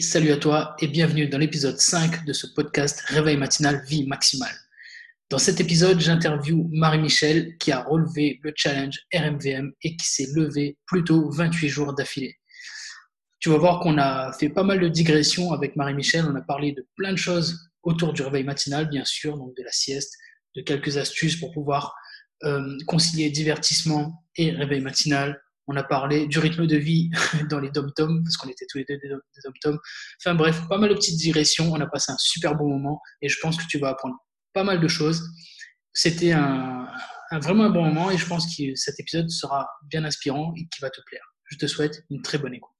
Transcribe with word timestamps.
Salut 0.00 0.32
à 0.32 0.36
toi 0.36 0.74
et 0.80 0.88
bienvenue 0.88 1.28
dans 1.28 1.38
l'épisode 1.38 1.78
5 1.78 2.24
de 2.24 2.32
ce 2.32 2.46
podcast 2.48 3.00
Réveil 3.06 3.36
matinal 3.36 3.84
vie 3.86 4.06
maximale. 4.06 4.54
Dans 5.30 5.38
cet 5.38 5.60
épisode, 5.60 6.00
j'interviewe 6.00 6.68
Marie-Michel 6.72 7.56
qui 7.58 7.72
a 7.72 7.82
relevé 7.82 8.40
le 8.42 8.52
challenge 8.56 8.98
RMVM 9.14 9.72
et 9.82 9.96
qui 9.96 10.06
s'est 10.06 10.26
levé 10.34 10.76
plutôt 10.86 11.30
28 11.30 11.68
jours 11.68 11.94
d'affilée. 11.94 12.36
Tu 13.38 13.48
vas 13.48 13.58
voir 13.58 13.80
qu'on 13.80 13.96
a 13.98 14.32
fait 14.32 14.48
pas 14.48 14.64
mal 14.64 14.80
de 14.80 14.88
digressions 14.88 15.52
avec 15.52 15.76
Marie-Michel. 15.76 16.24
On 16.24 16.34
a 16.34 16.42
parlé 16.42 16.72
de 16.72 16.86
plein 16.96 17.12
de 17.12 17.18
choses 17.18 17.70
autour 17.82 18.12
du 18.12 18.22
réveil 18.22 18.44
matinal, 18.44 18.88
bien 18.88 19.04
sûr, 19.04 19.36
donc 19.38 19.56
de 19.56 19.62
la 19.62 19.72
sieste, 19.72 20.14
de 20.56 20.62
quelques 20.62 20.96
astuces 20.96 21.36
pour 21.36 21.52
pouvoir 21.52 21.94
euh, 22.44 22.76
concilier 22.86 23.30
divertissement 23.30 24.24
et 24.36 24.50
réveil 24.50 24.80
matinal, 24.80 25.40
on 25.66 25.76
a 25.76 25.82
parlé 25.82 26.26
du 26.26 26.38
rythme 26.38 26.66
de 26.66 26.76
vie 26.76 27.10
dans 27.50 27.60
les 27.60 27.70
dom-toms, 27.70 28.22
parce 28.22 28.36
qu'on 28.36 28.48
était 28.48 28.66
tous 28.68 28.78
les 28.78 28.84
deux 28.84 28.98
des 28.98 29.08
dom-toms. 29.44 29.78
Enfin 30.20 30.34
bref, 30.34 30.66
pas 30.68 30.78
mal 30.78 30.90
de 30.90 30.94
petites 30.94 31.18
digressions. 31.18 31.72
On 31.72 31.80
a 31.80 31.86
passé 31.86 32.12
un 32.12 32.18
super 32.18 32.54
bon 32.54 32.68
moment 32.68 33.00
et 33.22 33.28
je 33.28 33.38
pense 33.40 33.56
que 33.56 33.66
tu 33.68 33.78
vas 33.78 33.90
apprendre 33.90 34.16
pas 34.52 34.64
mal 34.64 34.80
de 34.80 34.88
choses. 34.88 35.22
C'était 35.92 36.32
vraiment 37.32 37.64
un 37.64 37.70
bon 37.70 37.84
moment 37.84 38.10
et 38.10 38.18
je 38.18 38.26
pense 38.26 38.54
que 38.56 38.74
cet 38.74 39.00
épisode 39.00 39.30
sera 39.30 39.68
bien 39.90 40.04
inspirant 40.04 40.52
et 40.56 40.66
qui 40.68 40.80
va 40.80 40.90
te 40.90 41.00
plaire. 41.06 41.24
Je 41.44 41.56
te 41.56 41.66
souhaite 41.66 42.04
une 42.10 42.22
très 42.22 42.38
bonne 42.38 42.54
écoute. 42.54 42.72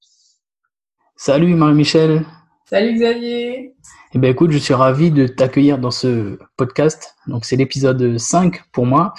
Salut 1.15 1.55
Marie-Michel. 1.55 2.25
Salut 2.69 2.95
Xavier. 2.95 3.75
Eh 4.13 4.19
bien, 4.19 4.29
écoute, 4.29 4.51
je 4.51 4.57
suis 4.57 4.73
ravi 4.73 5.09
de 5.09 5.25
t'accueillir 5.25 5.77
dans 5.77 5.89
ce 5.89 6.37
podcast. 6.57 7.15
Donc, 7.25 7.45
c'est 7.45 7.55
l'épisode 7.55 8.17
5 8.17 8.61
pour 8.73 8.85
moi. 8.85 9.13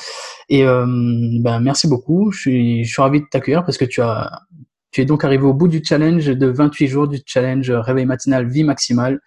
Et 0.50 0.64
euh, 0.66 0.84
ben, 0.86 1.58
merci 1.58 1.88
beaucoup. 1.88 2.30
Je 2.30 2.40
suis, 2.40 2.84
je 2.84 2.92
suis 2.92 3.00
ravi 3.00 3.22
de 3.22 3.26
t'accueillir 3.30 3.64
parce 3.64 3.78
que 3.78 3.86
tu, 3.86 4.02
as, 4.02 4.42
tu 4.90 5.00
es 5.00 5.06
donc 5.06 5.24
arrivé 5.24 5.44
au 5.44 5.54
bout 5.54 5.66
du 5.66 5.82
challenge 5.82 6.26
de 6.26 6.46
28 6.46 6.88
jours 6.88 7.08
du 7.08 7.20
challenge 7.24 7.70
Réveil 7.70 8.04
matinal 8.04 8.46
Vie 8.46 8.64
maximale 8.64 9.18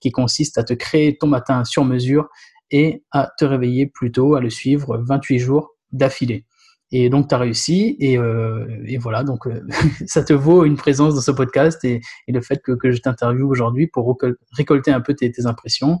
qui 0.00 0.10
consiste 0.10 0.56
à 0.56 0.64
te 0.64 0.72
créer 0.72 1.18
ton 1.18 1.26
matin 1.26 1.62
sur 1.64 1.84
mesure 1.84 2.30
et 2.70 3.04
à 3.10 3.30
te 3.38 3.44
réveiller 3.44 3.88
plus 3.88 4.10
tôt, 4.10 4.36
à 4.36 4.40
le 4.40 4.48
suivre 4.48 4.96
28 5.06 5.38
jours 5.38 5.74
d'affilée. 5.92 6.46
Et 6.92 7.10
donc, 7.10 7.28
tu 7.28 7.34
as 7.34 7.38
réussi. 7.38 7.96
Et, 7.98 8.16
euh, 8.18 8.66
et, 8.86 8.98
voilà, 8.98 9.24
donc 9.24 9.46
euh, 9.46 9.60
ça 10.06 10.22
te 10.22 10.32
vaut 10.32 10.64
une 10.64 10.76
présence 10.76 11.14
dans 11.14 11.20
ce 11.20 11.30
podcast 11.30 11.84
et, 11.84 12.00
et 12.28 12.32
le 12.32 12.40
fait 12.40 12.62
que, 12.62 12.72
que 12.72 12.92
je 12.92 13.00
t'interviewe 13.00 13.48
aujourd'hui 13.48 13.88
pour 13.88 14.16
récolter 14.52 14.92
un 14.92 15.00
peu 15.00 15.14
tes, 15.14 15.32
impressions. 15.46 16.00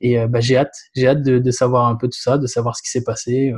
Et 0.00 0.18
euh, 0.18 0.26
bah, 0.28 0.40
j'ai 0.40 0.56
hâte, 0.56 0.74
j'ai 0.94 1.06
hâte 1.06 1.22
de, 1.22 1.38
de, 1.38 1.50
savoir 1.50 1.86
un 1.88 1.96
peu 1.96 2.08
tout 2.08 2.20
ça, 2.20 2.38
de 2.38 2.46
savoir 2.46 2.76
ce 2.76 2.82
qui 2.82 2.90
s'est 2.90 3.04
passé. 3.04 3.52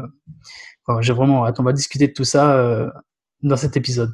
Enfin, 0.86 1.00
j'ai 1.00 1.12
vraiment 1.12 1.46
hâte. 1.46 1.60
On 1.60 1.62
va 1.62 1.72
discuter 1.72 2.08
de 2.08 2.12
tout 2.12 2.24
ça 2.24 2.92
dans 3.42 3.56
cet 3.56 3.76
épisode. 3.76 4.12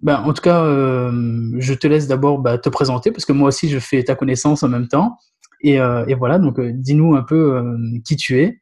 Ben, 0.00 0.16
en 0.16 0.32
tout 0.32 0.42
cas, 0.42 0.64
je 0.64 1.74
te 1.74 1.86
laisse 1.86 2.08
d'abord 2.08 2.38
bah, 2.38 2.58
te 2.58 2.68
présenter 2.68 3.10
parce 3.10 3.24
que 3.24 3.32
moi 3.32 3.48
aussi, 3.48 3.68
je 3.68 3.78
fais 3.78 4.02
ta 4.04 4.14
connaissance 4.14 4.62
en 4.62 4.68
même 4.68 4.88
temps. 4.88 5.16
Et, 5.62 5.76
et 5.76 6.14
voilà, 6.14 6.38
donc 6.38 6.60
dis-nous 6.60 7.16
un 7.16 7.22
peu 7.22 7.76
qui 8.04 8.16
tu 8.16 8.40
es. 8.40 8.60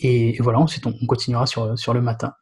Et, 0.00 0.36
voilà, 0.40 0.58
ensuite 0.58 0.86
on, 0.86 0.94
on 1.00 1.06
continuera 1.06 1.46
sur, 1.46 1.78
sur 1.78 1.94
le 1.94 2.00
matin. 2.00 2.34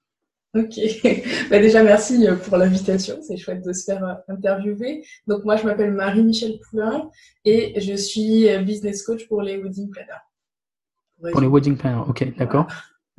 Ok. 0.55 0.81
bah 1.51 1.59
déjà, 1.59 1.83
merci 1.83 2.27
euh, 2.27 2.37
pour 2.37 2.57
l'invitation. 2.57 3.19
C'est 3.23 3.37
chouette 3.37 3.65
de 3.65 3.73
se 3.73 3.85
faire 3.85 4.05
euh, 4.05 4.15
interviewer. 4.29 5.05
Donc, 5.27 5.45
moi, 5.45 5.57
je 5.57 5.65
m'appelle 5.65 5.93
Marie-Michel 5.93 6.59
Poulain 6.69 7.11
et 7.45 7.79
je 7.81 7.95
suis 7.95 8.49
euh, 8.49 8.63
business 8.63 9.03
coach 9.03 9.29
pour 9.29 9.43
les 9.43 9.59
wedding 9.59 9.91
planners. 9.91 11.33
Pour, 11.33 11.41
les 11.41 11.49
wedding 11.49 11.77
planners, 11.77 12.05
ok, 12.09 12.37
d'accord. 12.37 12.67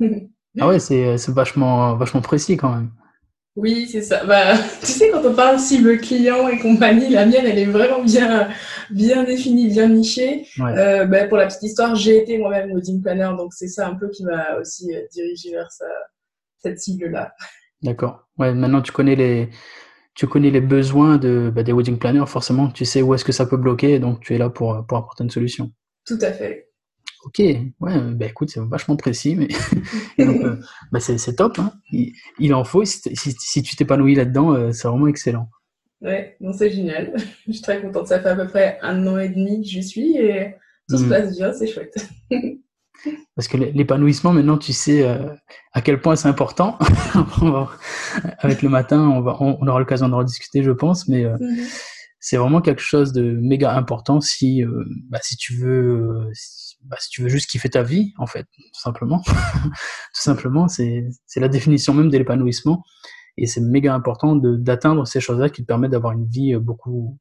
ah 0.58 0.66
ouais, 0.66 0.80
c'est 0.80 1.16
vachement, 1.28 1.94
vachement 1.96 2.20
précis 2.20 2.56
quand 2.56 2.74
même. 2.74 2.90
Oui, 3.54 3.86
c'est 3.90 4.02
ça. 4.02 4.24
Bah, 4.24 4.54
tu 4.80 4.86
sais, 4.86 5.10
quand 5.10 5.24
on 5.24 5.34
parle 5.34 5.60
cible 5.60 5.98
client 5.98 6.48
et 6.48 6.58
compagnie, 6.58 7.10
la 7.10 7.26
mienne, 7.26 7.46
elle 7.46 7.58
est 7.58 7.66
vraiment 7.66 8.02
bien, 8.02 8.48
bien 8.90 9.22
définie, 9.22 9.68
bien 9.68 9.88
nichée. 9.88 10.46
Euh, 10.58 11.04
bah, 11.04 11.26
pour 11.26 11.36
la 11.36 11.46
petite 11.46 11.62
histoire, 11.62 11.94
j'ai 11.94 12.18
été 12.22 12.38
moi-même 12.38 12.72
wedding 12.72 13.02
planner, 13.02 13.30
donc 13.36 13.52
c'est 13.54 13.68
ça 13.68 13.86
un 13.86 13.94
peu 13.94 14.08
qui 14.08 14.24
m'a 14.24 14.56
aussi 14.56 14.92
dirigé 15.12 15.52
vers 15.52 15.70
ça 15.70 15.86
cette 16.62 16.80
cible-là. 16.80 17.34
D'accord. 17.82 18.28
Ouais, 18.38 18.54
maintenant 18.54 18.82
tu 18.82 18.92
connais 18.92 19.16
les, 19.16 19.50
tu 20.14 20.26
connais 20.26 20.50
les 20.50 20.60
besoins 20.60 21.18
de, 21.18 21.50
bah, 21.54 21.62
des 21.62 21.72
wedding 21.72 21.98
planners, 21.98 22.26
forcément, 22.26 22.68
tu 22.68 22.84
sais 22.84 23.02
où 23.02 23.14
est-ce 23.14 23.24
que 23.24 23.32
ça 23.32 23.46
peut 23.46 23.56
bloquer, 23.56 23.98
donc 23.98 24.20
tu 24.20 24.34
es 24.34 24.38
là 24.38 24.50
pour, 24.50 24.84
pour 24.86 24.98
apporter 24.98 25.24
une 25.24 25.30
solution. 25.30 25.72
Tout 26.06 26.18
à 26.20 26.32
fait. 26.32 26.70
Ok, 27.24 27.38
ouais, 27.38 28.00
bah 28.14 28.26
écoute, 28.26 28.50
c'est 28.50 28.60
vachement 28.60 28.96
précis, 28.96 29.36
mais 29.36 29.48
euh, 30.20 30.56
bah, 30.90 31.00
c'est 31.00 31.36
top. 31.36 31.58
Hein. 31.58 31.72
Il, 32.38 32.54
en 32.54 32.64
faut, 32.64 32.84
si, 32.84 33.14
si, 33.14 33.62
tu 33.62 33.76
t'épanouis 33.76 34.14
là-dedans, 34.14 34.54
euh, 34.54 34.72
c'est 34.72 34.88
vraiment 34.88 35.06
excellent. 35.06 35.50
Ouais, 36.00 36.36
non, 36.40 36.52
c'est 36.54 36.70
génial. 36.70 37.12
Je 37.46 37.52
suis 37.52 37.62
très 37.62 37.82
contente. 37.82 38.06
Ça 38.06 38.20
fait 38.20 38.30
à 38.30 38.36
peu 38.36 38.46
près 38.46 38.78
un 38.80 39.06
an 39.06 39.18
et 39.18 39.28
demi 39.28 39.62
que 39.62 39.68
je 39.68 39.80
suis 39.80 40.16
et 40.16 40.54
tout 40.88 40.96
se 40.96 41.04
hmm. 41.04 41.08
passe 41.10 41.36
bien, 41.36 41.52
c'est 41.52 41.66
chouette. 41.66 42.08
Parce 43.36 43.48
que 43.48 43.56
l'épanouissement, 43.56 44.32
maintenant, 44.32 44.58
tu 44.58 44.72
sais 44.72 45.02
euh, 45.02 45.34
à 45.72 45.80
quel 45.80 46.00
point 46.00 46.16
c'est 46.16 46.28
important. 46.28 46.78
Avec 48.38 48.62
le 48.62 48.68
matin, 48.68 49.00
on, 49.00 49.20
va, 49.20 49.36
on, 49.40 49.66
aura 49.66 49.78
l'occasion 49.78 50.08
d'en 50.08 50.18
rediscuter, 50.18 50.62
je 50.62 50.70
pense, 50.70 51.08
mais 51.08 51.24
euh, 51.24 51.36
mhm. 51.40 51.64
c'est 52.18 52.36
vraiment 52.36 52.60
quelque 52.60 52.82
chose 52.82 53.12
de 53.12 53.22
méga 53.22 53.74
important 53.74 54.20
si, 54.20 54.62
euh, 54.64 54.84
bah, 55.08 55.18
si 55.22 55.36
tu 55.36 55.54
veux, 55.54 56.30
bah, 56.84 56.96
si 57.00 57.08
tu 57.10 57.22
veux 57.22 57.28
juste 57.28 57.48
kiffer 57.50 57.70
ta 57.70 57.82
vie, 57.82 58.12
en 58.18 58.26
fait, 58.26 58.46
tout 58.56 58.80
simplement. 58.80 59.22
tout 59.24 59.70
simplement, 60.12 60.68
c'est 60.68 61.08
la 61.36 61.48
définition 61.48 61.94
même 61.94 62.10
de 62.10 62.18
l'épanouissement. 62.18 62.82
Et 63.38 63.46
c'est 63.46 63.60
méga 63.60 63.94
important 63.94 64.36
d'atteindre 64.36 65.06
ces 65.06 65.20
choses-là 65.20 65.48
qui 65.48 65.62
te 65.62 65.66
permettent 65.66 65.92
d'avoir 65.92 66.12
une 66.12 66.26
vie 66.26 66.54
beaucoup, 66.56 67.16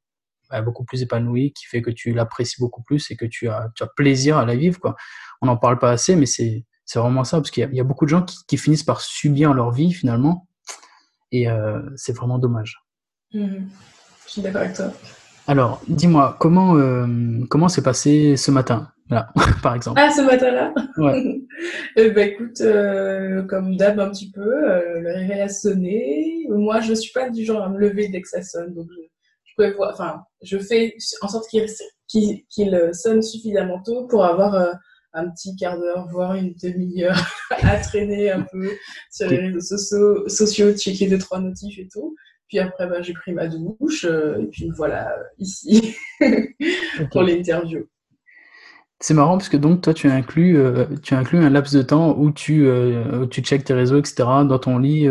beaucoup 0.64 0.84
plus 0.84 1.02
épanouie, 1.02 1.54
qui 1.54 1.66
fait 1.66 1.82
que 1.82 1.92
tu 1.92 2.14
l'apprécies 2.14 2.60
beaucoup 2.60 2.82
plus 2.84 3.12
et 3.12 3.16
que 3.16 3.26
tu 3.26 3.50
as, 3.50 3.70
tu 3.76 3.84
as 3.84 3.88
plaisir 3.88 4.38
à 4.38 4.46
la 4.46 4.56
vivre, 4.56 4.80
quoi 4.80 4.96
on 5.42 5.48
n'en 5.48 5.58
parle 5.58 5.80
pas 5.80 5.92
assez, 5.92 6.16
mais 6.16 6.26
c'est 6.26 6.66
vraiment 6.96 7.24
ça, 7.24 7.38
parce 7.38 7.52
qu'il 7.52 7.68
y, 7.72 7.80
a 7.80 7.84
beaucoup 7.84 8.06
de 8.06 8.10
gens 8.10 8.26
qui, 8.48 8.58
finissent 8.58 8.84
par 8.84 9.02
subir 9.02 9.54
leur 9.54 9.72
vie 9.72 9.92
finalement, 9.92 10.48
et 11.32 11.50
euh, 11.50 11.82
c'est 11.96 12.16
vraiment 12.16 12.40
dommage. 12.40 12.84
Mmh. 13.34 13.58
Je 14.26 14.32
suis 14.32 14.42
d'accord 14.42 14.62
avec 14.62 14.76
toi. 14.76 14.92
Alors, 15.48 15.82
dis-moi, 15.88 16.38
comment 16.40 16.78
euh, 16.78 17.08
comment 17.50 17.70
s'est 17.70 17.82
passé 17.82 18.38
ce 18.38 18.52
matin, 18.52 18.92
là, 19.10 19.30
par 19.64 19.76
exemple? 19.76 20.00
Ah, 20.04 20.12
ce 20.12 20.22
matin-là? 20.22 20.74
Ouais. 20.98 21.42
eh 21.96 22.12
ben, 22.12 22.30
écoute, 22.30 22.62
euh, 22.62 23.44
comme 23.44 23.76
d'hab 23.76 24.00
un 24.00 24.10
petit 24.10 24.32
peu, 24.32 24.42
le 24.42 25.14
réveil 25.14 25.42
a 25.42 25.50
sonné. 25.50 26.46
Moi, 26.50 26.82
je 26.82 26.94
suis 26.94 27.12
pas 27.12 27.30
du 27.30 27.46
genre 27.46 27.64
à 27.64 27.70
me 27.70 27.80
lever 27.80 28.10
dès 28.10 28.22
que 28.22 28.28
ça 28.28 28.44
sonne, 28.44 28.74
donc 28.74 28.88
je, 28.92 29.02
enfin, 29.80 30.22
je 30.42 30.58
fais 30.58 30.96
en 31.22 31.28
sorte 31.28 31.48
qu'il 31.50 32.90
sonne 32.94 33.22
suffisamment 33.22 33.82
tôt 33.84 34.08
pour 34.08 34.26
avoir 34.26 34.76
un 35.14 35.30
petit 35.30 35.56
quart 35.56 35.78
d'heure, 35.78 36.08
voire 36.12 36.36
une 36.36 36.54
demi-heure 36.62 37.18
à 37.52 37.78
traîner 37.78 38.30
un 38.32 38.42
peu 38.42 38.70
sur 39.12 39.28
les 39.28 39.38
réseaux 39.38 39.60
sociaux, 39.60 40.28
sociaux 40.28 40.76
checker 40.76 41.08
deux, 41.08 41.18
trois 41.18 41.40
notifs 41.40 41.78
et 41.80 41.88
tout. 41.92 42.16
Puis 42.48 42.60
après, 42.60 42.88
bah, 42.88 43.02
j'ai 43.02 43.14
pris 43.14 43.32
ma 43.32 43.48
douche, 43.48 44.06
euh, 44.06 44.42
et 44.42 44.48
puis 44.48 44.72
voilà, 44.76 45.16
ici, 45.38 45.96
pour 47.12 47.22
l'interview. 47.22 47.88
C'est 49.02 49.14
marrant 49.14 49.38
parce 49.38 49.48
que 49.48 49.56
donc 49.56 49.82
toi 49.82 49.94
tu 49.94 50.10
inclus 50.10 50.58
euh, 50.58 50.84
tu 51.02 51.14
inclus 51.14 51.38
un 51.38 51.50
laps 51.50 51.74
de 51.74 51.82
temps 51.82 52.18
où 52.18 52.34
tu 52.34 52.68
euh, 52.68 53.26
tu 53.28 53.40
checkes 53.40 53.64
tes 53.64 53.74
réseaux 53.74 53.98
etc 53.98 54.28
dans 54.46 54.60
ton 54.60 54.78
lit 54.78 55.08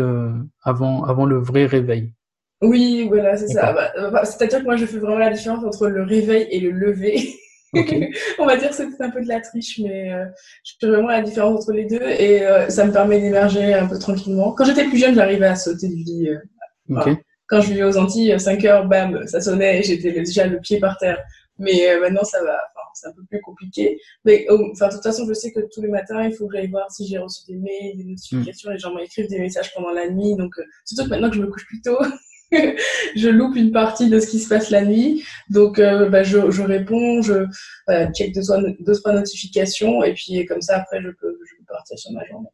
avant 0.61 1.03
avant 1.05 1.25
le 1.25 1.39
vrai 1.39 1.65
réveil. 1.65 2.13
Oui 2.61 3.07
voilà 3.07 3.37
c'est 3.37 3.47
ça. 3.47 3.73
Bah, 3.73 3.91
bah, 4.11 4.25
c'est-à-dire 4.25 4.59
que 4.59 4.65
moi 4.65 4.75
je 4.75 4.85
fais 4.85 4.97
vraiment 4.97 5.19
la 5.19 5.31
différence 5.31 5.63
entre 5.63 5.87
le 5.87 6.03
réveil 6.03 6.47
et 6.51 6.59
le 6.59 6.71
lever. 6.71 7.35
on 8.39 8.45
va 8.45 8.57
dire 8.57 8.69
que 8.69 8.75
c'est 8.75 9.01
un 9.01 9.09
peu 9.11 9.21
de 9.21 9.27
la 9.27 9.41
triche, 9.41 9.79
mais 9.83 10.11
euh, 10.11 10.25
je 10.63 10.73
fais 10.79 10.87
vraiment 10.87 11.09
la 11.09 11.21
différence 11.21 11.61
entre 11.61 11.73
les 11.73 11.85
deux 11.85 12.01
et 12.01 12.41
euh, 12.41 12.67
ça 12.69 12.85
me 12.85 12.91
permet 12.91 13.19
d'émerger 13.19 13.73
un 13.73 13.87
peu 13.87 13.99
tranquillement. 13.99 14.53
Quand 14.53 14.65
j'étais 14.65 14.85
plus 14.85 14.97
jeune, 14.97 15.13
j'arrivais 15.13 15.47
à 15.47 15.55
sauter 15.55 15.87
du 15.87 16.03
lit. 16.03 16.29
Euh, 16.29 17.15
quand 17.47 17.61
je 17.61 17.69
vivais 17.69 17.83
aux 17.83 17.97
Antilles, 17.97 18.39
5 18.39 18.65
heures, 18.65 18.87
bam, 18.87 19.25
ça 19.27 19.39
sonnait 19.41 19.79
et 19.79 19.83
j'étais 19.83 20.11
déjà 20.11 20.47
le 20.47 20.59
pied 20.59 20.79
par 20.79 20.97
terre. 20.97 21.19
Mais 21.59 21.99
maintenant, 21.99 22.23
ça 22.23 22.41
va. 22.43 22.57
c'est 22.93 23.07
un 23.07 23.11
peu 23.11 23.23
plus 23.29 23.41
compliqué. 23.41 23.99
Mais 24.23 24.47
enfin, 24.49 24.87
de 24.87 24.93
toute 24.93 25.03
façon, 25.03 25.25
je 25.27 25.33
sais 25.33 25.51
que 25.51 25.59
tous 25.73 25.81
les 25.81 25.89
matins, 25.89 26.23
il 26.23 26.33
faut 26.33 26.47
que 26.47 26.55
j'aille 26.55 26.69
voir 26.69 26.89
si 26.91 27.05
j'ai 27.07 27.17
reçu 27.17 27.41
des 27.47 27.55
mails, 27.55 27.97
des 27.97 28.03
notifications. 28.05 28.71
Les 28.71 28.77
gens 28.77 28.93
m'écrivent 28.95 29.29
des 29.29 29.39
messages 29.39 29.73
pendant 29.73 29.91
la 29.91 30.09
nuit. 30.09 30.35
Donc, 30.35 30.55
surtout 30.85 31.05
que 31.05 31.09
maintenant 31.09 31.29
que 31.29 31.35
je 31.35 31.41
me 31.41 31.47
couche 31.47 31.65
plus 31.65 31.81
tôt, 31.81 31.97
je 33.15 33.29
loupe 33.29 33.55
une 33.55 33.71
partie 33.71 34.09
de 34.09 34.19
ce 34.19 34.27
qui 34.27 34.39
se 34.39 34.49
passe 34.49 34.69
la 34.69 34.83
nuit. 34.83 35.23
Donc, 35.49 35.79
euh, 35.79 36.09
bah, 36.09 36.23
je, 36.23 36.37
réponds, 36.61 37.21
je 37.21 37.45
euh, 37.89 38.07
check 38.13 38.33
deux, 38.33 38.41
deux, 38.79 38.93
trois 38.95 39.13
notifications, 39.13 40.03
et 40.03 40.13
puis 40.13 40.45
comme 40.45 40.61
ça, 40.61 40.77
après, 40.77 41.01
je 41.01 41.09
peux, 41.09 41.37
partir 41.67 41.99
sur 41.99 42.11
ma 42.11 42.25
journée. 42.25 42.49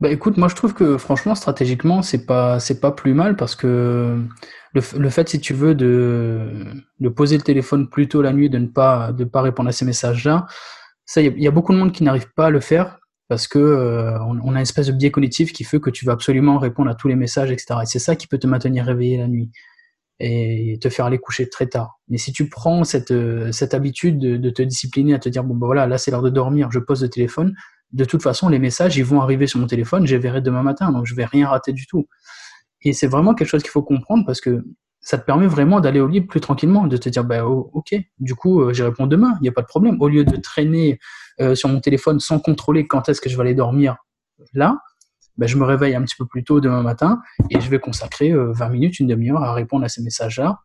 Bah 0.00 0.10
écoute, 0.10 0.38
moi 0.38 0.48
je 0.48 0.54
trouve 0.54 0.72
que 0.72 0.96
franchement 0.96 1.34
stratégiquement 1.34 2.00
c'est 2.00 2.24
pas 2.24 2.58
c'est 2.58 2.80
pas 2.80 2.90
plus 2.90 3.12
mal 3.12 3.36
parce 3.36 3.54
que 3.54 4.18
le, 4.72 4.98
le, 4.98 5.10
fait 5.10 5.28
si 5.28 5.40
tu 5.40 5.52
veux 5.52 5.74
de, 5.74 6.64
de 7.00 7.08
poser 7.10 7.36
le 7.36 7.42
téléphone 7.42 7.88
plus 7.88 8.08
tôt 8.08 8.22
la 8.22 8.32
nuit, 8.32 8.48
de 8.48 8.56
ne 8.56 8.66
pas 8.66 9.12
de 9.12 9.24
pas 9.24 9.42
répondre 9.42 9.68
à 9.68 9.72
ces 9.72 9.84
messages 9.84 10.24
là, 10.24 10.46
ça 11.04 11.20
il 11.20 11.42
y, 11.42 11.48
a 11.48 11.50
beaucoup 11.50 11.72
de 11.72 11.78
monde 11.78 11.92
qui 11.92 12.02
n'arrive 12.02 12.32
pas 12.34 12.46
à 12.46 12.50
le 12.50 12.60
faire 12.60 12.99
parce 13.30 13.46
que 13.46 13.60
euh, 13.60 14.18
on, 14.24 14.54
a 14.54 14.56
une 14.56 14.62
espèce 14.62 14.88
de 14.88 14.92
biais 14.92 15.12
cognitif 15.12 15.52
qui 15.52 15.62
fait 15.62 15.78
que 15.78 15.88
tu 15.88 16.04
vas 16.04 16.14
absolument 16.14 16.58
répondre 16.58 16.90
à 16.90 16.96
tous 16.96 17.06
les 17.06 17.14
messages, 17.14 17.52
etc. 17.52 17.78
Et 17.84 17.86
c'est 17.86 18.00
ça 18.00 18.16
qui 18.16 18.26
peut 18.26 18.38
te 18.38 18.48
maintenir 18.48 18.84
réveillé 18.84 19.18
la 19.18 19.28
nuit. 19.28 19.52
et 20.18 20.78
te 20.82 20.88
faire 20.88 21.06
aller 21.06 21.18
coucher 21.18 21.48
très 21.48 21.68
tard. 21.68 22.00
Mais 22.08 22.18
si 22.18 22.32
tu 22.32 22.48
prends 22.48 22.82
cette, 22.82 23.14
cette 23.52 23.72
habitude 23.72 24.18
de, 24.18 24.50
te 24.50 24.62
discipliner, 24.62 25.14
à 25.14 25.20
te 25.20 25.28
dire, 25.28 25.44
bon, 25.44 25.54
ben 25.54 25.66
voilà, 25.66 25.86
là 25.86 25.96
c'est 25.96 26.10
l'heure 26.10 26.22
de 26.22 26.28
dormir, 26.28 26.72
je 26.72 26.80
pose 26.80 27.02
le 27.02 27.08
téléphone, 27.08 27.54
de 27.92 28.04
toute 28.04 28.22
façon, 28.22 28.48
les 28.48 28.58
messages, 28.58 28.96
ils 28.96 29.04
vont 29.04 29.20
arriver 29.20 29.46
sur 29.46 29.60
mon 29.60 29.68
téléphone, 29.68 30.06
je 30.06 30.14
les 30.14 30.20
verrai 30.20 30.40
demain 30.40 30.62
matin, 30.62 30.90
donc 30.90 31.06
je 31.06 31.14
vais 31.14 31.24
rien 31.24 31.48
rater 31.48 31.72
du 31.72 31.86
tout. 31.86 32.08
Et 32.82 32.92
c'est 32.92 33.06
vraiment 33.06 33.34
quelque 33.34 33.48
chose 33.48 33.62
qu'il 33.62 33.70
faut 33.70 33.82
comprendre 33.82 34.24
parce 34.26 34.40
que 34.40 34.64
ça 35.00 35.18
te 35.18 35.24
permet 35.24 35.46
vraiment 35.46 35.80
d'aller 35.80 36.00
au 36.00 36.08
lit 36.08 36.20
plus 36.20 36.40
tranquillement, 36.40 36.86
de 36.86 36.96
te 36.96 37.08
dire, 37.08 37.24
bah, 37.24 37.46
oh, 37.46 37.70
ok, 37.72 37.94
du 38.18 38.34
coup, 38.34 38.60
euh, 38.60 38.72
j'y 38.72 38.82
réponds 38.82 39.06
demain, 39.06 39.36
il 39.40 39.42
n'y 39.42 39.48
a 39.48 39.52
pas 39.52 39.62
de 39.62 39.66
problème. 39.66 39.96
Au 40.00 40.08
lieu 40.08 40.24
de 40.24 40.36
traîner 40.36 40.98
euh, 41.40 41.54
sur 41.54 41.68
mon 41.68 41.80
téléphone 41.80 42.20
sans 42.20 42.38
contrôler 42.38 42.86
quand 42.86 43.08
est-ce 43.08 43.20
que 43.20 43.28
je 43.28 43.36
vais 43.36 43.42
aller 43.42 43.54
dormir 43.54 43.96
là, 44.54 44.78
bah, 45.36 45.46
je 45.46 45.56
me 45.56 45.64
réveille 45.64 45.94
un 45.94 46.02
petit 46.02 46.16
peu 46.16 46.26
plus 46.26 46.44
tôt 46.44 46.60
demain 46.60 46.82
matin 46.82 47.20
et 47.50 47.60
je 47.60 47.70
vais 47.70 47.78
consacrer 47.78 48.32
20 48.32 48.38
euh, 48.38 48.68
minutes, 48.70 49.00
une 49.00 49.06
demi-heure 49.06 49.42
à 49.42 49.52
répondre 49.54 49.84
à 49.84 49.88
ces 49.88 50.02
messages-là 50.02 50.60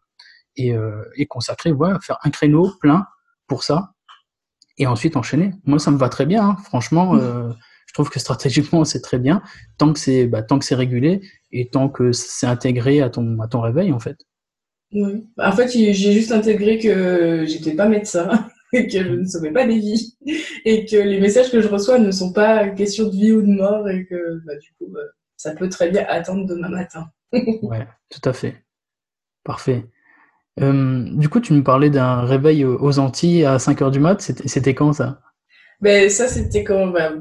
et, 0.57 0.73
et 1.17 1.25
consacrer, 1.25 1.73
voilà, 1.73 1.99
faire 1.99 2.17
un 2.23 2.29
créneau 2.29 2.71
plein 2.79 3.05
pour 3.45 3.63
ça 3.63 3.91
et 4.77 4.87
ensuite 4.87 5.17
enchaîner. 5.17 5.51
Moi, 5.65 5.79
ça 5.79 5.91
me 5.91 5.97
va 5.97 6.07
très 6.07 6.25
bien, 6.25 6.47
hein. 6.47 6.57
franchement. 6.63 7.15
Mmh 7.15 7.53
trouve 7.95 8.09
que 8.09 8.19
stratégiquement, 8.19 8.85
c'est 8.85 9.01
très 9.01 9.17
bien, 9.17 9.41
tant 9.79 9.91
que 9.91 9.99
c'est 9.99 10.27
bah, 10.27 10.43
tant 10.43 10.59
que 10.59 10.65
c'est 10.65 10.75
régulé 10.75 11.21
et 11.51 11.69
tant 11.69 11.89
que 11.89 12.11
c'est 12.11 12.45
intégré 12.45 13.01
à 13.01 13.09
ton, 13.09 13.39
à 13.39 13.47
ton 13.47 13.61
réveil, 13.61 13.91
en 13.91 13.99
fait. 13.99 14.17
Oui. 14.91 15.27
En 15.37 15.51
fait, 15.51 15.69
j'ai 15.71 15.93
juste 15.93 16.31
intégré 16.31 16.77
que 16.77 17.45
j'étais 17.47 17.73
pas 17.73 17.87
médecin, 17.87 18.29
que 18.83 19.03
je 19.03 19.15
ne 19.15 19.25
sauvais 19.25 19.51
pas 19.51 19.65
des 19.65 19.79
vies, 19.79 20.17
et 20.65 20.85
que 20.85 20.97
les 20.97 21.19
messages 21.19 21.51
que 21.51 21.61
je 21.61 21.67
reçois 21.67 21.99
ne 21.99 22.11
sont 22.11 22.33
pas 22.33 22.69
question 22.69 23.05
de 23.05 23.11
vie 23.11 23.31
ou 23.31 23.41
de 23.41 23.51
mort, 23.51 23.89
et 23.89 24.05
que 24.05 24.41
bah, 24.45 24.55
du 24.57 24.69
coup, 24.77 24.91
bah, 24.91 25.01
ça 25.37 25.51
peut 25.51 25.69
très 25.69 25.89
bien 25.89 26.05
attendre 26.07 26.45
demain 26.45 26.69
matin. 26.69 27.07
ouais, 27.33 27.87
tout 28.09 28.29
à 28.29 28.33
fait. 28.33 28.63
Parfait. 29.43 29.85
Euh, 30.61 31.03
du 31.11 31.29
coup, 31.29 31.39
tu 31.39 31.53
me 31.53 31.63
parlais 31.63 31.89
d'un 31.89 32.21
réveil 32.21 32.63
aux 32.63 32.99
Antilles 32.99 33.45
à 33.45 33.59
5 33.59 33.81
h 33.81 33.91
du 33.91 33.99
mat. 33.99 34.21
C'était 34.21 34.73
quand 34.73 34.93
ça? 34.93 35.21
Ben, 35.81 36.09
Ça, 36.09 36.27
c'était 36.27 36.63
quand 36.63 36.87
bah, 36.87 37.11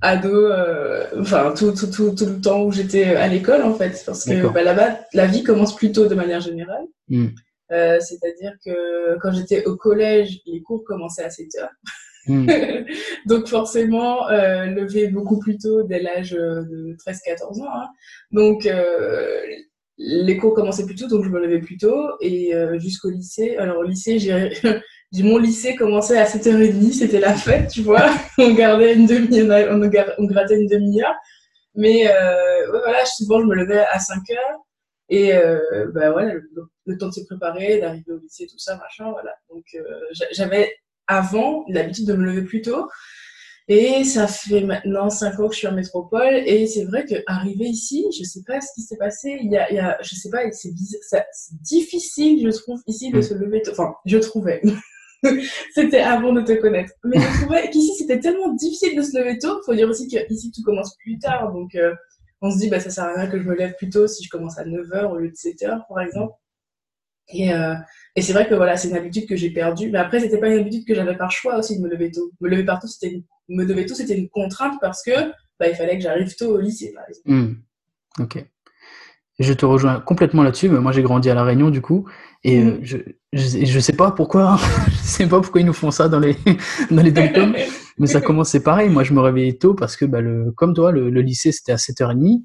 ado, 0.00 0.28
euh, 0.28 1.06
enfin 1.20 1.52
tout, 1.56 1.72
tout, 1.72 1.86
tout, 1.86 2.14
tout, 2.14 2.26
le 2.26 2.40
temps 2.40 2.62
où 2.62 2.72
j'étais 2.72 3.16
à 3.16 3.28
l'école 3.28 3.62
en 3.62 3.74
fait, 3.74 4.02
parce 4.04 4.24
que 4.24 4.48
bah, 4.48 4.62
là-bas 4.62 5.00
la 5.12 5.26
vie 5.26 5.42
commence 5.42 5.76
plus 5.76 5.92
tôt 5.92 6.06
de 6.06 6.14
manière 6.14 6.40
générale. 6.40 6.84
Hmm. 7.08 7.28
Euh, 7.72 7.98
c'est-à-dire 8.00 8.52
que 8.64 9.18
quand 9.20 9.32
j'étais 9.32 9.64
au 9.66 9.76
collège, 9.76 10.40
les 10.46 10.62
cours 10.62 10.84
commençaient 10.84 11.24
à 11.24 11.30
7 11.30 11.46
heures. 11.60 11.70
Hmm. 12.26 12.46
Donc 13.26 13.48
forcément, 13.48 14.28
euh, 14.28 14.66
lever 14.66 15.08
beaucoup 15.08 15.38
plus 15.38 15.58
tôt 15.58 15.82
dès 15.82 16.00
l'âge 16.00 16.32
de 16.32 16.96
13-14 17.06 17.62
ans. 17.62 17.70
Hein. 17.72 17.86
Donc 18.32 18.66
euh, 18.66 19.40
les 19.98 20.36
cours 20.36 20.54
commençaient 20.54 20.84
plus 20.84 20.94
tôt, 20.94 21.08
donc 21.08 21.24
je 21.24 21.30
me 21.30 21.40
levais 21.40 21.60
plus 21.60 21.78
tôt. 21.78 22.10
Et 22.20 22.54
euh, 22.54 22.78
jusqu'au 22.78 23.10
lycée, 23.10 23.56
alors 23.56 23.78
au 23.78 23.82
lycée, 23.82 24.18
j'ai 24.18 24.50
mon 25.22 25.38
lycée 25.38 25.74
commençait 25.74 26.18
à 26.18 26.24
7h30, 26.24 26.92
c'était 26.92 27.20
la 27.20 27.34
fête, 27.34 27.70
tu 27.70 27.82
vois. 27.82 28.10
on 28.38 28.54
gardait 28.54 28.94
une 28.94 29.06
demi 29.06 29.42
on, 29.42 30.22
on 30.22 30.26
grattait 30.26 30.60
une 30.60 30.68
demi-heure. 30.68 31.14
Mais 31.74 32.08
euh, 32.08 32.68
voilà, 32.68 33.04
souvent 33.04 33.40
je 33.40 33.46
me 33.46 33.54
levais 33.54 33.84
à 33.84 33.98
5h. 33.98 34.36
Et 35.08 35.34
euh, 35.34 35.90
bah, 35.94 36.10
voilà, 36.10 36.34
le, 36.34 36.50
temps 36.94 37.08
de 37.08 37.14
se 37.14 37.24
préparer, 37.24 37.80
d'arriver 37.80 38.12
au 38.12 38.18
lycée, 38.18 38.46
tout 38.46 38.58
ça, 38.58 38.76
machin, 38.76 39.10
voilà. 39.10 39.34
Donc 39.50 39.64
euh, 39.74 39.82
j'avais 40.32 40.72
avant 41.06 41.64
l'habitude 41.68 42.06
de 42.06 42.14
me 42.14 42.24
lever 42.24 42.42
plus 42.42 42.62
tôt. 42.62 42.88
Et 43.68 44.04
ça 44.04 44.28
fait 44.28 44.60
maintenant 44.60 45.10
5 45.10 45.40
ans 45.40 45.48
que 45.48 45.54
je 45.54 45.58
suis 45.58 45.66
en 45.66 45.72
métropole. 45.72 46.34
Et 46.46 46.66
c'est 46.68 46.84
vrai 46.84 47.04
qu'arriver 47.04 47.64
ici, 47.64 48.06
je 48.16 48.22
sais 48.22 48.42
pas 48.46 48.60
ce 48.60 48.68
qui 48.74 48.82
s'est 48.82 48.96
passé. 48.96 49.38
Il 49.42 49.50
y 49.50 49.56
a, 49.56 49.70
il 49.70 49.76
y 49.76 49.80
a, 49.80 49.98
je 50.02 50.14
sais 50.14 50.30
pas, 50.30 50.42
c'est 50.52 50.72
difficile, 51.62 52.46
je 52.46 52.56
trouve, 52.56 52.80
ici 52.86 53.10
de 53.10 53.18
mm. 53.18 53.22
se 53.22 53.34
lever 53.34 53.62
tôt. 53.62 53.72
Enfin, 53.72 53.94
je 54.04 54.18
trouvais. 54.18 54.62
c'était 55.74 56.00
avant 56.00 56.32
de 56.32 56.42
te 56.42 56.52
connaître. 56.52 56.92
Mais 57.04 57.18
je 57.18 57.42
trouvais 57.42 57.68
qu'ici, 57.70 57.92
c'était 57.96 58.20
tellement 58.20 58.52
difficile 58.54 58.96
de 58.96 59.02
se 59.02 59.18
lever 59.18 59.38
tôt. 59.38 59.60
Faut 59.64 59.74
dire 59.74 59.88
aussi 59.88 60.06
qu'ici, 60.06 60.52
tout 60.52 60.62
commence 60.62 60.94
plus 60.98 61.18
tard. 61.18 61.52
Donc, 61.52 61.74
euh, 61.74 61.92
on 62.42 62.52
se 62.52 62.58
dit, 62.58 62.68
bah, 62.68 62.78
ça 62.78 62.90
sert 62.90 63.04
à 63.04 63.14
rien 63.14 63.26
que 63.28 63.38
je 63.38 63.48
me 63.48 63.56
lève 63.56 63.74
plus 63.76 63.90
tôt 63.90 64.06
si 64.06 64.22
je 64.22 64.28
commence 64.28 64.58
à 64.58 64.64
9h 64.64 65.10
au 65.10 65.16
lieu 65.16 65.30
de 65.30 65.34
7h, 65.34 65.82
par 65.88 66.00
exemple. 66.00 66.34
Et, 67.28 67.52
euh, 67.52 67.74
et 68.14 68.22
c'est 68.22 68.32
vrai 68.32 68.48
que 68.48 68.54
voilà, 68.54 68.76
c'est 68.76 68.88
une 68.88 68.96
habitude 68.96 69.28
que 69.28 69.36
j'ai 69.36 69.50
perdue. 69.50 69.90
Mais 69.90 69.98
après, 69.98 70.20
c'était 70.20 70.38
pas 70.38 70.48
une 70.48 70.60
habitude 70.60 70.86
que 70.86 70.94
j'avais 70.94 71.16
par 71.16 71.30
choix 71.30 71.58
aussi 71.58 71.78
de 71.78 71.82
me 71.82 71.88
lever 71.88 72.10
tôt. 72.10 72.30
Me 72.40 72.48
lever 72.48 72.64
partout, 72.64 72.86
c'était 72.86 73.22
me 73.48 73.64
lever 73.64 73.86
tôt, 73.86 73.94
c'était 73.94 74.16
une 74.16 74.28
contrainte 74.28 74.74
parce 74.80 75.02
que 75.02 75.12
bah, 75.58 75.68
il 75.68 75.74
fallait 75.74 75.96
que 75.96 76.02
j'arrive 76.02 76.34
tôt 76.36 76.54
au 76.54 76.60
lycée, 76.60 76.92
par 76.94 77.04
exemple. 77.08 77.30
Hmm. 77.30 78.22
Ok. 78.22 78.44
Je 79.38 79.52
te 79.52 79.66
rejoins 79.66 80.00
complètement 80.00 80.42
là-dessus. 80.42 80.68
Mais 80.68 80.80
moi, 80.80 80.92
j'ai 80.92 81.02
grandi 81.02 81.28
à 81.28 81.34
La 81.34 81.44
Réunion, 81.44 81.70
du 81.70 81.82
coup. 81.82 82.08
Et 82.42 82.62
euh, 82.62 82.78
je, 82.82 82.98
je, 83.32 83.80
sais 83.80 83.94
pas 83.94 84.10
pourquoi. 84.10 84.52
Hein. 84.52 84.56
je 84.90 84.96
sais 84.96 85.26
pas 85.26 85.40
pourquoi 85.40 85.60
ils 85.60 85.66
nous 85.66 85.74
font 85.74 85.90
ça 85.90 86.08
dans 86.08 86.20
les, 86.20 86.36
dans 86.90 87.02
les 87.02 87.12
mais 87.98 88.06
ça 88.06 88.20
commençait 88.20 88.62
pareil. 88.62 88.88
Moi, 88.88 89.04
je 89.04 89.12
me 89.12 89.20
réveillais 89.20 89.54
tôt 89.54 89.74
parce 89.74 89.96
que, 89.96 90.04
bah, 90.04 90.20
le, 90.20 90.52
comme 90.52 90.74
toi, 90.74 90.90
le, 90.90 91.08
lycée, 91.20 91.52
c'était 91.52 91.72
à 91.72 91.76
7h30. 91.76 92.44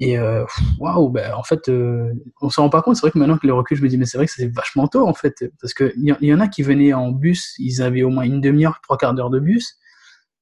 Et 0.00 0.18
euh, 0.18 0.44
waouh, 0.78 1.08
bah, 1.08 1.36
en 1.38 1.42
fait, 1.42 1.68
euh, 1.68 2.12
on 2.40 2.50
s'en 2.50 2.62
rend 2.62 2.70
pas 2.70 2.82
compte. 2.82 2.96
C'est 2.96 3.02
vrai 3.02 3.10
que 3.10 3.18
maintenant 3.18 3.38
que 3.38 3.46
les 3.46 3.52
recul, 3.52 3.76
je 3.76 3.82
me 3.82 3.88
dis, 3.88 3.96
mais 3.96 4.06
c'est 4.06 4.18
vrai 4.18 4.26
que 4.26 4.32
c'est 4.32 4.48
vachement 4.48 4.88
tôt, 4.88 5.06
en 5.06 5.14
fait. 5.14 5.44
Parce 5.60 5.72
qu'il 5.72 5.92
y, 5.96 6.26
y 6.26 6.34
en 6.34 6.40
a 6.40 6.48
qui 6.48 6.62
venaient 6.62 6.92
en 6.92 7.10
bus, 7.10 7.54
ils 7.58 7.80
avaient 7.82 8.02
au 8.02 8.10
moins 8.10 8.24
une 8.24 8.40
demi-heure, 8.40 8.80
trois 8.82 8.98
quarts 8.98 9.14
d'heure 9.14 9.30
de 9.30 9.38
bus. 9.38 9.76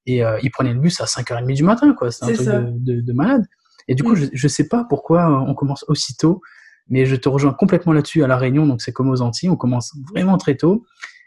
Et 0.07 0.23
ils 0.43 0.51
prenaient 0.51 0.75
le 0.75 0.81
bus 0.81 1.01
à 1.01 1.05
5h30 1.05 1.55
du 1.55 1.63
matin, 1.63 1.95
quoi. 1.95 2.11
C'est 2.11 2.25
un 2.25 2.33
truc 2.33 2.47
de, 2.47 2.95
de, 2.95 3.01
de 3.03 3.13
malade. 3.13 3.47
Et 3.89 3.95
du 3.95 4.03
coup, 4.03 4.15
mm. 4.15 4.31
je 4.33 4.47
ne 4.47 4.49
sais 4.49 4.69
pas 4.69 4.85
pourquoi 4.89 5.29
on 5.47 5.55
commence 5.55 5.85
aussitôt, 5.89 6.41
mais 6.89 7.07
je 7.07 7.17
te 7.17 7.29
rejoins 7.29 7.53
complètement 7.53 7.93
là-dessus 7.93 8.25
à 8.25 8.27
La 8.27 8.37
Réunion, 8.37 8.67
donc 8.67 8.83
c'est 8.83 8.93
comme 8.93 9.09
aux 9.09 9.21
Antilles, 9.21 9.51
on 9.51 9.57
commence 9.57 9.97
vraiment 10.13 10.39
très 10.39 10.57
tôt. 10.57 10.85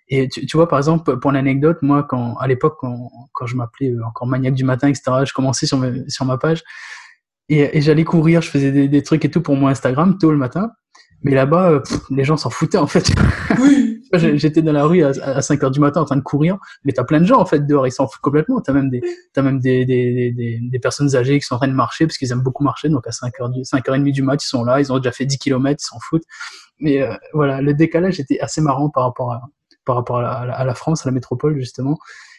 Et 0.08 0.28
tu, 0.28 0.46
tu 0.46 0.58
vois, 0.58 0.68
par 0.68 0.78
exemple, 0.78 1.18
pour 1.20 1.32
l'anecdote, 1.32 1.80
moi, 1.82 2.06
quand, 2.08 2.36
à 2.38 2.48
l'époque, 2.48 2.76
quand, 2.80 3.10
quand 3.34 3.48
je 3.48 3.56
m'appelais 3.56 3.90
euh, 3.90 4.06
encore 4.06 4.28
maniaque 4.28 4.54
du 4.54 4.64
matin, 4.64 4.88
etc., 4.88 5.24
je 5.26 5.34
commençais 5.34 5.66
sur, 5.66 5.84
sur 6.08 6.26
ma 6.26 6.38
page 6.38 6.64
et, 7.50 7.78
et 7.78 7.82
j'allais 7.82 8.04
courir, 8.04 8.42
je 8.42 8.50
faisais 8.50 8.72
des, 8.72 8.88
des, 8.88 9.04
trucs 9.04 9.26
et 9.26 9.32
tout 9.32 9.42
pour 9.42 9.56
mon 9.56 9.68
Instagram 9.68 10.18
tôt 10.18 10.32
le 10.32 10.38
matin. 10.38 10.72
Mais 11.22 11.34
là-bas, 11.34 11.72
euh, 11.72 11.82
les 12.12 12.24
gens 12.24 12.38
s'en 12.38 12.50
foutaient 12.50 12.78
en 12.78 12.88
fait. 12.88 13.12
Oui. 13.60 14.04
J'étais 14.14 14.62
dans 14.62 14.72
la 14.72 14.86
rue 14.86 15.04
à, 15.04 15.42
5 15.42 15.64
heures 15.64 15.72
du 15.72 15.80
matin 15.80 16.02
en 16.02 16.06
train 16.06 16.16
de 16.16 16.22
courir, 16.22 16.58
mais 16.84 16.94
t'as 16.94 17.04
plein 17.04 17.20
de 17.20 17.26
gens 17.26 17.40
en 17.40 17.46
fait 17.46 17.66
dehors, 17.66 17.88
ils 17.88 17.92
s'en 17.92 18.08
foutent 18.08 18.22
complètement. 18.22 18.62
T'as 18.62 18.74
même 18.74 18.90
des, 18.90 19.02
as 19.36 19.42
même 19.42 19.60
des, 19.60 19.86
des, 19.86 20.32
des, 20.32 20.60
des, 20.62 20.80
personnes 20.80 21.16
âgées 21.16 21.40
qui 21.40 21.46
sont 21.46 21.56
en 21.56 21.58
train 21.58 21.68
de 21.68 21.74
marcher 21.74 22.06
parce 22.06 22.18
qu'ils 22.18 22.32
aiment 22.32 22.44
beaucoup 22.44 22.64
marcher, 22.64 22.90
donc 22.90 23.08
à 23.08 23.12
5 23.12 23.34
heures, 23.42 23.50
5 23.64 23.90
heures 23.90 23.96
et 23.96 24.00
demie 24.00 24.12
du 24.12 24.22
mat, 24.22 24.42
ils 24.42 24.48
sont 24.48 24.64
là, 24.64 24.80
ils 24.80 24.94
ont 24.94 24.98
déjà 24.98 25.12
fait 25.12 25.26
10 25.26 25.40
km, 25.40 25.82
ils 25.82 25.86
s'en 25.86 26.00
foutent. 26.00 26.26
Mais 26.80 27.02
euh, 27.02 27.16
voilà, 27.34 27.62
le 27.62 27.74
décalage 27.74 28.20
était 28.20 28.40
assez 28.40 28.62
marrant 28.62 28.90
par 28.90 29.04
rapport 29.04 29.34
à, 29.34 29.42
par 29.86 29.96
rapport 29.96 30.20
à 30.20 30.46
la, 30.46 30.54
à 30.54 30.64
la, 30.64 30.76
France, 30.76 31.06
à 31.06 31.10
la 31.10 31.14
métropole 31.14 31.58
justement, 31.58 31.98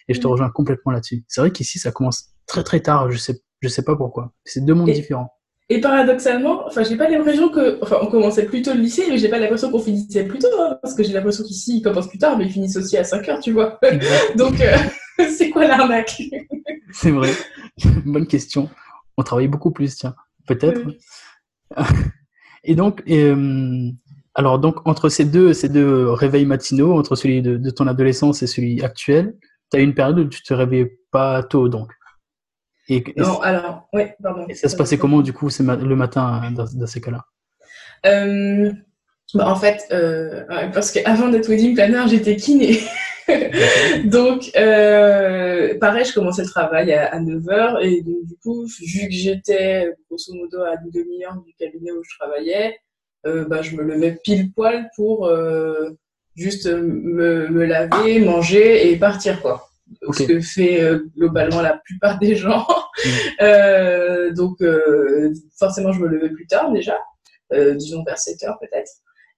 et 0.08 0.14
je 0.14 0.20
te 0.20 0.26
rejoins 0.28 0.50
complètement 0.50 0.92
là-dessus. 0.92 1.24
C'est 1.26 1.40
vrai 1.40 1.50
qu'ici 1.50 1.78
ça 1.80 1.90
commence 1.90 2.30
très 2.46 2.62
très 2.62 2.80
tard, 2.80 3.10
je 3.10 3.18
sais, 3.18 3.40
je 3.66 3.72
sais 3.72 3.82
pas 3.82 3.96
pourquoi. 3.96 4.32
C'est 4.44 4.64
deux 4.64 4.74
mondes 4.74 4.90
différents. 4.90 5.32
Et 5.68 5.80
paradoxalement, 5.80 6.64
enfin, 6.66 6.84
j'ai 6.84 6.96
pas 6.96 7.08
l'impression 7.08 7.48
que, 7.48 7.82
enfin, 7.82 7.98
on 8.00 8.06
commençait 8.06 8.46
plus 8.46 8.62
tôt 8.62 8.72
le 8.72 8.80
lycée, 8.80 9.06
mais 9.08 9.18
j'ai 9.18 9.28
pas 9.28 9.40
l'impression 9.40 9.70
qu'on 9.70 9.80
finissait 9.80 10.24
plus 10.24 10.38
tôt, 10.38 10.46
hein, 10.60 10.78
parce 10.80 10.94
que 10.94 11.02
j'ai 11.02 11.12
l'impression 11.12 11.42
qu'ici, 11.42 11.78
ils 11.78 11.82
commencent 11.82 12.08
plus 12.08 12.18
tard, 12.18 12.38
mais 12.38 12.44
ils 12.44 12.52
finissent 12.52 12.76
aussi 12.76 12.96
à 12.96 13.02
5 13.02 13.28
heures, 13.28 13.40
tu 13.40 13.50
vois. 13.50 13.80
Donc, 14.36 14.60
euh, 14.60 14.76
c'est 15.36 15.50
quoi 15.50 15.66
l'arnaque? 15.66 16.22
C'est 16.92 17.10
vrai. 17.10 17.30
Bonne 18.04 18.28
question. 18.28 18.70
On 19.16 19.24
travaille 19.24 19.48
beaucoup 19.48 19.72
plus, 19.72 19.96
tiens. 19.96 20.14
Peut-être. 20.46 20.80
Et 22.62 22.76
donc, 22.76 23.02
euh, 23.10 23.90
alors, 24.34 24.58
donc, 24.60 24.86
entre 24.86 25.08
ces 25.08 25.24
deux, 25.24 25.52
ces 25.52 25.68
deux 25.68 26.10
réveils 26.10 26.46
matinaux, 26.46 26.96
entre 26.96 27.16
celui 27.16 27.42
de, 27.42 27.56
de 27.56 27.70
ton 27.70 27.88
adolescence 27.88 28.42
et 28.42 28.46
celui 28.46 28.82
actuel, 28.82 29.34
tu 29.72 29.78
as 29.78 29.80
une 29.80 29.94
période 29.94 30.18
où 30.20 30.24
tu 30.26 30.42
te 30.42 30.54
réveillais 30.54 30.98
pas 31.10 31.42
tôt, 31.42 31.68
donc? 31.68 31.90
Et, 32.88 33.04
non, 33.16 33.40
alors, 33.40 33.88
ouais, 33.92 34.16
pardon. 34.22 34.46
Et 34.48 34.54
ça 34.54 34.68
se 34.68 34.76
passait 34.76 34.98
comment, 34.98 35.20
du 35.20 35.32
coup, 35.32 35.48
le 35.48 35.94
matin 35.96 36.50
dans, 36.52 36.66
dans 36.72 36.86
ces 36.86 37.00
cas-là? 37.00 37.24
Euh, 38.06 38.72
bah, 39.34 39.48
En 39.48 39.56
fait, 39.56 39.84
euh, 39.90 40.44
parce 40.72 40.92
qu'avant 40.92 41.28
d'être 41.28 41.48
wedding 41.48 41.74
planner, 41.74 42.04
j'étais 42.08 42.36
kiné. 42.36 42.78
donc, 44.04 44.52
euh, 44.56 45.76
pareil, 45.78 46.04
je 46.04 46.14
commençais 46.14 46.42
le 46.42 46.48
travail 46.48 46.92
à, 46.92 47.18
9h 47.18 47.82
et 47.82 48.02
donc, 48.02 48.24
du 48.24 48.36
coup, 48.36 48.66
vu 48.66 49.08
que 49.08 49.14
j'étais 49.14 49.92
grosso 50.08 50.32
modo 50.34 50.62
à 50.62 50.74
une 50.84 50.90
demi-heure 50.90 51.42
du 51.44 51.52
cabinet 51.54 51.90
où 51.90 52.02
je 52.04 52.18
travaillais, 52.18 52.78
bah, 53.24 53.60
je 53.60 53.74
me 53.74 53.82
levais 53.82 54.16
pile 54.22 54.52
poil 54.52 54.88
pour 54.94 55.28
juste 56.36 56.66
me, 56.66 57.48
me, 57.48 57.64
laver, 57.64 58.20
manger 58.20 58.92
et 58.92 58.96
partir, 58.96 59.42
quoi 59.42 59.65
ce 60.12 60.22
que 60.24 60.40
fait 60.40 60.82
euh, 60.82 61.08
globalement 61.16 61.60
la 61.62 61.78
plupart 61.84 62.18
des 62.18 62.36
gens. 62.36 62.66
Euh, 63.42 64.32
donc 64.32 64.62
euh, 64.62 65.34
forcément, 65.58 65.92
je 65.92 66.00
me 66.00 66.08
levais 66.08 66.30
plus 66.30 66.46
tard 66.46 66.72
déjà, 66.72 66.98
euh, 67.52 67.74
disons 67.74 68.02
vers 68.04 68.18
7 68.18 68.42
heures 68.44 68.58
peut-être. 68.58 68.90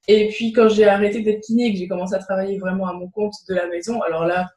Et 0.07 0.29
puis 0.29 0.53
quand 0.53 0.69
j'ai 0.69 0.85
arrêté 0.85 1.23
d'être 1.23 1.41
kiné, 1.41 1.73
que 1.73 1.79
j'ai 1.79 1.89
commencé 1.89 2.15
à 2.15 2.19
travailler 2.19 2.57
vraiment 2.57 2.87
à 2.87 2.93
mon 2.93 3.09
compte 3.09 3.35
de 3.49 3.57
la 3.57 3.67
maison, 3.67 4.01
alors 4.03 4.27
là, 4.27 4.49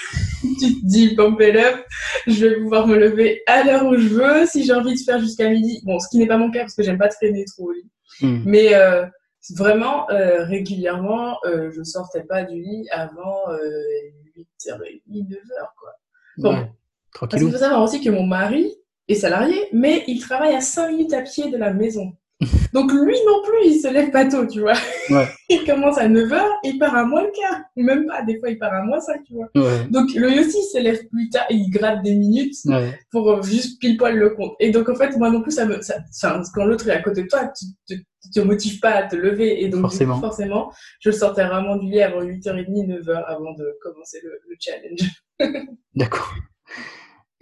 tu 0.40 0.80
te 0.80 0.86
dis, 0.86 1.14
pump 1.14 1.38
up, 1.42 1.84
je 2.26 2.46
vais 2.46 2.56
pouvoir 2.62 2.86
me 2.86 2.96
lever 2.96 3.42
à 3.46 3.62
l'heure 3.64 3.84
où 3.84 3.98
je 3.98 4.08
veux, 4.08 4.46
si 4.46 4.64
j'ai 4.64 4.72
envie 4.72 4.94
de 4.94 5.04
faire 5.04 5.20
jusqu'à 5.20 5.50
midi. 5.50 5.82
Bon, 5.84 5.98
ce 5.98 6.08
qui 6.08 6.18
n'est 6.18 6.26
pas 6.26 6.38
mon 6.38 6.50
cas 6.50 6.60
parce 6.60 6.74
que 6.74 6.82
j'aime 6.82 6.98
pas 6.98 7.08
traîner 7.08 7.44
trop 7.44 7.68
au 7.68 7.72
lit. 7.72 7.90
Mm. 8.22 8.42
Mais 8.46 8.72
vraiment, 9.50 10.08
euh, 10.10 10.44
régulièrement, 10.44 11.38
euh, 11.44 11.70
je 11.72 11.82
sortais 11.82 12.22
pas 12.22 12.44
du 12.44 12.60
lit 12.60 12.86
avant 12.90 13.48
8h30, 14.36 15.28
9h, 15.28 15.36
quoi. 15.78 15.90
Bon. 16.38 16.54
Ouais, 16.54 16.70
parce 17.20 17.34
qu'il 17.34 17.50
faut 17.50 17.58
savoir 17.58 17.82
aussi 17.82 18.00
que 18.00 18.10
mon 18.10 18.26
mari 18.26 18.74
est 19.08 19.14
salarié, 19.14 19.68
mais 19.72 20.04
il 20.06 20.20
travaille 20.20 20.54
à 20.54 20.60
5 20.60 20.90
minutes 20.90 21.12
à 21.12 21.22
pied 21.22 21.50
de 21.50 21.56
la 21.56 21.72
maison. 21.72 22.12
Donc 22.72 22.92
lui 22.92 23.14
non 23.26 23.42
plus, 23.44 23.66
il 23.66 23.80
se 23.80 23.92
lève 23.92 24.10
pas 24.10 24.24
tôt, 24.24 24.46
tu 24.46 24.60
vois. 24.60 24.74
il 25.48 25.64
commence 25.64 25.98
à 25.98 26.08
9h, 26.08 26.42
il 26.64 26.78
part 26.78 26.94
à 26.96 27.04
moins 27.04 27.22
le 27.22 27.30
quart. 27.30 27.60
Même 27.76 28.06
pas, 28.06 28.22
des 28.22 28.38
fois 28.38 28.50
il 28.50 28.58
part 28.58 28.74
à 28.74 28.82
moins 28.82 29.00
5, 29.00 29.22
tu 29.24 29.34
vois. 29.34 29.48
Donc 29.90 30.12
lui 30.12 30.40
aussi, 30.40 30.58
il 30.58 30.70
se 30.72 30.78
lève 30.78 31.06
plus 31.08 31.28
tard 31.30 31.44
et 31.50 31.54
il 31.54 31.70
gratte 31.70 32.02
des 32.02 32.14
minutes 32.14 32.56
pour 33.10 33.30
euh, 33.30 33.42
juste 33.42 33.80
pile 33.80 33.96
poil 33.96 34.16
le 34.16 34.30
compte. 34.30 34.54
Et 34.60 34.70
donc 34.70 34.88
en 34.88 34.94
fait, 34.94 35.16
moi 35.16 35.30
non 35.30 35.42
plus, 35.42 35.52
ça 35.52 35.66
me, 35.66 35.80
ça, 35.80 36.42
quand 36.54 36.64
l'autre 36.64 36.88
est 36.88 36.92
à 36.92 37.02
côté 37.02 37.22
de 37.22 37.28
toi, 37.28 37.50
tu, 37.86 38.04
te 38.30 38.40
motives 38.40 38.80
pas 38.80 38.90
à 38.90 39.02
te 39.04 39.16
lever. 39.16 39.62
Et 39.62 39.68
donc 39.68 39.82
forcément, 39.82 40.20
forcément 40.20 40.72
je 41.00 41.10
sortais 41.10 41.46
vraiment 41.46 41.76
du 41.76 41.86
lit 41.86 42.02
avant 42.02 42.22
8h30, 42.22 42.86
9h 42.86 43.24
avant 43.26 43.52
de 43.54 43.76
commencer 43.82 44.20
le, 44.22 44.40
le 44.48 44.56
challenge. 44.58 45.68
D'accord. 45.94 46.34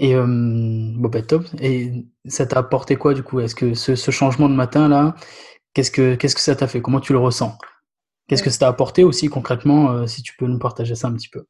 Et 0.00 0.14
euh, 0.14 0.24
bon, 0.26 1.08
bah, 1.08 1.22
top. 1.22 1.44
Et 1.60 2.06
ça 2.24 2.46
t'a 2.46 2.58
apporté 2.58 2.96
quoi 2.96 3.12
du 3.12 3.22
coup? 3.22 3.38
Est-ce 3.40 3.54
que 3.54 3.74
ce, 3.74 3.94
ce, 3.94 4.10
changement 4.10 4.48
de 4.48 4.54
matin 4.54 4.88
là, 4.88 5.14
qu'est-ce 5.74 5.90
que 5.90 6.14
qu'est-ce 6.14 6.34
que 6.34 6.40
ça 6.40 6.56
t'a 6.56 6.66
fait? 6.66 6.80
Comment 6.80 7.00
tu 7.00 7.12
le 7.12 7.18
ressens? 7.18 7.56
Qu'est-ce 8.26 8.42
que 8.42 8.48
ça 8.50 8.60
t'a 8.60 8.68
apporté 8.68 9.04
aussi 9.04 9.28
concrètement 9.28 9.92
euh, 9.92 10.06
Si 10.06 10.22
tu 10.22 10.34
peux 10.38 10.46
nous 10.46 10.58
partager 10.58 10.94
ça 10.94 11.08
un 11.08 11.12
petit 11.12 11.28
peu? 11.28 11.44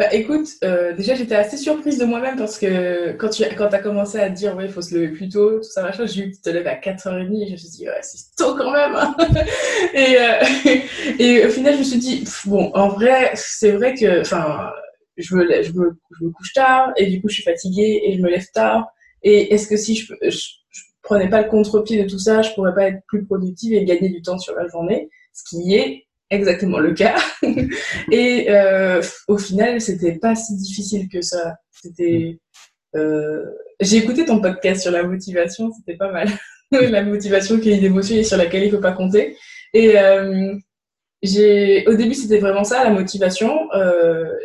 Bah 0.00 0.08
écoute, 0.14 0.48
euh, 0.64 0.94
déjà 0.94 1.14
j'étais 1.14 1.34
assez 1.34 1.58
surprise 1.58 1.98
de 1.98 2.06
moi-même 2.06 2.36
parce 2.38 2.58
que 2.58 3.12
quand 3.18 3.28
tu 3.28 3.44
quand 3.54 3.74
as 3.74 3.80
commencé 3.80 4.18
à 4.18 4.30
dire 4.30 4.56
ouais 4.56 4.64
il 4.64 4.72
faut 4.72 4.80
se 4.80 4.94
lever 4.94 5.08
plus 5.08 5.28
tôt, 5.28 5.58
tout 5.58 5.62
ça 5.62 5.82
machin, 5.82 6.06
j'ai 6.06 6.22
eu 6.22 6.32
tu 6.32 6.40
te 6.40 6.48
lèves 6.48 6.66
à 6.66 6.74
4h30 6.74 7.42
et 7.42 7.46
je 7.48 7.52
me 7.52 7.56
suis 7.58 7.68
dit 7.68 7.86
ouais 7.86 8.00
c'est 8.00 8.34
tôt 8.34 8.54
quand 8.56 8.72
même. 8.72 8.96
Hein. 8.96 9.14
et, 9.92 10.16
euh, 10.16 10.80
et 11.18 11.44
au 11.44 11.50
final 11.50 11.74
je 11.74 11.80
me 11.80 11.84
suis 11.84 11.98
dit 11.98 12.24
bon 12.46 12.72
en 12.72 12.88
vrai 12.88 13.32
c'est 13.34 13.72
vrai 13.72 13.92
que 13.92 14.22
enfin 14.22 14.70
je 15.18 15.34
me, 15.34 15.62
je, 15.62 15.72
me, 15.74 15.94
je 16.18 16.24
me 16.24 16.30
couche 16.30 16.54
tard 16.54 16.94
et 16.96 17.04
du 17.04 17.20
coup 17.20 17.28
je 17.28 17.34
suis 17.34 17.42
fatiguée 17.42 18.00
et 18.02 18.16
je 18.16 18.22
me 18.22 18.30
lève 18.30 18.46
tard. 18.54 18.86
Et 19.22 19.52
est-ce 19.52 19.68
que 19.68 19.76
si 19.76 19.96
je, 19.96 20.14
je, 20.22 20.38
prenais 21.02 21.28
pas 21.28 21.42
le 21.42 21.50
contre-pied 21.50 22.02
de 22.02 22.08
tout 22.08 22.18
ça, 22.18 22.40
je 22.40 22.54
pourrais 22.54 22.74
pas 22.74 22.88
être 22.88 23.02
plus 23.06 23.26
productive 23.26 23.74
et 23.74 23.84
gagner 23.84 24.08
du 24.08 24.22
temps 24.22 24.38
sur 24.38 24.54
la 24.54 24.66
journée, 24.66 25.10
ce 25.34 25.44
qui 25.44 25.74
est 25.74 26.06
exactement 26.30 26.78
le 26.78 26.94
cas. 26.94 27.16
et 28.10 28.46
euh, 28.50 29.02
au 29.28 29.38
final, 29.38 29.80
c'était 29.80 30.18
pas 30.18 30.34
si 30.34 30.56
difficile 30.56 31.08
que 31.08 31.20
ça. 31.20 31.56
C'était, 31.70 32.38
euh, 32.96 33.44
j'ai 33.80 33.98
écouté 33.98 34.24
ton 34.24 34.40
podcast 34.40 34.82
sur 34.82 34.92
la 34.92 35.02
motivation, 35.02 35.70
c'était 35.72 35.96
pas 35.96 36.10
mal. 36.10 36.28
la 36.70 37.02
motivation 37.02 37.58
qui 37.58 37.70
est 37.70 37.78
une 37.78 37.84
émotion 37.84 38.16
et 38.16 38.24
sur 38.24 38.36
laquelle 38.36 38.64
il 38.64 38.70
faut 38.70 38.78
pas 38.78 38.92
compter. 38.92 39.36
Et 39.74 39.98
euh, 39.98 40.54
j'ai, 41.22 41.86
au 41.86 41.94
début, 41.94 42.14
c'était 42.14 42.38
vraiment 42.38 42.64
ça, 42.64 42.84
la 42.84 42.90
motivation. 42.90 43.68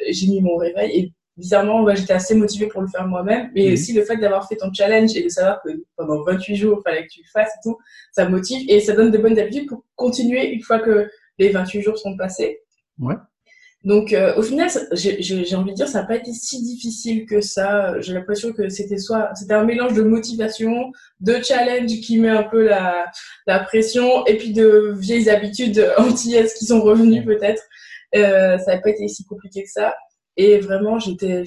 J'ai 0.10 0.28
mis 0.28 0.42
mon 0.42 0.58
réveil 0.58 0.92
et 1.00 1.14
bizarrement, 1.38 1.84
ouais, 1.84 1.96
j'étais 1.96 2.14
assez 2.14 2.34
motivée 2.36 2.68
pour 2.68 2.82
le 2.82 2.88
faire 2.88 3.08
moi-même. 3.08 3.52
Mais 3.54 3.68
mhm. 3.68 3.74
aussi 3.74 3.94
le 3.94 4.04
fait 4.04 4.18
d'avoir 4.18 4.48
fait 4.48 4.56
ton 4.56 4.72
challenge 4.74 5.16
et 5.16 5.24
de 5.24 5.30
savoir 5.30 5.62
que 5.62 5.70
pendant 5.96 6.24
28 6.24 6.56
jours, 6.56 6.82
il 6.82 6.90
fallait 6.90 7.06
que 7.06 7.12
tu 7.12 7.22
le 7.22 7.30
fasses 7.32 7.52
et 7.56 7.60
tout, 7.64 7.78
ça 8.12 8.28
motive 8.28 8.66
et 8.70 8.80
ça 8.80 8.94
donne 8.94 9.12
de 9.12 9.18
bonnes 9.18 9.38
habitudes 9.38 9.68
pour 9.68 9.84
continuer 9.96 10.48
une 10.48 10.62
fois 10.62 10.80
que 10.80 11.08
les 11.38 11.50
28 11.50 11.82
jours 11.82 11.98
sont 11.98 12.16
passés. 12.18 12.60
Ouais. 13.00 13.16
Donc, 13.86 14.14
euh, 14.14 14.36
au 14.36 14.42
final, 14.42 14.68
j'ai 14.94 15.56
envie 15.56 15.70
de 15.70 15.76
dire, 15.76 15.88
ça 15.88 16.02
n'a 16.02 16.08
pas 16.08 16.16
été 16.16 16.34
si 16.34 16.64
difficile 16.64 17.28
que 17.28 17.40
ça. 17.40 18.00
J'ai 18.02 18.14
l'impression 18.14 18.52
que 18.52 18.68
c'était 18.68 18.98
soit, 18.98 19.30
c'était 19.36 19.54
un 19.54 19.64
mélange 19.64 19.94
de 19.94 20.02
motivation, 20.02 20.92
de 21.20 21.36
challenge 21.36 22.02
qui 22.02 22.20
met 22.20 22.30
un 22.30 22.44
peu 22.44 22.66
la, 22.66 23.06
la 23.46 23.60
pression, 23.60 24.26
et 24.26 24.38
puis 24.38 24.54
de 24.54 24.96
vieilles 24.98 25.30
habitudes 25.30 25.88
antillaises 26.00 26.56
qui 26.56 26.66
sont 26.66 26.82
revenues 26.82 27.24
peut-être. 27.24 27.62
Euh, 28.16 28.58
ça 28.58 28.76
n'a 28.76 28.82
pas 28.82 28.90
été 28.90 29.08
si 29.08 29.24
compliqué 29.24 29.64
que 29.64 29.70
ça. 29.70 29.94
Et 30.36 30.58
vraiment, 30.58 30.98
j'étais, 30.98 31.44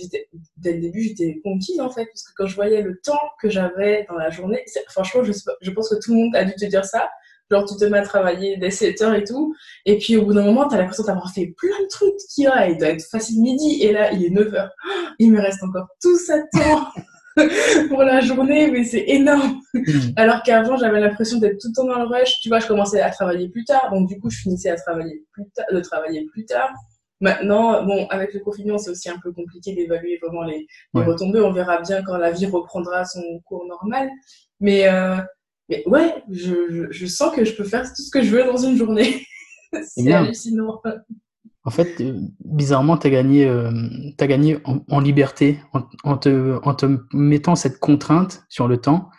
dès 0.56 0.74
le 0.74 0.80
début, 0.80 1.02
j'étais 1.02 1.40
conquise 1.42 1.80
en 1.80 1.90
fait, 1.90 2.06
parce 2.06 2.22
que 2.22 2.32
quand 2.36 2.46
je 2.46 2.54
voyais 2.54 2.82
le 2.82 3.00
temps 3.02 3.20
que 3.42 3.50
j'avais 3.50 4.06
dans 4.08 4.16
la 4.16 4.30
journée, 4.30 4.64
franchement, 4.88 5.24
je, 5.24 5.32
je 5.60 5.70
pense 5.72 5.88
que 5.88 5.96
tout 5.96 6.12
le 6.12 6.18
monde 6.18 6.36
a 6.36 6.44
dû 6.44 6.54
te 6.54 6.64
dire 6.64 6.84
ça. 6.84 7.10
Genre, 7.50 7.64
tu 7.64 7.76
te 7.76 7.84
mets 7.86 7.98
à 7.98 8.02
travailler 8.02 8.58
dès 8.58 8.70
7 8.70 9.00
heures 9.02 9.14
et 9.14 9.24
tout. 9.24 9.54
Et 9.86 9.96
puis, 9.98 10.16
au 10.16 10.24
bout 10.24 10.34
d'un 10.34 10.44
moment, 10.44 10.68
tu 10.68 10.74
as 10.74 10.78
l'impression 10.78 11.04
d'avoir 11.04 11.32
fait 11.32 11.54
plein 11.56 11.82
de 11.82 11.88
trucs 11.88 12.16
qui 12.30 12.44
va. 12.44 12.68
Il 12.68 12.76
doit 12.76 12.88
être 12.88 13.04
facile 13.04 13.40
midi. 13.40 13.82
Et 13.82 13.92
là, 13.92 14.12
il 14.12 14.24
est 14.24 14.30
9 14.30 14.54
heures. 14.54 14.70
Il 15.18 15.32
me 15.32 15.40
reste 15.40 15.62
encore 15.62 15.88
tout 16.00 16.16
ça 16.18 16.38
temps 16.52 16.88
pour 17.88 18.02
la 18.02 18.20
journée, 18.20 18.70
mais 18.70 18.84
c'est 18.84 19.04
énorme. 19.08 19.60
Hmm. 19.74 19.82
Alors 20.16 20.42
qu'avant, 20.42 20.76
j'avais 20.76 21.00
l'impression 21.00 21.38
d'être 21.38 21.58
tout 21.60 21.68
le 21.68 21.74
temps 21.74 21.86
dans 21.86 21.98
le 21.98 22.06
rush. 22.06 22.40
Tu 22.40 22.48
vois, 22.48 22.60
je 22.60 22.66
commençais 22.66 23.00
à 23.00 23.10
travailler 23.10 23.48
plus 23.48 23.64
tard. 23.64 23.90
Donc, 23.92 24.08
du 24.08 24.20
coup, 24.20 24.28
je 24.30 24.38
finissais 24.38 24.70
à 24.70 24.76
travailler 24.76 25.24
plus 25.32 25.44
tard, 25.54 25.66
de 25.72 25.80
travailler 25.80 26.26
plus 26.26 26.44
tard. 26.44 26.70
Maintenant, 27.20 27.84
bon, 27.84 28.06
avec 28.10 28.32
le 28.34 28.40
confinement, 28.40 28.78
c'est 28.78 28.90
aussi 28.90 29.08
un 29.08 29.18
peu 29.20 29.32
compliqué 29.32 29.74
d'évaluer 29.74 30.20
vraiment 30.22 30.44
les, 30.44 30.66
les 30.94 31.02
retombées. 31.02 31.40
On 31.40 31.52
verra 31.52 31.80
bien 31.80 32.02
quand 32.02 32.16
la 32.16 32.30
vie 32.30 32.46
reprendra 32.46 33.04
son 33.04 33.22
cours 33.44 33.66
normal. 33.66 34.08
Mais, 34.60 34.88
euh, 34.88 35.16
mais 35.68 35.82
ouais, 35.86 36.14
je, 36.30 36.88
je, 36.90 37.06
sens 37.06 37.34
que 37.34 37.44
je 37.44 37.54
peux 37.54 37.64
faire 37.64 37.82
tout 37.82 38.02
ce 38.02 38.10
que 38.10 38.22
je 38.22 38.30
veux 38.30 38.44
dans 38.44 38.56
une 38.56 38.76
journée. 38.76 39.22
c'est 39.82 40.12
hallucinant. 40.12 40.80
En 41.64 41.70
fait, 41.70 42.00
euh, 42.00 42.18
bizarrement, 42.44 42.96
tu 42.96 43.06
as 43.08 43.10
gagné, 43.10 43.46
euh, 43.46 43.70
as 44.18 44.26
gagné 44.26 44.58
en, 44.64 45.00
liberté 45.00 45.60
en, 45.74 45.82
en, 46.04 46.16
te, 46.16 46.58
en 46.62 46.74
te 46.74 46.86
mettant 47.12 47.56
cette 47.56 47.78
contrainte 47.78 48.44
sur 48.48 48.68
le 48.68 48.78
temps. 48.78 49.10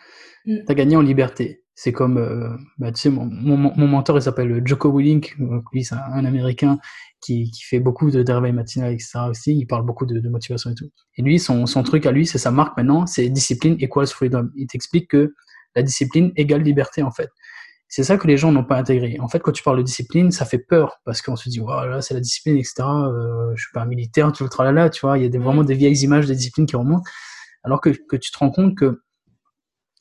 Mm. 0.46 0.56
Tu 0.66 0.72
as 0.72 0.76
gagné 0.76 0.96
en 0.96 1.02
liberté. 1.02 1.64
C'est 1.76 1.94
comme, 1.94 2.18
euh, 2.18 2.50
bah, 2.78 2.92
tu 2.92 3.02
sais, 3.02 3.10
mon, 3.10 3.26
mon, 3.26 3.56
mon 3.56 3.88
mentor, 3.88 4.18
il 4.18 4.22
s'appelle 4.22 4.62
Joko 4.66 4.92
Willink. 4.92 5.38
Lui, 5.72 5.84
c'est 5.84 5.96
un 5.96 6.26
Américain 6.26 6.80
qui, 7.22 7.52
qui 7.52 7.64
fait 7.64 7.80
beaucoup 7.80 8.10
de, 8.12 8.30
réveil 8.30 8.52
matinal, 8.52 8.94
etc. 8.94 9.20
aussi. 9.30 9.56
Il 9.56 9.66
parle 9.66 9.86
beaucoup 9.86 10.06
de, 10.06 10.20
de, 10.20 10.30
motivation 10.30 10.72
et 10.72 10.76
tout. 10.76 10.90
Et 11.18 11.22
lui, 11.22 11.40
son, 11.40 11.66
son 11.68 11.84
truc 11.84 12.06
à 12.06 12.12
lui, 12.12 12.26
c'est 12.26 12.38
sa 12.38 12.52
marque 12.52 12.76
maintenant, 12.76 13.06
c'est 13.06 13.30
discipline 13.30 13.78
equals 13.80 14.08
freedom. 14.08 14.50
Il 14.56 14.68
t'explique 14.68 15.10
que 15.10 15.34
la 15.76 15.84
discipline 15.84 16.32
égale 16.36 16.62
liberté, 16.62 17.04
en 17.04 17.12
fait. 17.12 17.30
C'est 17.88 18.04
ça 18.04 18.18
que 18.18 18.28
les 18.28 18.38
gens 18.38 18.52
n'ont 18.52 18.64
pas 18.64 18.78
intégré. 18.78 19.18
En 19.20 19.28
fait, 19.28 19.40
quand 19.40 19.52
tu 19.52 19.64
parles 19.64 19.78
de 19.78 19.84
discipline, 19.84 20.30
ça 20.32 20.46
fait 20.46 20.60
peur 20.60 20.98
parce 21.06 21.24
qu'on 21.24 21.36
se 21.36 21.50
dit, 21.50 21.58
voilà, 21.58 22.02
c'est 22.02 22.14
la 22.14 22.20
discipline, 22.20 22.56
etc. 22.56 22.84
Euh, 22.84 23.52
je 23.56 23.64
suis 23.64 23.74
pas 23.74 23.82
un 23.82 23.86
militaire, 23.86 24.32
tout 24.32 24.44
le 24.44 24.50
tralala, 24.50 24.92
tu 24.92 25.02
vois. 25.02 25.18
Il 25.18 25.24
y 25.24 25.26
a 25.26 25.30
des, 25.30 25.40
vraiment 25.40 25.64
des 25.64 25.74
vieilles 25.74 26.04
images 26.04 26.28
de 26.28 26.34
discipline 26.36 26.68
qui 26.68 26.76
remontent. 26.76 27.10
Alors 27.64 27.82
que, 27.82 27.90
que 27.90 28.16
tu 28.16 28.32
te 28.32 28.38
rends 28.38 28.52
compte 28.52 28.78
que, 28.78 29.02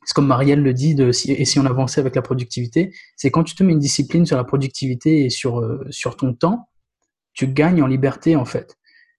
c'est 0.04 0.12
comme 0.12 0.26
Marielle 0.26 0.62
le 0.62 0.74
dit, 0.74 0.94
de, 0.94 1.12
si, 1.12 1.32
et 1.32 1.44
si 1.46 1.58
on 1.58 1.64
avançait 1.64 2.00
avec 2.00 2.14
la 2.14 2.22
productivité, 2.22 2.94
c'est 3.16 3.30
quand 3.30 3.44
tu 3.44 3.54
te 3.54 3.62
mets 3.62 3.72
une 3.72 3.78
discipline 3.78 4.26
sur 4.26 4.36
la 4.36 4.44
productivité 4.44 5.24
et 5.24 5.30
sur, 5.30 5.60
euh, 5.60 5.86
sur 5.90 6.16
ton 6.16 6.34
temps, 6.34 6.68
tu 7.32 7.46
gagnes 7.48 7.82
en 7.82 7.86
liberté, 7.86 8.36
en 8.36 8.44
fait. 8.44 8.77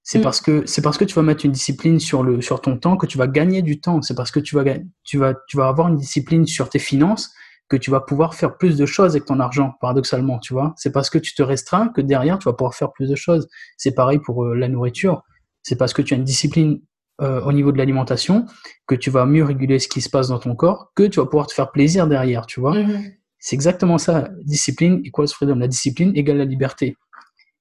C'est 0.10 0.18
mm. 0.18 0.24
parce 0.24 0.42
que 0.42 0.63
c'est 0.66 0.82
parce 0.82 0.98
que 0.98 1.06
tu 1.06 1.13
vas 1.13 1.22
mettre 1.22 1.46
une 1.46 1.51
discipline 1.51 2.00
sur 2.00 2.24
le 2.24 2.42
sur 2.42 2.62
ton 2.62 2.78
temps 2.78 2.98
que 2.98 3.06
tu 3.06 3.20
vas 3.20 3.28
gagner 3.28 3.62
du 3.62 3.80
temps. 3.80 4.01
C'est 4.01 4.16
parce 4.16 4.32
que 4.32 4.39
tu 4.39 4.56
vas 4.56 4.63
tu 5.04 5.20
vas 5.20 5.36
tu 5.48 5.56
vas 5.56 5.68
avoir 5.68 5.88
une 5.89 5.98
discipline 5.98 6.48
sur 6.48 6.68
tes 6.68 6.80
finances 6.80 7.30
que 7.70 7.78
tu 7.78 7.92
vas 7.92 8.00
pouvoir 8.00 8.34
faire 8.34 8.58
plus 8.58 8.75
de 8.75 8.88
choses 8.88 9.12
avec 9.12 9.25
ton 9.25 9.39
argent, 9.39 9.75
paradoxalement, 9.80 10.39
tu 10.39 10.54
vois. 10.54 10.74
C'est 10.78 10.92
parce 10.92 11.12
que 11.12 11.20
tu 11.20 11.36
te 11.36 11.44
restreins 11.44 11.89
que 11.89 12.01
derrière 12.01 12.39
tu 12.39 12.46
vas 12.46 12.54
pouvoir 12.54 12.74
faire 12.74 12.92
plus 12.92 13.08
de 13.08 13.16
choses. 13.16 13.48
C'est 13.78 13.94
pareil 13.94 14.18
pour 14.18 14.46
euh, 14.46 14.56
la 14.56 14.68
nourriture. 14.68 15.22
C'est 15.62 15.75
parce 15.75 15.94
que 15.94 16.01
tu 16.01 16.16
as 16.16 16.18
une 16.18 16.24
discipline 16.24 16.82
euh, 17.22 17.42
au 17.44 17.54
niveau 17.54 17.72
de 17.72 17.78
l'alimentation 17.78 18.48
que 18.88 18.96
tu 18.96 19.12
vas 19.12 19.28
mieux 19.28 19.44
réguler 19.44 19.78
ce 19.78 19.88
qui 19.88 20.01
se 20.01 20.10
passe 20.10 20.30
dans 20.30 20.39
ton 20.39 20.56
corps, 20.56 20.92
que 20.96 21.04
tu 21.04 21.20
vas 21.20 21.28
pouvoir 21.28 21.46
te 21.46 21.54
faire 21.54 21.70
plaisir 21.70 22.08
derrière, 22.08 22.48
tu 22.48 22.60
vois. 22.60 22.74
Mm-hmm. 22.74 23.13
C'est 23.38 23.56
exactement 23.56 24.00
ça. 24.00 24.30
Discipline 24.44 25.01
equals 25.04 25.28
freedom. 25.28 25.58
La 25.58 25.68
discipline 25.68 26.13
égale 26.16 26.38
la 26.38 26.46
liberté. 26.46 26.98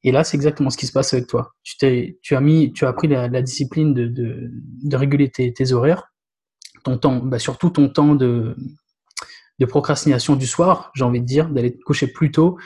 Et 0.04 0.12
là, 0.12 0.24
c'est 0.24 0.36
exactement 0.36 0.70
ce 0.70 0.76
qui 0.76 0.86
se 0.86 0.92
passe 0.92 1.12
avec 1.12 1.26
toi. 1.26 1.54
Tu, 1.64 2.16
as 2.30 2.40
mis, 2.40 2.72
tu 2.72 2.84
as 2.84 2.88
appris 2.88 3.08
la, 3.08 3.42
discipline 3.42 3.94
de, 3.94 4.06
de, 4.06 4.96
réguler 4.96 5.28
tes, 5.30 5.72
horaires, 5.72 6.12
ton 6.84 6.98
temps, 6.98 7.16
bah 7.16 7.38
surtout 7.38 7.70
ton 7.70 7.88
temps 7.88 8.14
de, 8.14 8.56
de 9.58 9.66
procrastination 9.66 10.36
du 10.36 10.46
soir, 10.46 10.92
j'ai 10.94 11.04
envie 11.04 11.20
de 11.20 11.26
dire, 11.26 11.48
d'aller 11.48 11.76
te 11.76 11.82
coucher 11.82 12.06
plus 12.06 12.30
tôt. 12.30 12.58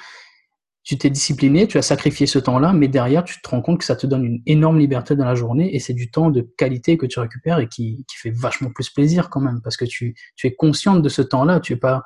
Tu 0.85 0.99
t'es 0.99 1.11
discipliné, 1.11 1.69
tu 1.69 1.79
as 1.79 1.83
sacrifié 1.83 2.27
ce 2.27 2.41
temps-là, 2.41 2.73
mais 2.73 2.89
derrière, 2.89 3.23
tu 3.23 3.41
te 3.41 3.49
rends 3.49 3.63
compte 3.63 3.79
que 3.79 3.85
ça 3.85 3.95
te 3.95 4.07
donne 4.07 4.25
une 4.25 4.43
énorme 4.47 4.79
liberté 4.79 5.15
dans 5.15 5.25
la 5.25 5.37
journée 5.37 5.75
et 5.75 5.79
c'est 5.79 5.95
du 5.95 6.11
temps 6.11 6.31
de 6.31 6.41
qualité 6.59 6.99
que 6.99 7.07
tu 7.07 7.21
récupères 7.21 7.61
et 7.61 7.69
qui, 7.69 8.05
qui 8.09 8.17
fait 8.17 8.33
vachement 8.33 8.71
plus 8.71 8.91
plaisir 8.91 9.31
quand 9.31 9.41
même 9.41 9.61
parce 9.63 9.77
que 9.77 9.85
tu, 9.85 10.17
tu 10.35 10.49
es 10.49 10.55
consciente 10.55 11.01
de 11.01 11.09
ce 11.09 11.23
temps-là. 11.23 11.61
Tu 11.61 11.75
es 11.75 11.77
pas, 11.77 12.03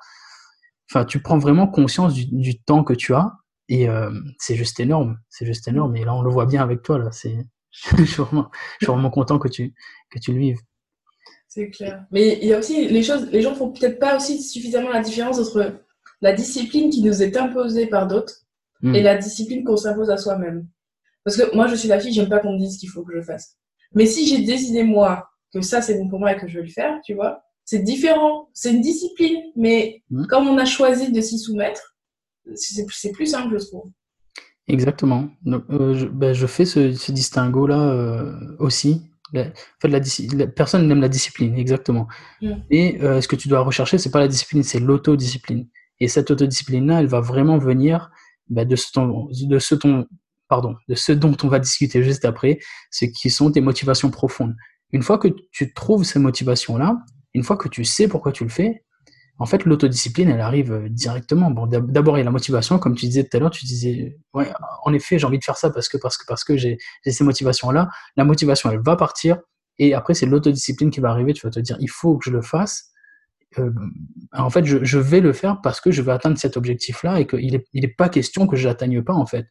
enfin, 0.91 1.07
tu 1.07 1.21
prends 1.21 1.39
vraiment 1.39 1.67
conscience 1.67 2.13
du 2.15 2.61
temps 2.61 2.85
que 2.85 2.93
tu 2.93 3.15
as 3.15 3.33
et 3.69 3.89
euh, 3.89 4.11
c'est 4.39 4.55
juste 4.55 4.79
énorme, 4.81 5.19
c'est 5.29 5.47
juste 5.47 5.67
énorme. 5.69 5.97
Et 5.97 6.05
là, 6.05 6.15
on 6.15 6.23
le 6.23 6.31
voit 6.31 6.47
bien 6.47 6.63
avec 6.63 6.83
toi. 6.83 6.99
Là, 6.99 7.11
c'est, 7.13 7.37
je 7.99 8.05
suis 8.05 8.23
vraiment, 8.23 8.51
je 8.81 8.87
suis 8.87 8.93
vraiment 8.93 9.11
content 9.11 9.39
que 9.39 9.49
tu 9.49 9.75
que 10.11 10.19
tu 10.19 10.33
le 10.33 10.39
vives. 10.39 10.61
C'est 11.49 11.71
clair. 11.71 12.05
Mais 12.11 12.39
il 12.43 12.49
y 12.49 12.55
a 12.55 12.59
aussi 12.59 12.89
les 12.89 13.03
choses, 13.03 13.29
les 13.31 13.43
gens 13.43 13.55
font 13.55 13.71
peut-être 13.73 13.99
pas 13.99 14.17
aussi 14.17 14.43
suffisamment 14.43 14.91
la 14.91 15.01
différence 15.01 15.39
entre 15.39 15.81
la 16.21 16.33
discipline 16.33 16.91
qui 16.91 17.03
nous 17.03 17.23
est 17.23 17.37
imposée 17.37 17.87
par 17.87 18.07
d'autres 18.07 18.47
hmm. 18.83 18.95
et 18.95 19.03
la 19.03 19.17
discipline 19.17 19.65
qu'on 19.65 19.77
s'impose 19.77 20.11
à 20.11 20.17
soi-même. 20.17 20.67
Parce 21.25 21.37
que 21.37 21.55
moi, 21.55 21.67
je 21.67 21.75
suis 21.75 21.89
la 21.89 21.99
fille, 21.99 22.13
j'aime 22.13 22.29
pas 22.29 22.39
qu'on 22.39 22.53
me 22.53 22.59
dise 22.59 22.79
qu'il 22.79 22.89
faut 22.89 23.03
que 23.03 23.15
je 23.15 23.23
fasse. 23.23 23.57
Mais 23.95 24.07
si 24.07 24.29
j'ai 24.29 24.45
décidé 24.45 24.85
moi 24.85 25.29
que 25.53 25.61
ça 25.61 25.83
c'est 25.83 25.99
bon 25.99 26.09
pour 26.09 26.21
moi 26.21 26.33
et 26.33 26.37
que 26.37 26.47
je 26.47 26.59
vais 26.59 26.67
le 26.67 26.71
faire, 26.71 27.01
tu 27.05 27.15
vois, 27.15 27.43
c'est 27.65 27.81
différent. 27.81 28.49
C'est 28.53 28.71
une 28.71 28.81
discipline, 28.81 29.43
mais 29.57 30.03
hmm. 30.11 30.27
comme 30.27 30.47
on 30.47 30.59
a 30.59 30.65
choisi 30.65 31.11
de 31.11 31.21
s'y 31.21 31.39
soumettre, 31.39 31.96
c'est 32.55 33.13
plus 33.13 33.27
simple, 33.27 33.59
je 33.59 33.67
trouve. 33.67 33.91
Exactement. 34.69 35.29
Donc, 35.45 35.65
euh, 35.71 35.95
je, 35.95 36.07
ben, 36.07 36.33
je, 36.33 36.47
fais 36.47 36.65
ce, 36.65 36.93
ce 36.93 37.13
distinguo-là 37.13 37.89
euh, 37.89 38.57
aussi. 38.59 39.03
La, 39.33 39.43
en 39.43 39.53
fait, 39.81 39.89
la, 39.89 40.01
la, 40.35 40.47
personne 40.47 40.87
n'aime 40.89 41.01
la 41.01 41.09
discipline, 41.09 41.57
exactement. 41.57 42.09
Mm. 42.43 42.53
Et 42.71 43.03
euh, 43.03 43.21
ce 43.21 43.29
que 43.29 43.37
tu 43.37 43.49
dois 43.49 43.61
rechercher, 43.61 43.99
c'est 43.99 44.11
pas 44.11 44.21
la 44.21 44.29
discipline, 44.29 44.63
c'est 44.63 44.81
l'autodiscipline. 44.81 45.69
Et 46.01 46.09
cette 46.09 46.31
autodiscipline-là, 46.31 47.01
elle 47.01 47.07
va 47.07 47.21
vraiment 47.21 47.59
venir 47.59 48.11
ben, 48.49 48.67
de, 48.67 48.77
ce 48.77 48.93
ton, 48.93 49.29
de, 49.31 49.59
ce 49.59 49.75
ton, 49.75 50.07
pardon, 50.49 50.75
de 50.89 50.95
ce 50.95 51.13
dont 51.13 51.37
on 51.43 51.49
va 51.49 51.59
discuter 51.59 52.03
juste 52.03 52.25
après, 52.25 52.59
ce 52.91 53.05
qui 53.05 53.31
sont 53.31 53.51
tes 53.51 53.61
motivations 53.61 54.11
profondes. 54.11 54.55
Une 54.93 55.03
fois 55.03 55.19
que 55.19 55.29
tu 55.53 55.73
trouves 55.75 56.05
ces 56.05 56.19
motivations-là, 56.19 56.97
une 57.35 57.43
fois 57.43 57.57
que 57.57 57.69
tu 57.69 57.85
sais 57.85 58.09
pourquoi 58.09 58.33
tu 58.33 58.45
le 58.45 58.51
fais, 58.51 58.85
en 59.39 59.47
fait, 59.47 59.65
l'autodiscipline, 59.65 60.31
elle 60.31 60.41
arrive 60.41 60.73
euh, 60.73 60.89
directement. 60.89 61.51
Bon, 61.51 61.67
d'abord, 61.67 62.17
il 62.17 62.21
y 62.21 62.23
a 62.23 62.25
la 62.25 62.31
motivation, 62.31 62.79
comme 62.79 62.95
tu 62.95 63.07
disais 63.07 63.25
tout 63.25 63.37
à 63.37 63.41
l'heure, 63.41 63.51
tu 63.51 63.67
disais, 63.67 64.19
ouais, 64.33 64.51
en 64.85 64.93
effet, 64.95 65.19
j'ai 65.19 65.27
envie 65.27 65.39
de 65.39 65.45
faire 65.45 65.59
ça 65.59 65.71
parce 65.71 65.89
que, 65.89 65.99
parce 65.99 66.17
que, 66.17 66.25
parce 66.27 66.43
que 66.43 66.57
j'ai 66.57 66.79
ces 67.05 67.25
motivations-là. 67.25 67.89
La 68.17 68.25
motivation, 68.25 68.71
elle 68.71 68.81
va 68.81 68.97
partir, 68.97 69.39
et 69.79 69.95
après, 69.95 70.15
c'est 70.15 70.27
l'autodiscipline 70.27 70.91
qui 70.91 71.01
va 71.01 71.11
arriver. 71.11 71.35
Tu 71.35 71.47
vas 71.47 71.51
te 71.51 71.61
dire, 71.61 71.77
il 71.81 71.91
faut 71.91 72.17
que 72.17 72.25
je 72.25 72.31
le 72.31 72.41
fasse. 72.41 72.93
Euh, 73.59 73.71
en 74.33 74.51
fait, 74.51 74.65
je, 74.65 74.83
je, 74.83 74.99
vais 74.99 75.21
le 75.21 75.33
faire 75.33 75.61
parce 75.63 75.81
que 75.81 75.91
je 75.91 76.03
vais 76.03 76.13
atteindre 76.13 76.39
cet 76.39 76.57
objectif-là 76.57 77.21
et 77.21 77.27
qu'il 77.27 77.53
n'est 77.53 77.65
il 77.73 77.85
est 77.85 77.95
pas 77.95 78.09
question 78.09 78.47
que 78.47 78.57
je 78.57 78.67
l'atteigne 78.67 79.03
pas, 79.03 79.15
en 79.15 79.27
fait. 79.27 79.47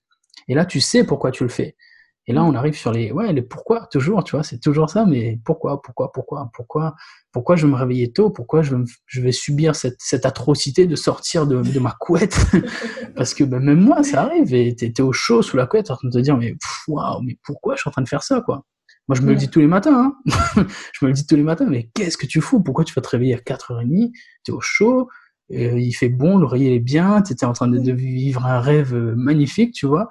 Et 0.47 0.55
là, 0.55 0.65
tu 0.65 0.81
sais 0.81 1.03
pourquoi 1.03 1.31
tu 1.31 1.43
le 1.43 1.49
fais. 1.49 1.75
Et 2.27 2.33
là, 2.33 2.43
on 2.43 2.55
arrive 2.55 2.75
sur 2.75 2.91
les, 2.91 3.11
ouais, 3.11 3.31
les 3.33 3.43
pourquoi, 3.43 3.87
toujours, 3.91 4.23
tu 4.23 4.35
vois, 4.35 4.43
c'est 4.43 4.59
toujours 4.59 4.89
ça, 4.89 5.05
mais 5.05 5.39
pourquoi, 5.45 5.81
pourquoi, 5.81 6.11
pourquoi, 6.11 6.49
pourquoi, 6.53 6.95
pourquoi 7.31 7.55
je 7.55 7.67
vais 7.67 7.71
me 7.71 7.77
réveiller 7.77 8.11
tôt, 8.11 8.31
pourquoi 8.31 8.63
je, 8.63 8.75
je 9.05 9.21
vais 9.21 9.31
subir 9.31 9.75
cette, 9.75 9.97
cette, 9.99 10.25
atrocité 10.25 10.87
de 10.87 10.95
sortir 10.95 11.45
de, 11.45 11.61
de 11.61 11.79
ma 11.79 11.95
couette? 11.99 12.43
Parce 13.15 13.35
que 13.35 13.43
ben, 13.43 13.59
même 13.59 13.79
moi, 13.79 14.01
ça 14.03 14.23
arrive, 14.23 14.53
et 14.55 14.75
t'es 14.75 15.01
au 15.01 15.11
chaud 15.13 15.43
sous 15.43 15.55
la 15.55 15.67
couette 15.67 15.91
en 15.91 15.97
train 15.97 16.07
de 16.07 16.13
te 16.13 16.19
dire, 16.19 16.35
mais 16.35 16.55
waouh, 16.87 17.21
mais 17.21 17.37
pourquoi 17.43 17.75
je 17.75 17.81
suis 17.81 17.89
en 17.89 17.91
train 17.91 18.01
de 18.01 18.09
faire 18.09 18.23
ça, 18.23 18.41
quoi? 18.41 18.65
Moi, 19.07 19.15
je 19.15 19.21
me 19.21 19.29
le 19.29 19.35
dis 19.35 19.49
tous 19.49 19.59
les 19.59 19.67
matins, 19.67 20.15
hein. 20.25 20.65
Je 20.93 21.05
me 21.05 21.09
le 21.09 21.13
dis 21.13 21.27
tous 21.27 21.35
les 21.35 21.43
matins, 21.43 21.67
mais 21.69 21.91
qu'est-ce 21.93 22.17
que 22.17 22.25
tu 22.25 22.41
fous? 22.41 22.63
Pourquoi 22.63 22.83
tu 22.83 22.93
vas 22.95 23.03
te 23.03 23.09
réveiller 23.09 23.35
à 23.35 23.37
4h30 23.37 24.11
T'es 24.43 24.51
au 24.51 24.61
chaud, 24.61 25.09
euh, 25.51 25.79
il 25.79 25.93
fait 25.93 26.09
bon, 26.09 26.39
l'oreiller 26.39 26.75
est 26.75 26.79
bien, 26.79 27.21
t'étais 27.21 27.45
en 27.45 27.53
train 27.53 27.67
de, 27.67 27.77
de 27.77 27.91
vivre 27.91 28.45
un 28.47 28.59
rêve 28.59 28.95
euh, 28.95 29.13
magnifique, 29.15 29.73
tu 29.73 29.85
vois? 29.85 30.09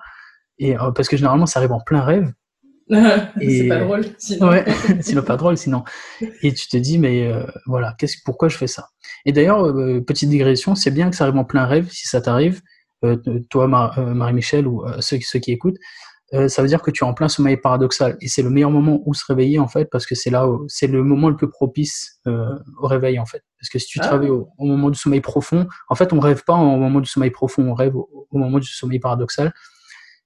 Et 0.59 0.77
euh, 0.79 0.91
parce 0.93 1.09
que 1.09 1.17
généralement, 1.17 1.47
ça 1.47 1.61
arrive 1.61 1.73
en 1.73 1.81
plein 1.81 2.03
rêve. 2.03 2.33
c'est 2.89 3.69
pas 3.69 3.81
drôle, 3.81 4.05
sinon. 4.19 4.49
Ouais, 4.49 4.65
sinon 5.01 5.23
pas 5.23 5.37
drôle, 5.37 5.57
sinon. 5.57 5.85
Et 6.43 6.53
tu 6.53 6.69
te 6.69 6.77
dis, 6.77 6.99
mais 6.99 7.27
euh, 7.27 7.47
voilà, 7.67 7.95
qu'est-ce, 7.99 8.19
pourquoi 8.25 8.49
je 8.49 8.57
fais 8.57 8.67
ça? 8.67 8.89
Et 9.25 9.33
d'ailleurs, 9.33 9.65
euh, 9.67 10.01
petite 10.01 10.29
digression, 10.29 10.75
c'est 10.75 10.91
bien 10.91 11.11
que 11.11 11.17
ça 11.17 11.25
arrive 11.25 11.39
en 11.39 11.45
plein 11.45 11.65
rêve, 11.65 11.89
si 11.91 12.07
ça 12.07 12.21
t'arrive, 12.21 12.61
toi, 13.51 13.69
Marie-Michel, 13.69 14.67
ou 14.67 14.83
ceux, 15.01 15.19
ceux, 15.21 15.39
qui 15.39 15.53
écoutent, 15.53 15.77
ça 16.49 16.63
veut 16.63 16.69
dire 16.69 16.81
que 16.81 16.91
tu 16.91 17.05
es 17.05 17.07
en 17.07 17.13
plein 17.13 17.29
sommeil 17.29 17.59
paradoxal. 17.59 18.17
Et 18.23 18.29
c'est 18.29 18.41
le 18.41 18.49
meilleur 18.49 18.71
moment 18.71 19.03
où 19.05 19.13
se 19.13 19.23
réveiller, 19.29 19.59
en 19.59 19.69
fait, 19.69 19.91
parce 19.91 20.07
que 20.07 20.15
c'est 20.15 20.31
là, 20.31 20.49
où, 20.49 20.65
c'est 20.69 20.87
le 20.87 21.03
moment 21.03 21.29
le 21.29 21.37
plus 21.37 21.51
propice 21.51 22.23
au 22.25 22.87
réveil, 22.87 23.19
en 23.19 23.27
fait. 23.27 23.43
Parce 23.61 23.69
que 23.69 23.79
si 23.79 23.89
tu 23.89 24.01
te 24.01 24.07
ah. 24.07 24.13
réveilles 24.13 24.31
au, 24.31 24.49
moment 24.59 24.89
du 24.89 24.99
sommeil 24.99 25.21
profond, 25.21 25.67
en 25.91 25.95
fait, 25.95 26.15
on 26.15 26.21
rêve 26.21 26.45
pas 26.47 26.55
au 26.55 26.79
moment 26.79 27.01
du 27.01 27.11
sommeil 27.11 27.31
profond, 27.31 27.69
on 27.69 27.75
rêve 27.75 27.95
au, 27.95 28.09
au 28.31 28.39
moment 28.39 28.59
du 28.59 28.69
sommeil 28.69 29.01
paradoxal. 29.01 29.53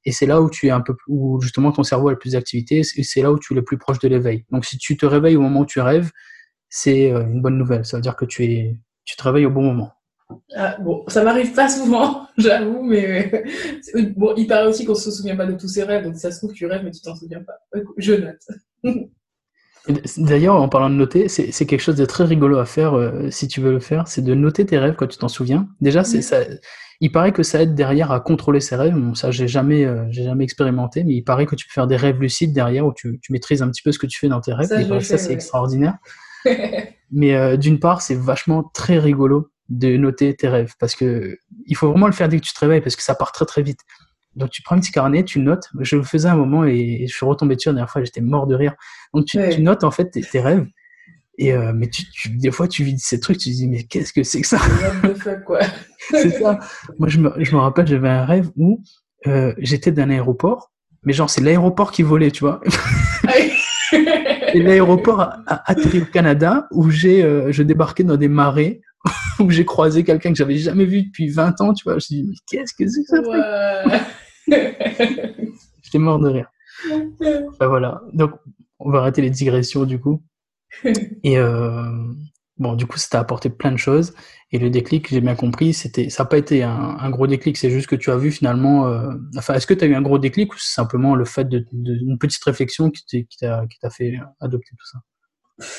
Et 0.04 0.12
c'est 0.12 0.26
là 0.26 0.40
où 0.40 0.48
tu 0.48 0.68
es 0.68 0.70
un 0.70 0.80
peu, 0.80 0.94
où 1.08 1.40
justement 1.40 1.72
ton 1.72 1.82
cerveau 1.82 2.08
a 2.08 2.12
le 2.12 2.18
plus 2.18 2.32
d'activité, 2.32 2.78
et 2.78 3.02
c'est 3.02 3.22
là 3.22 3.32
où 3.32 3.38
tu 3.38 3.52
es 3.52 3.56
le 3.56 3.64
plus 3.64 3.78
proche 3.78 3.98
de 3.98 4.08
l'éveil. 4.08 4.44
Donc 4.50 4.64
si 4.64 4.78
tu 4.78 4.96
te 4.96 5.06
réveilles 5.06 5.36
au 5.36 5.42
moment 5.42 5.60
où 5.60 5.66
tu 5.66 5.80
rêves, 5.80 6.10
c'est 6.68 7.12
euh, 7.12 7.22
une 7.22 7.42
bonne 7.42 7.58
nouvelle. 7.58 7.84
Ça 7.84 7.96
veut 7.96 8.02
dire 8.02 8.16
que 8.16 8.24
tu 8.24 8.44
es, 8.44 8.76
tu 9.04 9.16
te 9.16 9.22
réveilles 9.22 9.46
au 9.46 9.50
bon 9.50 9.62
moment. 9.62 9.92
Ah, 10.54 10.76
bon, 10.80 11.04
ça 11.08 11.24
m'arrive 11.24 11.54
pas 11.54 11.68
souvent, 11.70 12.26
j'avoue, 12.36 12.82
mais 12.82 13.44
bon, 14.16 14.34
il 14.36 14.46
paraît 14.46 14.68
aussi 14.68 14.84
qu'on 14.84 14.94
se 14.94 15.10
souvient 15.10 15.36
pas 15.36 15.46
de 15.46 15.54
tous 15.54 15.68
ses 15.68 15.84
rêves, 15.84 16.04
donc 16.04 16.16
ça 16.16 16.30
se 16.30 16.38
trouve 16.38 16.52
tu 16.52 16.66
rêves 16.66 16.84
mais 16.84 16.90
tu 16.90 17.00
t'en 17.00 17.16
souviens 17.16 17.42
pas. 17.42 17.54
Je 17.96 18.12
note. 18.12 18.46
D'ailleurs, 20.16 20.56
en 20.56 20.68
parlant 20.68 20.90
de 20.90 20.94
noter, 20.94 21.28
c'est 21.28 21.66
quelque 21.66 21.80
chose 21.80 21.96
de 21.96 22.04
très 22.04 22.24
rigolo 22.24 22.58
à 22.58 22.66
faire 22.66 22.94
euh, 22.94 23.30
si 23.30 23.48
tu 23.48 23.60
veux 23.60 23.72
le 23.72 23.80
faire, 23.80 24.06
c'est 24.08 24.22
de 24.22 24.34
noter 24.34 24.66
tes 24.66 24.78
rêves 24.78 24.94
quand 24.96 25.06
tu 25.06 25.18
t'en 25.18 25.28
souviens. 25.28 25.68
Déjà, 25.80 26.04
c'est 26.04 26.22
ça 26.22 26.40
il 27.00 27.12
paraît 27.12 27.32
que 27.32 27.42
ça 27.42 27.62
aide 27.62 27.74
derrière 27.74 28.10
à 28.10 28.20
contrôler 28.20 28.60
ses 28.60 28.76
rêves. 28.76 28.94
Bon, 28.94 29.14
ça, 29.14 29.30
j'ai 29.30 29.46
jamais, 29.46 29.84
euh, 29.84 30.04
j'ai 30.10 30.24
jamais 30.24 30.44
expérimenté, 30.44 31.04
mais 31.04 31.14
il 31.14 31.22
paraît 31.22 31.46
que 31.46 31.54
tu 31.54 31.66
peux 31.66 31.72
faire 31.72 31.86
des 31.86 31.96
rêves 31.96 32.20
lucides 32.20 32.52
derrière 32.52 32.86
où 32.86 32.92
tu, 32.92 33.20
tu 33.22 33.32
maîtrises 33.32 33.62
un 33.62 33.70
petit 33.70 33.82
peu 33.82 33.92
ce 33.92 33.98
que 33.98 34.06
tu 34.06 34.18
fais 34.18 34.28
dans 34.28 34.40
tes 34.40 34.52
rêves. 34.52 34.68
Ça, 34.68 34.80
et 34.80 35.00
ça 35.00 35.18
c'est 35.18 35.32
extraordinaire. 35.32 35.94
mais 37.12 37.36
euh, 37.36 37.56
d'une 37.56 37.78
part, 37.78 38.02
c'est 38.02 38.16
vachement 38.16 38.64
très 38.74 38.98
rigolo 38.98 39.50
de 39.68 39.96
noter 39.96 40.34
tes 40.34 40.48
rêves 40.48 40.72
parce 40.80 40.94
que 40.94 41.38
il 41.66 41.76
faut 41.76 41.90
vraiment 41.90 42.06
le 42.06 42.12
faire 42.12 42.28
dès 42.28 42.40
que 42.40 42.44
tu 42.44 42.54
te 42.54 42.60
réveilles 42.60 42.80
parce 42.80 42.96
que 42.96 43.02
ça 43.02 43.14
part 43.14 43.32
très 43.32 43.44
très 43.44 43.62
vite. 43.62 43.80
Donc 44.38 44.50
tu 44.50 44.62
prends 44.62 44.76
un 44.76 44.80
petit 44.80 44.92
carnet, 44.92 45.24
tu 45.24 45.40
notes. 45.40 45.68
Je 45.80 45.96
le 45.96 46.02
faisais 46.02 46.28
un 46.28 46.36
moment 46.36 46.64
et, 46.64 47.06
je 47.06 47.14
suis 47.14 47.26
retombé 47.26 47.56
dessus 47.56 47.68
la 47.68 47.74
dernière 47.74 47.90
fois, 47.90 48.02
j'étais 48.02 48.20
mort 48.20 48.46
de 48.46 48.54
rire. 48.54 48.74
Donc 49.12 49.26
tu, 49.26 49.38
tu 49.50 49.60
notes 49.60 49.84
en 49.84 49.90
fait 49.90 50.10
tes, 50.10 50.22
tes 50.22 50.40
rêves 50.40 50.66
et 51.38 51.52
euh, 51.52 51.72
mais 51.74 51.88
tu, 51.88 52.04
tu, 52.10 52.30
des 52.30 52.50
fois, 52.50 52.66
tu 52.66 52.82
vis 52.82 52.98
ces 52.98 53.20
trucs, 53.20 53.38
tu 53.38 53.50
te 53.50 53.54
dis, 53.54 53.68
mais 53.68 53.84
qu'est-ce 53.84 54.12
que 54.12 54.24
c'est 54.24 54.40
que 54.40 54.46
ça? 54.46 54.58
C'est 56.10 56.30
ça. 56.30 56.58
Moi, 56.98 57.08
je 57.08 57.18
me, 57.18 57.32
je 57.38 57.54
me 57.54 57.60
rappelle, 57.60 57.86
j'avais 57.86 58.08
un 58.08 58.24
rêve 58.24 58.50
où 58.56 58.82
euh, 59.26 59.54
j'étais 59.58 59.92
d'un 59.92 60.10
aéroport, 60.10 60.72
mais 61.04 61.12
genre, 61.12 61.28
c'est 61.30 61.42
l'aéroport 61.42 61.92
qui 61.92 62.02
volait, 62.02 62.30
tu 62.30 62.40
vois. 62.40 62.60
Et 64.54 64.62
l'aéroport 64.62 65.20
a, 65.20 65.70
atterri 65.70 66.00
au 66.00 66.06
Canada, 66.06 66.66
où 66.72 66.90
j'ai, 66.90 67.22
euh, 67.22 67.52
je 67.52 67.62
débarquais 67.62 68.04
dans 68.04 68.16
des 68.16 68.28
marais, 68.28 68.80
où 69.38 69.50
j'ai 69.50 69.64
croisé 69.64 70.02
quelqu'un 70.04 70.30
que 70.30 70.36
j'avais 70.36 70.56
jamais 70.56 70.86
vu 70.86 71.02
depuis 71.02 71.28
20 71.28 71.60
ans, 71.60 71.72
tu 71.72 71.84
vois. 71.84 71.94
Je 71.94 71.96
me 71.96 72.00
suis 72.00 72.14
dit, 72.16 72.24
mais 72.28 72.34
qu'est-ce 72.46 72.74
que 72.74 72.88
c'est 72.88 73.02
que 73.02 73.08
ça 73.08 73.22
J'étais 75.82 75.98
mort 75.98 76.18
de 76.18 76.28
rire. 76.28 76.50
ben 77.58 77.66
voilà. 77.66 78.02
Donc, 78.12 78.32
on 78.78 78.90
va 78.90 79.00
arrêter 79.00 79.22
les 79.22 79.30
digressions, 79.30 79.84
du 79.84 80.00
coup. 80.00 80.22
et 81.24 81.38
euh, 81.38 81.82
bon, 82.58 82.74
du 82.74 82.86
coup, 82.86 82.98
ça 82.98 83.08
t'a 83.10 83.20
apporté 83.20 83.50
plein 83.50 83.72
de 83.72 83.76
choses. 83.76 84.14
Et 84.50 84.58
le 84.58 84.70
déclic, 84.70 85.08
j'ai 85.08 85.20
bien 85.20 85.34
compris, 85.34 85.74
c'était, 85.74 86.08
ça 86.08 86.22
n'a 86.22 86.28
pas 86.28 86.38
été 86.38 86.62
un, 86.62 87.10
gros 87.10 87.26
déclic, 87.26 87.56
c'est 87.58 87.70
juste 87.70 87.86
que 87.86 87.96
tu 87.96 88.10
as 88.10 88.16
vu 88.16 88.30
finalement. 88.30 88.88
Euh, 88.88 89.12
enfin, 89.36 89.54
est-ce 89.54 89.66
que 89.66 89.74
tu 89.74 89.84
as 89.84 89.88
eu 89.88 89.94
un 89.94 90.02
gros 90.02 90.18
déclic 90.18 90.54
ou 90.54 90.58
c'est 90.58 90.74
simplement 90.74 91.14
le 91.14 91.24
fait 91.24 91.48
d'une 91.48 91.64
de, 91.72 92.16
petite 92.16 92.42
réflexion 92.44 92.90
qui 92.90 93.26
t'a 93.40 93.90
fait 93.90 94.18
adopter 94.40 94.70
tout 94.70 94.86
ça? 94.86 94.98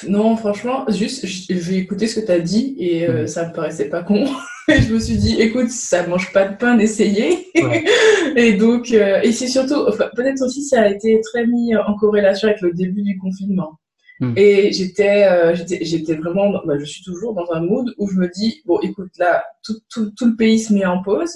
Non, 0.07 0.35
franchement, 0.35 0.85
juste, 0.89 1.25
j'ai 1.25 1.77
écouté 1.77 2.07
ce 2.07 2.19
que 2.19 2.25
tu 2.25 2.31
as 2.31 2.39
dit 2.39 2.75
et 2.79 3.07
euh, 3.07 3.27
ça 3.27 3.47
me 3.47 3.53
paraissait 3.53 3.89
pas 3.89 4.03
con. 4.03 4.25
et 4.69 4.81
je 4.81 4.93
me 4.93 4.99
suis 4.99 5.17
dit, 5.17 5.41
écoute, 5.41 5.69
ça 5.69 6.05
mange 6.07 6.31
pas 6.31 6.47
de 6.47 6.55
pain 6.55 6.75
d'essayer. 6.75 7.47
et 8.35 8.53
donc, 8.53 8.91
et 8.91 9.31
c'est 9.31 9.47
surtout, 9.47 9.85
peut-être 10.15 10.41
aussi, 10.43 10.63
ça 10.63 10.81
a 10.81 10.89
été 10.89 11.19
très 11.21 11.45
mis 11.45 11.75
en 11.75 11.95
corrélation 11.95 12.47
avec 12.47 12.61
le 12.61 12.73
début 12.73 13.01
du 13.01 13.17
confinement. 13.17 13.79
Hmm. 14.19 14.33
Et 14.35 14.73
j'étais, 14.73 15.25
euh, 15.25 15.55
j'étais, 15.55 15.83
j'étais 15.85 16.15
vraiment, 16.15 16.51
bah, 16.65 16.77
je 16.77 16.83
suis 16.83 17.03
toujours 17.03 17.33
dans 17.33 17.49
un 17.53 17.61
mood 17.61 17.93
où 17.97 18.09
je 18.09 18.17
me 18.17 18.27
dis, 18.27 18.61
bon, 18.65 18.79
écoute, 18.81 19.11
là, 19.17 19.45
tout, 19.63 19.79
tout, 19.89 20.11
tout 20.11 20.25
le 20.25 20.35
pays 20.35 20.59
se 20.59 20.73
met 20.73 20.85
en 20.85 21.01
pause. 21.01 21.31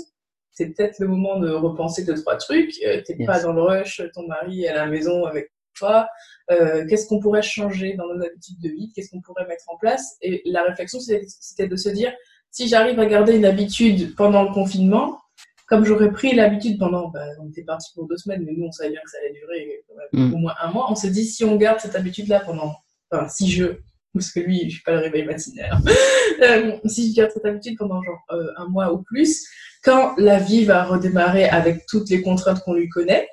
C'est 0.52 0.68
peut-être 0.68 1.00
le 1.00 1.08
moment 1.08 1.40
de 1.40 1.50
repenser 1.50 2.04
deux, 2.04 2.16
trois 2.16 2.36
trucs. 2.36 2.74
Euh, 2.86 3.02
T'es 3.06 3.16
pas 3.26 3.42
dans 3.42 3.54
le 3.54 3.62
rush, 3.62 4.02
ton 4.14 4.28
mari 4.28 4.66
est 4.66 4.68
à 4.68 4.76
la 4.76 4.86
maison 4.86 5.26
avec 5.26 5.52
toi. 5.76 6.08
Euh, 6.52 6.86
qu'est-ce 6.88 7.08
qu'on 7.08 7.20
pourrait 7.20 7.42
changer 7.42 7.94
dans 7.94 8.06
nos 8.14 8.22
habitudes 8.22 8.60
de 8.62 8.70
vie? 8.70 8.92
Qu'est-ce 8.94 9.10
qu'on 9.12 9.22
pourrait 9.22 9.48
mettre 9.48 9.64
en 9.68 9.78
place? 9.78 10.18
Et 10.22 10.42
la 10.46 10.64
réflexion, 10.64 11.00
c'était 11.00 11.68
de 11.68 11.76
se 11.78 11.90
dire, 11.90 12.12
si 12.54 12.68
j'arrive 12.68 13.00
à 13.00 13.06
garder 13.08 13.36
une 13.36 13.46
habitude 13.46 14.16
pendant 14.16 14.44
le 14.44 14.54
confinement, 14.54 15.20
comme 15.68 15.86
j'aurais 15.86 16.12
pris 16.12 16.36
l'habitude 16.36 16.78
pendant, 16.78 17.10
bah, 17.10 17.26
on 17.42 17.50
était 17.50 17.64
parti 17.64 17.92
pour 17.96 18.08
deux 18.08 18.16
semaines, 18.16 18.44
mais 18.46 18.54
nous 18.56 18.68
on 18.68 18.72
savait 18.72 18.92
bien 18.92 19.02
que 19.04 19.10
ça 19.10 19.18
allait 19.18 19.34
durer 19.34 19.84
mm. 20.14 20.34
au 20.34 20.38
moins 20.38 20.54
un 20.62 20.72
mois. 20.72 20.86
On 20.90 20.96
se 20.96 21.08
dit 21.08 21.26
si 21.26 21.44
on 21.44 21.56
garde 21.56 21.80
cette 21.80 21.96
habitude-là 21.96 22.42
pendant, 22.42 22.76
enfin 23.10 23.28
si 23.28 23.50
je, 23.50 23.66
parce 24.14 24.32
que 24.32 24.40
lui 24.40 24.66
je 24.66 24.76
suis 24.76 24.84
pas 24.84 24.92
le 24.92 25.00
réveil 25.00 25.26
matinal, 25.26 25.72
euh, 26.44 26.78
si 26.86 27.10
je 27.10 27.16
garde 27.16 27.32
cette 27.32 27.46
habitude 27.46 27.76
pendant 27.76 28.04
genre 28.04 28.20
euh, 28.32 28.52
un 28.58 28.68
mois 28.68 28.94
ou 28.94 29.02
plus, 29.02 29.48
quand 29.84 30.14
la 30.18 30.38
vie 30.38 30.64
va 30.64 30.84
redémarrer 30.84 31.46
avec 31.46 31.88
toutes 31.88 32.12
les 32.12 32.22
contraintes 32.22 32.60
qu'on 32.64 32.76
lui 32.76 32.88
connaît, 32.88 33.28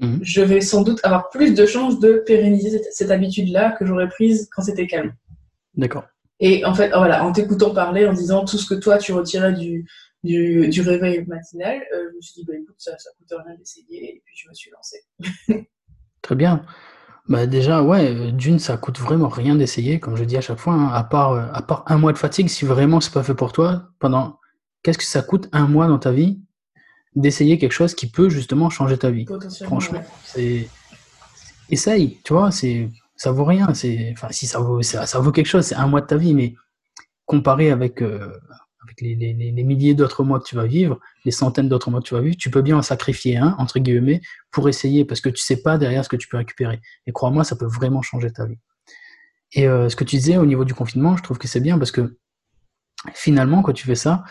mm. 0.00 0.18
je 0.20 0.42
vais 0.42 0.62
sans 0.62 0.82
doute 0.82 0.98
avoir 1.04 1.30
plus 1.30 1.54
de 1.54 1.64
chances 1.64 2.00
de 2.00 2.24
pérenniser 2.26 2.70
cette, 2.70 2.92
cette 2.92 3.10
habitude-là 3.12 3.76
que 3.78 3.86
j'aurais 3.86 4.08
prise 4.08 4.48
quand 4.50 4.62
c'était 4.62 4.88
calme. 4.88 5.14
D'accord. 5.76 6.06
Et 6.40 6.64
en 6.64 6.74
fait, 6.74 6.90
voilà, 6.90 7.24
en 7.24 7.32
t'écoutant 7.32 7.74
parler, 7.74 8.06
en 8.06 8.12
disant 8.12 8.44
tout 8.44 8.58
ce 8.58 8.72
que 8.72 8.78
toi 8.78 8.98
tu 8.98 9.12
retirais 9.12 9.52
du, 9.52 9.86
du, 10.22 10.68
du 10.68 10.80
réveil 10.82 11.24
matinal, 11.26 11.82
euh, 11.94 12.08
je 12.10 12.16
me 12.16 12.20
suis 12.20 12.34
dit, 12.40 12.44
bah, 12.46 12.54
écoute, 12.54 12.76
ça, 12.78 12.92
ça 12.98 13.10
coûte 13.18 13.38
rien 13.44 13.56
d'essayer, 13.56 14.16
et 14.16 14.22
puis 14.24 14.36
je 14.36 14.48
me 14.48 14.54
suis 14.54 14.70
lancée. 14.70 15.68
Très 16.22 16.34
bien. 16.34 16.64
Bah 17.28 17.46
déjà, 17.46 17.82
ouais, 17.82 18.32
d'une, 18.32 18.58
ça 18.58 18.78
coûte 18.78 18.98
vraiment 18.98 19.28
rien 19.28 19.54
d'essayer, 19.54 20.00
comme 20.00 20.16
je 20.16 20.24
dis 20.24 20.36
à 20.36 20.40
chaque 20.40 20.58
fois, 20.58 20.72
hein, 20.72 20.88
à, 20.88 21.04
part, 21.04 21.32
euh, 21.32 21.46
à 21.52 21.60
part 21.60 21.84
un 21.86 21.98
mois 21.98 22.12
de 22.12 22.18
fatigue, 22.18 22.48
si 22.48 22.64
vraiment 22.64 23.00
c'est 23.00 23.12
pas 23.12 23.22
fait 23.22 23.34
pour 23.34 23.52
toi, 23.52 23.90
pendant 23.98 24.38
qu'est-ce 24.82 24.98
que 24.98 25.04
ça 25.04 25.20
coûte 25.20 25.48
un 25.52 25.66
mois 25.66 25.88
dans 25.88 25.98
ta 25.98 26.10
vie 26.10 26.40
d'essayer 27.16 27.58
quelque 27.58 27.72
chose 27.72 27.94
qui 27.94 28.10
peut 28.10 28.30
justement 28.30 28.70
changer 28.70 28.96
ta 28.96 29.10
vie? 29.10 29.26
Franchement, 29.64 30.02
c'est 30.24 30.68
essaye, 31.68 32.18
tu 32.24 32.32
vois, 32.32 32.50
c'est 32.50 32.88
ça 33.18 33.30
vaut 33.32 33.44
rien, 33.44 33.66
enfin 33.68 34.28
si 34.30 34.46
ça 34.46 34.60
vaut 34.60 34.80
ça, 34.80 35.04
vaut 35.18 35.32
quelque 35.32 35.46
chose, 35.46 35.66
c'est 35.66 35.74
un 35.74 35.86
mois 35.86 36.00
de 36.00 36.06
ta 36.06 36.16
vie, 36.16 36.32
mais 36.32 36.54
comparé 37.26 37.70
avec 37.70 38.02
avec 38.88 39.00
les, 39.02 39.62
milliers 39.64 39.94
d'autres 39.94 40.24
mois 40.24 40.40
que 40.40 40.44
tu 40.44 40.56
vas 40.56 40.66
vivre, 40.66 40.98
les 41.24 41.30
centaines 41.30 41.68
d'autres 41.68 41.90
mois 41.90 42.00
que 42.00 42.06
tu 42.06 42.14
vas 42.14 42.20
vivre, 42.20 42.36
tu 42.36 42.50
peux 42.50 42.62
bien 42.62 42.78
en 42.78 42.82
sacrifier 42.82 43.36
un, 43.36 43.54
entre 43.58 43.78
guillemets, 43.78 44.22
pour 44.50 44.68
essayer, 44.68 45.04
parce 45.04 45.20
que 45.20 45.28
tu 45.28 45.42
sais 45.42 45.62
pas 45.62 45.76
derrière 45.78 46.04
ce 46.04 46.08
que 46.08 46.16
tu 46.16 46.28
peux 46.28 46.38
récupérer. 46.38 46.80
Et 47.06 47.12
crois-moi, 47.12 47.44
ça 47.44 47.56
peut 47.56 47.66
vraiment 47.66 48.02
changer 48.02 48.30
ta 48.30 48.46
vie. 48.46 48.58
Et 49.52 49.66
euh, 49.66 49.88
ce 49.88 49.96
que 49.96 50.04
tu 50.04 50.16
disais 50.16 50.36
au 50.36 50.46
niveau 50.46 50.64
du 50.64 50.74
confinement, 50.74 51.16
je 51.16 51.22
trouve 51.22 51.38
que 51.38 51.48
c'est 51.48 51.60
bien 51.60 51.78
parce 51.78 51.90
que 51.90 52.18
finalement, 53.14 53.62
quand 53.62 53.72
tu 53.72 53.86
fais 53.86 53.94
ça, 53.94 54.24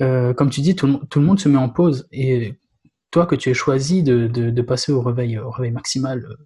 euh, 0.00 0.34
comme 0.34 0.50
tu 0.50 0.60
dis, 0.60 0.74
tout, 0.74 0.86
le 0.86 1.20
monde 1.22 1.40
se 1.40 1.48
met 1.48 1.58
en 1.58 1.68
pause. 1.68 2.06
Et 2.10 2.58
toi, 3.10 3.26
que 3.26 3.34
tu 3.34 3.50
aies 3.50 3.54
choisi 3.54 4.02
de, 4.02 4.62
passer 4.62 4.92
au 4.92 5.02
réveil, 5.02 5.38
au 5.38 5.50
réveil 5.50 5.70
maximal 5.70 6.24
euh, 6.24 6.36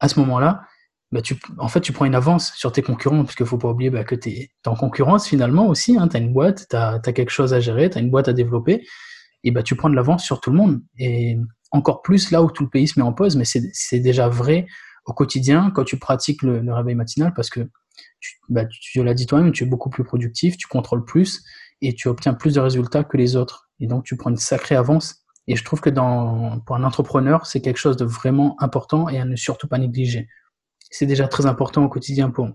à 0.00 0.08
ce 0.08 0.18
moment-là, 0.20 0.62
bah, 1.12 1.22
tu, 1.22 1.36
en 1.58 1.68
fait, 1.68 1.80
tu 1.80 1.92
prends 1.92 2.04
une 2.04 2.14
avance 2.14 2.52
sur 2.54 2.70
tes 2.70 2.82
concurrents, 2.82 3.24
parce 3.24 3.34
qu'il 3.34 3.46
faut 3.46 3.58
pas 3.58 3.68
oublier 3.68 3.90
bah, 3.90 4.04
que 4.04 4.14
tu 4.14 4.30
es, 4.30 4.50
en 4.66 4.76
concurrence 4.76 5.26
finalement 5.26 5.66
aussi. 5.66 5.98
Hein, 5.98 6.08
tu 6.08 6.16
as 6.16 6.20
une 6.20 6.32
boîte, 6.32 6.66
tu 6.70 6.76
as, 6.76 7.00
quelque 7.00 7.30
chose 7.30 7.52
à 7.52 7.60
gérer, 7.60 7.90
tu 7.90 7.98
as 7.98 8.00
une 8.00 8.10
boîte 8.10 8.28
à 8.28 8.32
développer, 8.32 8.86
et 9.42 9.50
bah, 9.50 9.62
tu 9.62 9.74
prends 9.74 9.90
de 9.90 9.96
l'avance 9.96 10.24
sur 10.24 10.40
tout 10.40 10.50
le 10.50 10.56
monde. 10.56 10.80
Et 10.98 11.36
encore 11.72 12.02
plus 12.02 12.30
là 12.30 12.42
où 12.42 12.50
tout 12.50 12.62
le 12.62 12.70
pays 12.70 12.86
se 12.86 12.98
met 12.98 13.04
en 13.04 13.12
pause, 13.12 13.36
mais 13.36 13.44
c'est 13.44 14.00
déjà 14.00 14.28
vrai 14.28 14.66
au 15.06 15.12
quotidien 15.12 15.72
quand 15.74 15.84
tu 15.84 15.98
pratiques 15.98 16.42
le, 16.42 16.60
le 16.60 16.72
réveil 16.72 16.94
matinal, 16.94 17.32
parce 17.34 17.50
que 17.50 17.60
tu, 18.20 18.38
bah, 18.48 18.64
tu 18.66 19.02
l'as 19.02 19.14
dit 19.14 19.26
toi-même, 19.26 19.50
tu 19.50 19.64
es 19.64 19.66
beaucoup 19.66 19.90
plus 19.90 20.04
productif, 20.04 20.56
tu 20.56 20.68
contrôles 20.68 21.04
plus, 21.04 21.42
et 21.82 21.94
tu 21.94 22.08
obtiens 22.08 22.34
plus 22.34 22.54
de 22.54 22.60
résultats 22.60 23.02
que 23.02 23.16
les 23.16 23.34
autres. 23.34 23.68
Et 23.80 23.86
donc, 23.86 24.04
tu 24.04 24.16
prends 24.16 24.30
une 24.30 24.36
sacrée 24.36 24.76
avance. 24.76 25.24
Et 25.48 25.56
je 25.56 25.64
trouve 25.64 25.80
que 25.80 25.90
dans, 25.90 26.60
pour 26.60 26.76
un 26.76 26.84
entrepreneur, 26.84 27.46
c'est 27.46 27.60
quelque 27.60 27.78
chose 27.78 27.96
de 27.96 28.04
vraiment 28.04 28.54
important 28.62 29.08
et 29.08 29.18
à 29.18 29.24
ne 29.24 29.34
surtout 29.34 29.66
pas 29.66 29.78
négliger 29.78 30.28
c'est 30.90 31.06
déjà 31.06 31.28
très 31.28 31.46
important 31.46 31.84
au 31.84 31.88
quotidien 31.88 32.30
pour 32.30 32.50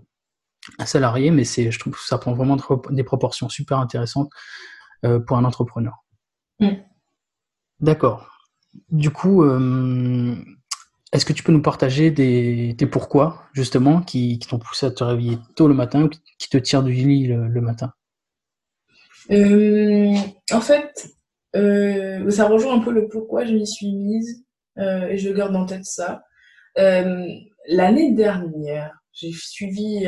un 0.78 0.86
salarié, 0.86 1.30
mais 1.30 1.44
c'est, 1.44 1.70
je 1.70 1.78
trouve 1.78 1.94
que 1.94 2.00
ça 2.00 2.18
prend 2.18 2.34
vraiment 2.34 2.56
des 2.90 3.04
proportions 3.04 3.48
super 3.48 3.78
intéressantes 3.78 4.30
euh, 5.04 5.18
pour 5.18 5.36
un 5.36 5.44
entrepreneur. 5.44 6.04
Mm. 6.60 6.68
D'accord. 7.80 8.30
Du 8.90 9.10
coup, 9.10 9.42
euh, 9.42 10.34
est-ce 11.12 11.24
que 11.24 11.32
tu 11.32 11.42
peux 11.42 11.52
nous 11.52 11.62
partager 11.62 12.10
des, 12.10 12.74
des 12.74 12.86
pourquoi, 12.86 13.44
justement, 13.52 14.02
qui, 14.02 14.38
qui 14.38 14.48
t'ont 14.48 14.58
poussé 14.58 14.86
à 14.86 14.90
te 14.90 15.02
réveiller 15.02 15.38
tôt 15.54 15.68
le 15.68 15.74
matin 15.74 16.02
ou 16.02 16.08
qui 16.38 16.48
te 16.48 16.58
tirent 16.58 16.82
du 16.82 16.92
lit 16.92 17.26
le, 17.26 17.60
matin? 17.60 17.92
Euh, 19.30 20.14
En 20.52 20.60
fait, 20.60 21.08
ça 21.54 22.48
rejoint 22.48 22.76
un 22.76 22.80
peu 22.80 22.92
le 22.92 23.08
pourquoi 23.08 23.44
je 23.44 23.54
m'y 23.54 23.66
suis 23.66 23.92
mise 23.94 24.44
et 24.78 25.16
je 25.16 25.30
garde 25.30 25.56
en 25.56 25.64
tête 25.64 25.86
ça 25.86 26.22
l'année 26.76 28.12
dernière, 28.12 28.92
j'ai 29.12 29.32
suivi 29.32 30.06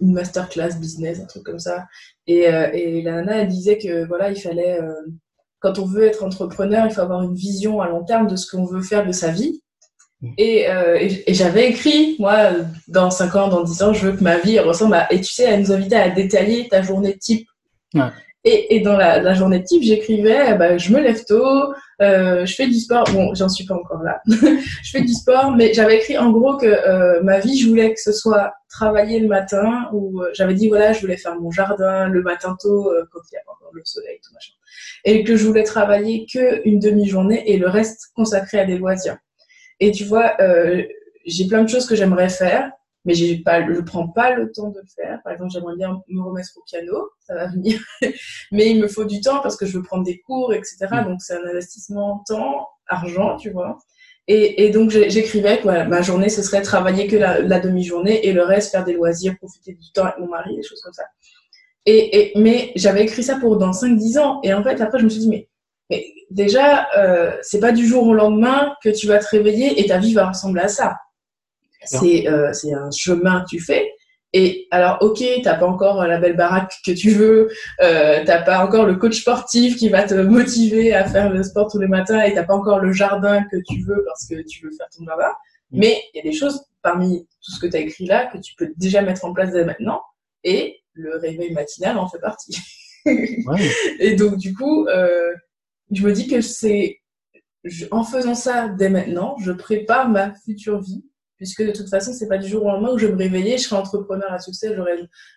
une 0.00 0.12
masterclass 0.12 0.78
business, 0.78 1.20
un 1.20 1.26
truc 1.26 1.42
comme 1.42 1.58
ça. 1.58 1.86
Et, 2.26 2.48
euh, 2.48 2.70
et 2.72 3.02
la 3.02 3.12
nana, 3.16 3.38
elle 3.38 3.48
disait 3.48 3.78
que 3.78 4.06
voilà, 4.06 4.30
il 4.30 4.40
fallait, 4.40 4.80
euh, 4.80 4.92
quand 5.60 5.78
on 5.78 5.86
veut 5.86 6.04
être 6.04 6.22
entrepreneur, 6.22 6.86
il 6.86 6.92
faut 6.92 7.00
avoir 7.00 7.22
une 7.22 7.34
vision 7.34 7.80
à 7.80 7.88
long 7.88 8.04
terme 8.04 8.26
de 8.26 8.36
ce 8.36 8.50
qu'on 8.50 8.64
veut 8.64 8.82
faire 8.82 9.06
de 9.06 9.12
sa 9.12 9.30
vie. 9.30 9.60
Et, 10.38 10.70
euh, 10.70 10.96
et, 10.98 11.34
j'avais 11.34 11.68
écrit, 11.68 12.16
moi, 12.18 12.52
dans 12.88 13.10
5 13.10 13.36
ans, 13.36 13.48
dans 13.48 13.62
10 13.62 13.82
ans, 13.82 13.92
je 13.92 14.08
veux 14.08 14.16
que 14.16 14.24
ma 14.24 14.38
vie 14.38 14.58
ressemble 14.58 14.94
à. 14.94 15.12
Et 15.12 15.20
tu 15.20 15.30
sais, 15.30 15.42
elle 15.42 15.60
nous 15.60 15.72
invitait 15.72 15.96
à 15.96 16.08
détailler 16.08 16.66
ta 16.68 16.80
journée 16.80 17.18
type. 17.18 17.46
Ouais. 17.92 18.08
Et, 18.46 18.76
et, 18.76 18.80
dans 18.80 18.96
la, 18.96 19.20
la 19.20 19.32
journée 19.32 19.64
type, 19.64 19.82
j'écrivais, 19.82 20.54
bah, 20.58 20.76
je 20.76 20.92
me 20.92 21.00
lève 21.00 21.24
tôt, 21.24 21.72
euh, 22.02 22.44
je 22.44 22.54
fais 22.54 22.66
du 22.66 22.74
sport. 22.74 23.04
Bon, 23.12 23.34
j'en 23.34 23.48
suis 23.48 23.64
pas 23.64 23.74
encore 23.74 24.02
là. 24.02 24.20
je 24.26 24.90
fais 24.90 25.00
du 25.00 25.14
sport, 25.14 25.52
mais 25.56 25.72
j'avais 25.72 25.96
écrit 25.96 26.18
en 26.18 26.30
gros 26.30 26.58
que 26.58 26.66
euh, 26.66 27.22
ma 27.22 27.38
vie, 27.38 27.58
je 27.58 27.68
voulais 27.68 27.94
que 27.94 28.00
ce 28.00 28.12
soit 28.12 28.52
travailler 28.68 29.18
le 29.18 29.28
matin, 29.28 29.88
ou 29.94 30.20
euh, 30.20 30.28
j'avais 30.34 30.52
dit 30.52 30.68
voilà, 30.68 30.92
je 30.92 31.00
voulais 31.00 31.16
faire 31.16 31.40
mon 31.40 31.50
jardin 31.50 32.08
le 32.08 32.22
matin 32.22 32.54
tôt 32.60 32.90
euh, 32.90 33.04
quand 33.12 33.20
il 33.30 33.34
y 33.34 33.38
a 33.38 33.40
encore 33.50 33.70
le 33.72 33.82
soleil, 33.84 34.18
tout 34.22 34.34
machin, 34.34 34.52
et 35.06 35.24
que 35.24 35.36
je 35.36 35.46
voulais 35.46 35.64
travailler 35.64 36.26
que 36.30 36.60
une 36.68 36.80
demi-journée 36.80 37.50
et 37.50 37.56
le 37.56 37.68
reste 37.68 38.10
consacré 38.14 38.58
à 38.58 38.66
des 38.66 38.76
loisirs. 38.76 39.16
Et 39.80 39.90
tu 39.90 40.04
vois, 40.04 40.36
j'ai 41.26 41.46
plein 41.48 41.64
de 41.64 41.68
choses 41.68 41.86
que 41.86 41.96
j'aimerais 41.96 42.28
faire 42.28 42.70
mais 43.04 43.14
j'ai 43.14 43.38
pas, 43.38 43.66
je 43.66 43.80
prends 43.80 44.08
pas 44.08 44.34
le 44.34 44.50
temps 44.50 44.70
de 44.70 44.80
le 44.80 44.86
faire. 44.94 45.20
Par 45.22 45.32
exemple, 45.32 45.50
j'aimerais 45.52 45.76
bien 45.76 46.00
me 46.08 46.22
remettre 46.22 46.50
au 46.56 46.62
piano, 46.66 47.10
ça 47.20 47.34
va 47.34 47.46
venir, 47.48 47.80
mais 48.52 48.70
il 48.70 48.80
me 48.80 48.88
faut 48.88 49.04
du 49.04 49.20
temps 49.20 49.40
parce 49.42 49.56
que 49.56 49.66
je 49.66 49.76
veux 49.76 49.82
prendre 49.82 50.04
des 50.04 50.20
cours, 50.20 50.52
etc. 50.54 50.76
Mm. 50.90 51.04
Donc 51.04 51.22
c'est 51.22 51.34
un 51.34 51.44
investissement 51.44 52.22
temps, 52.26 52.68
argent, 52.86 53.36
tu 53.36 53.50
vois. 53.50 53.78
Et, 54.26 54.64
et 54.64 54.70
donc 54.70 54.90
j'écrivais 54.90 55.58
que 55.58 55.66
ma 55.66 56.00
journée 56.00 56.30
ce 56.30 56.42
serait 56.42 56.62
travailler 56.62 57.06
que 57.06 57.16
la, 57.16 57.40
la 57.40 57.60
demi-journée 57.60 58.26
et 58.26 58.32
le 58.32 58.42
reste 58.42 58.70
faire 58.70 58.84
des 58.84 58.94
loisirs, 58.94 59.36
profiter 59.36 59.74
du 59.74 59.92
temps 59.92 60.04
avec 60.04 60.18
mon 60.18 60.28
mari, 60.28 60.56
des 60.56 60.62
choses 60.62 60.80
comme 60.80 60.94
ça. 60.94 61.04
Et, 61.84 62.18
et 62.18 62.32
mais 62.38 62.72
j'avais 62.74 63.02
écrit 63.02 63.22
ça 63.22 63.36
pour 63.36 63.58
dans 63.58 63.72
5-10 63.72 64.18
ans 64.18 64.40
et 64.42 64.54
en 64.54 64.62
fait 64.62 64.80
après 64.80 64.98
je 64.98 65.04
me 65.04 65.10
suis 65.10 65.20
dit 65.20 65.28
mais 65.28 65.50
mais 65.90 66.06
déjà, 66.30 66.88
euh, 66.96 67.36
c'est 67.42 67.60
pas 67.60 67.72
du 67.72 67.86
jour 67.86 68.06
au 68.06 68.14
lendemain 68.14 68.74
que 68.82 68.88
tu 68.88 69.06
vas 69.06 69.18
te 69.18 69.28
réveiller 69.28 69.80
et 69.80 69.86
ta 69.86 69.98
vie 69.98 70.14
va 70.14 70.28
ressembler 70.28 70.62
à 70.62 70.68
ça. 70.68 70.96
Euh, 71.92 72.52
c'est 72.52 72.72
un 72.72 72.90
chemin 72.90 73.42
que 73.42 73.56
tu 73.56 73.60
fais. 73.60 73.90
Et 74.36 74.66
alors, 74.72 74.98
ok, 75.00 75.22
t'as 75.44 75.54
pas 75.54 75.66
encore 75.66 76.04
la 76.06 76.18
belle 76.18 76.36
baraque 76.36 76.74
que 76.84 76.90
tu 76.90 77.10
veux, 77.10 77.50
euh, 77.80 78.24
t'as 78.26 78.42
pas 78.42 78.64
encore 78.64 78.84
le 78.84 78.96
coach 78.96 79.20
sportif 79.20 79.76
qui 79.76 79.88
va 79.88 80.02
te 80.02 80.14
motiver 80.14 80.92
à 80.92 81.04
faire 81.04 81.30
le 81.30 81.44
sport 81.44 81.70
tous 81.70 81.78
les 81.78 81.86
matins, 81.86 82.20
et 82.20 82.34
t'as 82.34 82.42
pas 82.42 82.54
encore 82.54 82.80
le 82.80 82.92
jardin 82.92 83.44
que 83.44 83.56
tu 83.68 83.84
veux 83.84 84.02
parce 84.04 84.26
que 84.26 84.42
tu 84.42 84.64
veux 84.64 84.72
faire 84.76 84.88
ton 84.96 85.04
jardin. 85.04 85.28
Mm. 85.70 85.78
Mais 85.78 86.02
il 86.12 86.16
y 86.16 86.20
a 86.20 86.24
des 86.24 86.36
choses 86.36 86.64
parmi 86.82 87.28
tout 87.44 87.52
ce 87.52 87.60
que 87.60 87.68
tu 87.68 87.76
as 87.76 87.80
écrit 87.80 88.06
là 88.06 88.26
que 88.26 88.38
tu 88.38 88.54
peux 88.56 88.72
déjà 88.76 89.02
mettre 89.02 89.24
en 89.24 89.32
place 89.32 89.52
dès 89.52 89.64
maintenant, 89.64 90.02
et 90.42 90.80
le 90.94 91.16
réveil 91.16 91.52
matinal 91.52 91.96
en 91.96 92.08
fait 92.08 92.18
partie. 92.18 92.58
Et 94.00 94.16
donc 94.16 94.36
du 94.36 94.52
coup, 94.52 94.86
euh, 94.88 95.32
je 95.92 96.02
me 96.02 96.12
dis 96.12 96.26
que 96.26 96.40
c'est 96.40 97.00
en 97.92 98.02
faisant 98.02 98.34
ça 98.34 98.66
dès 98.66 98.88
maintenant, 98.88 99.36
je 99.38 99.52
prépare 99.52 100.08
ma 100.08 100.34
future 100.34 100.80
vie 100.80 101.04
puisque 101.36 101.64
de 101.64 101.72
toute 101.72 101.88
façon, 101.88 102.12
c'est 102.12 102.28
pas 102.28 102.38
du 102.38 102.48
jour 102.48 102.64
au 102.64 102.68
lendemain 102.68 102.92
où 102.92 102.98
je 102.98 103.06
vais 103.06 103.12
me 103.12 103.18
réveiller, 103.18 103.58
je 103.58 103.64
serai 103.64 103.76
entrepreneur 103.76 104.32
à 104.32 104.38
succès, 104.38 104.74
j'aurai 104.76 104.92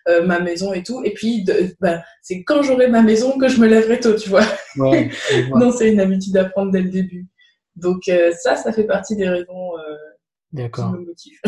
euh, 0.08 0.24
ma 0.24 0.40
maison 0.40 0.72
et 0.72 0.82
tout. 0.82 1.02
Et 1.04 1.12
puis, 1.12 1.44
ben, 1.80 2.02
c'est 2.22 2.42
quand 2.44 2.62
j'aurai 2.62 2.88
ma 2.88 3.02
maison 3.02 3.38
que 3.38 3.48
je 3.48 3.60
me 3.60 3.66
lèverai 3.66 4.00
tôt, 4.00 4.14
tu 4.14 4.28
vois. 4.30 4.44
non, 4.76 5.72
c'est 5.72 5.90
une 5.92 6.00
habitude 6.00 6.36
à 6.36 6.44
prendre 6.46 6.72
dès 6.72 6.82
le 6.82 6.90
début. 6.90 7.26
Donc 7.76 8.08
euh, 8.08 8.32
ça, 8.32 8.56
ça 8.56 8.72
fait 8.72 8.84
partie 8.84 9.16
des 9.16 9.28
raisons 9.28 9.78
euh, 9.78 10.68
qui 10.68 10.82
me 10.82 11.06
motivent. 11.06 11.40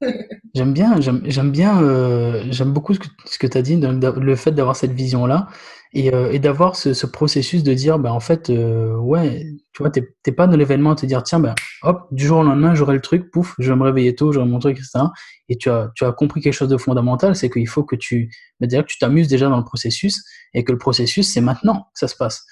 j'aime 0.54 0.72
bien, 0.72 1.00
j'aime 1.00 1.50
bien, 1.50 2.50
j'aime 2.50 2.72
beaucoup 2.72 2.94
ce 2.94 2.98
que, 2.98 3.08
ce 3.24 3.38
que 3.38 3.46
tu 3.46 3.58
as 3.58 3.62
dit, 3.62 3.76
le 3.80 4.36
fait 4.36 4.52
d'avoir 4.52 4.76
cette 4.76 4.92
vision-là 4.92 5.48
et, 5.92 6.12
euh, 6.12 6.32
et 6.32 6.38
d'avoir 6.38 6.76
ce, 6.76 6.94
ce, 6.94 7.06
processus 7.06 7.62
de 7.62 7.72
dire, 7.74 7.98
ben, 7.98 8.10
en 8.10 8.20
fait, 8.20 8.50
euh, 8.50 8.96
ouais, 8.96 9.46
tu 9.72 9.82
vois, 9.82 9.90
t'es 9.90 10.32
pas 10.32 10.46
dans 10.46 10.56
l'événement 10.56 10.92
à 10.92 10.94
te 10.94 11.06
dire, 11.06 11.22
tiens, 11.22 11.40
ben, 11.40 11.54
hop, 11.82 12.06
du 12.10 12.26
jour 12.26 12.38
au 12.38 12.42
lendemain, 12.42 12.74
j'aurai 12.74 12.94
le 12.94 13.00
truc, 13.00 13.30
pouf, 13.30 13.54
je 13.58 13.70
vais 13.70 13.76
me 13.76 13.84
réveiller 13.84 14.14
tôt, 14.14 14.32
j'aurai 14.32 14.46
mon 14.46 14.58
truc, 14.58 14.76
etc. 14.76 15.06
Et 15.48 15.56
tu 15.56 15.70
as, 15.70 15.90
tu 15.94 16.04
as 16.04 16.12
compris 16.12 16.40
quelque 16.40 16.52
chose 16.52 16.68
de 16.68 16.76
fondamental, 16.76 17.36
c'est 17.36 17.50
qu'il 17.50 17.68
faut 17.68 17.84
que 17.84 17.96
tu, 17.96 18.30
ben, 18.60 18.66
dire 18.66 18.82
que 18.82 18.88
tu 18.88 18.98
t'amuses 18.98 19.28
déjà 19.28 19.48
dans 19.48 19.58
le 19.58 19.64
processus 19.64 20.22
et 20.54 20.64
que 20.64 20.72
le 20.72 20.78
processus, 20.78 21.32
c'est 21.32 21.40
maintenant 21.40 21.88
que 21.94 21.98
ça 21.98 22.08
se 22.08 22.16
passe. 22.16 22.44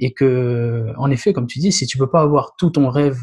Et 0.00 0.12
que, 0.12 0.92
en 0.96 1.10
effet, 1.10 1.32
comme 1.32 1.46
tu 1.46 1.58
dis, 1.58 1.72
si 1.72 1.86
tu 1.86 1.98
peux 1.98 2.10
pas 2.10 2.22
avoir 2.22 2.54
tout 2.56 2.70
ton 2.70 2.88
rêve 2.88 3.20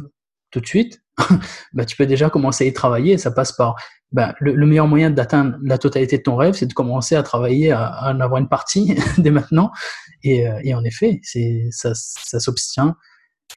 tout 0.51 0.60
de 0.60 0.67
suite, 0.67 1.01
bah, 1.73 1.86
tu 1.86 1.95
peux 1.95 2.06
déjà 2.06 2.30
commencer 2.30 2.65
à 2.65 2.67
y 2.67 2.73
travailler. 2.73 3.17
Ça 3.17 3.32
passe 3.32 3.51
par 3.54 3.75
bah, 4.15 4.34
le, 4.39 4.65
meilleur 4.65 4.88
moyen 4.88 5.10
d'atteindre 5.10 5.58
la 5.62 5.78
totalité 5.78 6.17
de 6.17 6.23
ton 6.23 6.38
rêve, 6.38 6.54
c'est 6.54 6.67
de 6.67 6.73
commencer 6.73 7.15
à 7.15 7.23
travailler 7.23 7.73
à, 7.73 8.13
en 8.13 8.21
avoir 8.21 8.39
une 8.39 8.47
partie 8.47 8.95
dès 9.17 9.30
maintenant. 9.30 9.71
Et, 10.23 10.47
euh, 10.47 10.73
en 10.73 10.86
effet, 10.86 11.19
ça, 11.69 11.93
s'obtient 11.93 12.95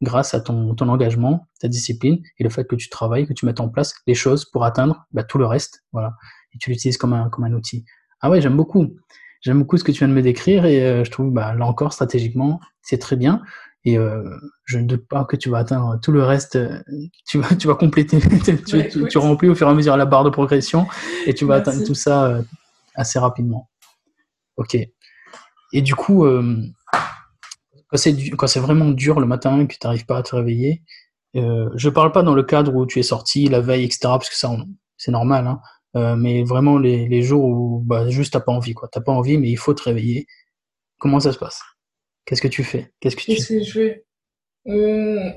grâce 0.02 0.34
à 0.34 0.40
ton, 0.40 0.74
engagement, 0.80 1.46
ta 1.60 1.68
discipline 1.68 2.20
et 2.38 2.42
le 2.42 2.50
fait 2.50 2.64
que 2.64 2.74
tu 2.74 2.88
travailles, 2.88 3.28
que 3.28 3.34
tu 3.34 3.46
mettes 3.46 3.60
en 3.60 3.68
place 3.68 3.94
les 4.08 4.14
choses 4.14 4.50
pour 4.50 4.64
atteindre 4.64 5.06
bah, 5.12 5.22
tout 5.22 5.38
le 5.38 5.46
reste. 5.46 5.84
Voilà. 5.92 6.14
Et 6.52 6.58
tu 6.58 6.70
l'utilises 6.70 6.98
comme 6.98 7.12
un, 7.12 7.28
comme 7.30 7.44
un 7.44 7.52
outil. 7.52 7.84
Ah 8.20 8.28
ouais, 8.28 8.40
j'aime 8.40 8.56
beaucoup. 8.56 8.96
J'aime 9.40 9.60
beaucoup 9.60 9.76
ce 9.76 9.84
que 9.84 9.92
tu 9.92 9.98
viens 9.98 10.08
de 10.08 10.12
me 10.12 10.22
décrire 10.22 10.64
et 10.64 10.82
euh, 10.82 11.04
je 11.04 11.10
trouve, 11.12 11.30
bah, 11.30 11.54
là 11.54 11.66
encore, 11.66 11.92
stratégiquement, 11.92 12.58
c'est 12.82 12.98
très 12.98 13.14
bien. 13.14 13.42
Et 13.88 13.96
euh, 13.96 14.22
je 14.66 14.76
ne 14.78 14.86
doute 14.86 15.08
pas 15.08 15.24
que 15.24 15.34
tu 15.34 15.48
vas 15.48 15.58
atteindre 15.58 15.98
tout 16.02 16.12
le 16.12 16.22
reste. 16.22 16.56
Euh, 16.56 16.78
tu 17.26 17.38
vas, 17.38 17.54
tu 17.54 17.66
vas 17.66 17.74
compléter, 17.74 18.18
tu, 18.66 19.08
tu, 19.08 19.18
remplis 19.18 19.48
au 19.48 19.54
fur 19.54 19.66
et 19.66 19.70
à 19.70 19.74
mesure 19.74 19.96
la 19.96 20.04
barre 20.04 20.24
de 20.24 20.30
progression 20.30 20.86
et 21.24 21.32
tu 21.32 21.46
vas 21.46 21.54
atteindre 21.54 21.82
tout 21.86 21.94
ça 21.94 22.26
euh, 22.26 22.42
assez 22.94 23.18
rapidement. 23.18 23.70
Ok. 24.58 24.76
Et 25.72 25.80
du 25.80 25.94
coup, 25.94 26.26
quand 27.90 27.96
c'est 28.46 28.60
vraiment 28.60 28.90
dur 28.90 29.20
le 29.20 29.26
matin, 29.26 29.66
que 29.66 29.72
tu 29.72 29.78
n'arrives 29.84 30.04
pas 30.04 30.18
à 30.18 30.22
te 30.22 30.36
réveiller, 30.36 30.82
je 31.34 31.88
parle 31.88 32.12
pas 32.12 32.22
dans 32.22 32.34
le 32.34 32.42
cadre 32.42 32.74
où 32.74 32.84
tu 32.84 32.98
es 32.98 33.02
sorti 33.02 33.48
la 33.48 33.60
veille, 33.60 33.84
etc., 33.84 34.00
parce 34.02 34.28
que 34.28 34.36
ça, 34.36 34.54
c'est 34.98 35.12
normal. 35.12 35.46
Hein, 35.94 36.16
mais 36.16 36.42
vraiment 36.42 36.78
les, 36.78 37.06
les 37.08 37.22
jours 37.22 37.44
où 37.44 37.82
bah, 37.86 38.08
juste 38.08 38.32
t'as 38.32 38.40
pas 38.40 38.52
envie, 38.52 38.74
quoi. 38.74 38.88
T'as 38.90 39.02
pas 39.02 39.12
envie, 39.12 39.38
mais 39.38 39.48
il 39.48 39.58
faut 39.58 39.74
te 39.74 39.82
réveiller. 39.82 40.26
Comment 40.98 41.20
ça 41.20 41.32
se 41.32 41.38
passe? 41.38 41.60
Qu'est-ce 42.28 42.42
que 42.42 42.48
tu 42.48 42.62
fais? 42.62 42.92
Qu'est-ce 43.00 43.16
que, 43.16 43.22
tu... 43.22 43.64
je 43.64 43.72
fais? 43.72 44.04
Hum, 44.66 45.32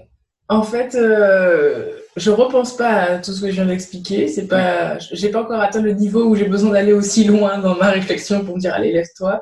En 0.50 0.64
fait, 0.64 0.94
euh, 0.96 1.98
je 2.18 2.32
repense 2.32 2.76
pas 2.76 2.90
à 2.90 3.20
tout 3.20 3.32
ce 3.32 3.40
que 3.40 3.48
je 3.48 3.54
viens 3.54 3.66
d'expliquer. 3.66 4.28
C'est 4.28 4.48
pas, 4.48 4.98
j'ai 5.00 5.30
pas 5.30 5.42
encore 5.44 5.62
atteint 5.62 5.82
le 5.82 5.94
niveau 5.94 6.26
où 6.26 6.36
j'ai 6.36 6.50
besoin 6.50 6.72
d'aller 6.72 6.92
aussi 6.92 7.24
loin 7.24 7.60
dans 7.60 7.76
ma 7.76 7.92
réflexion 7.92 8.44
pour 8.44 8.56
me 8.56 8.60
dire 8.60 8.74
allez 8.74 8.92
lève-toi. 8.92 9.42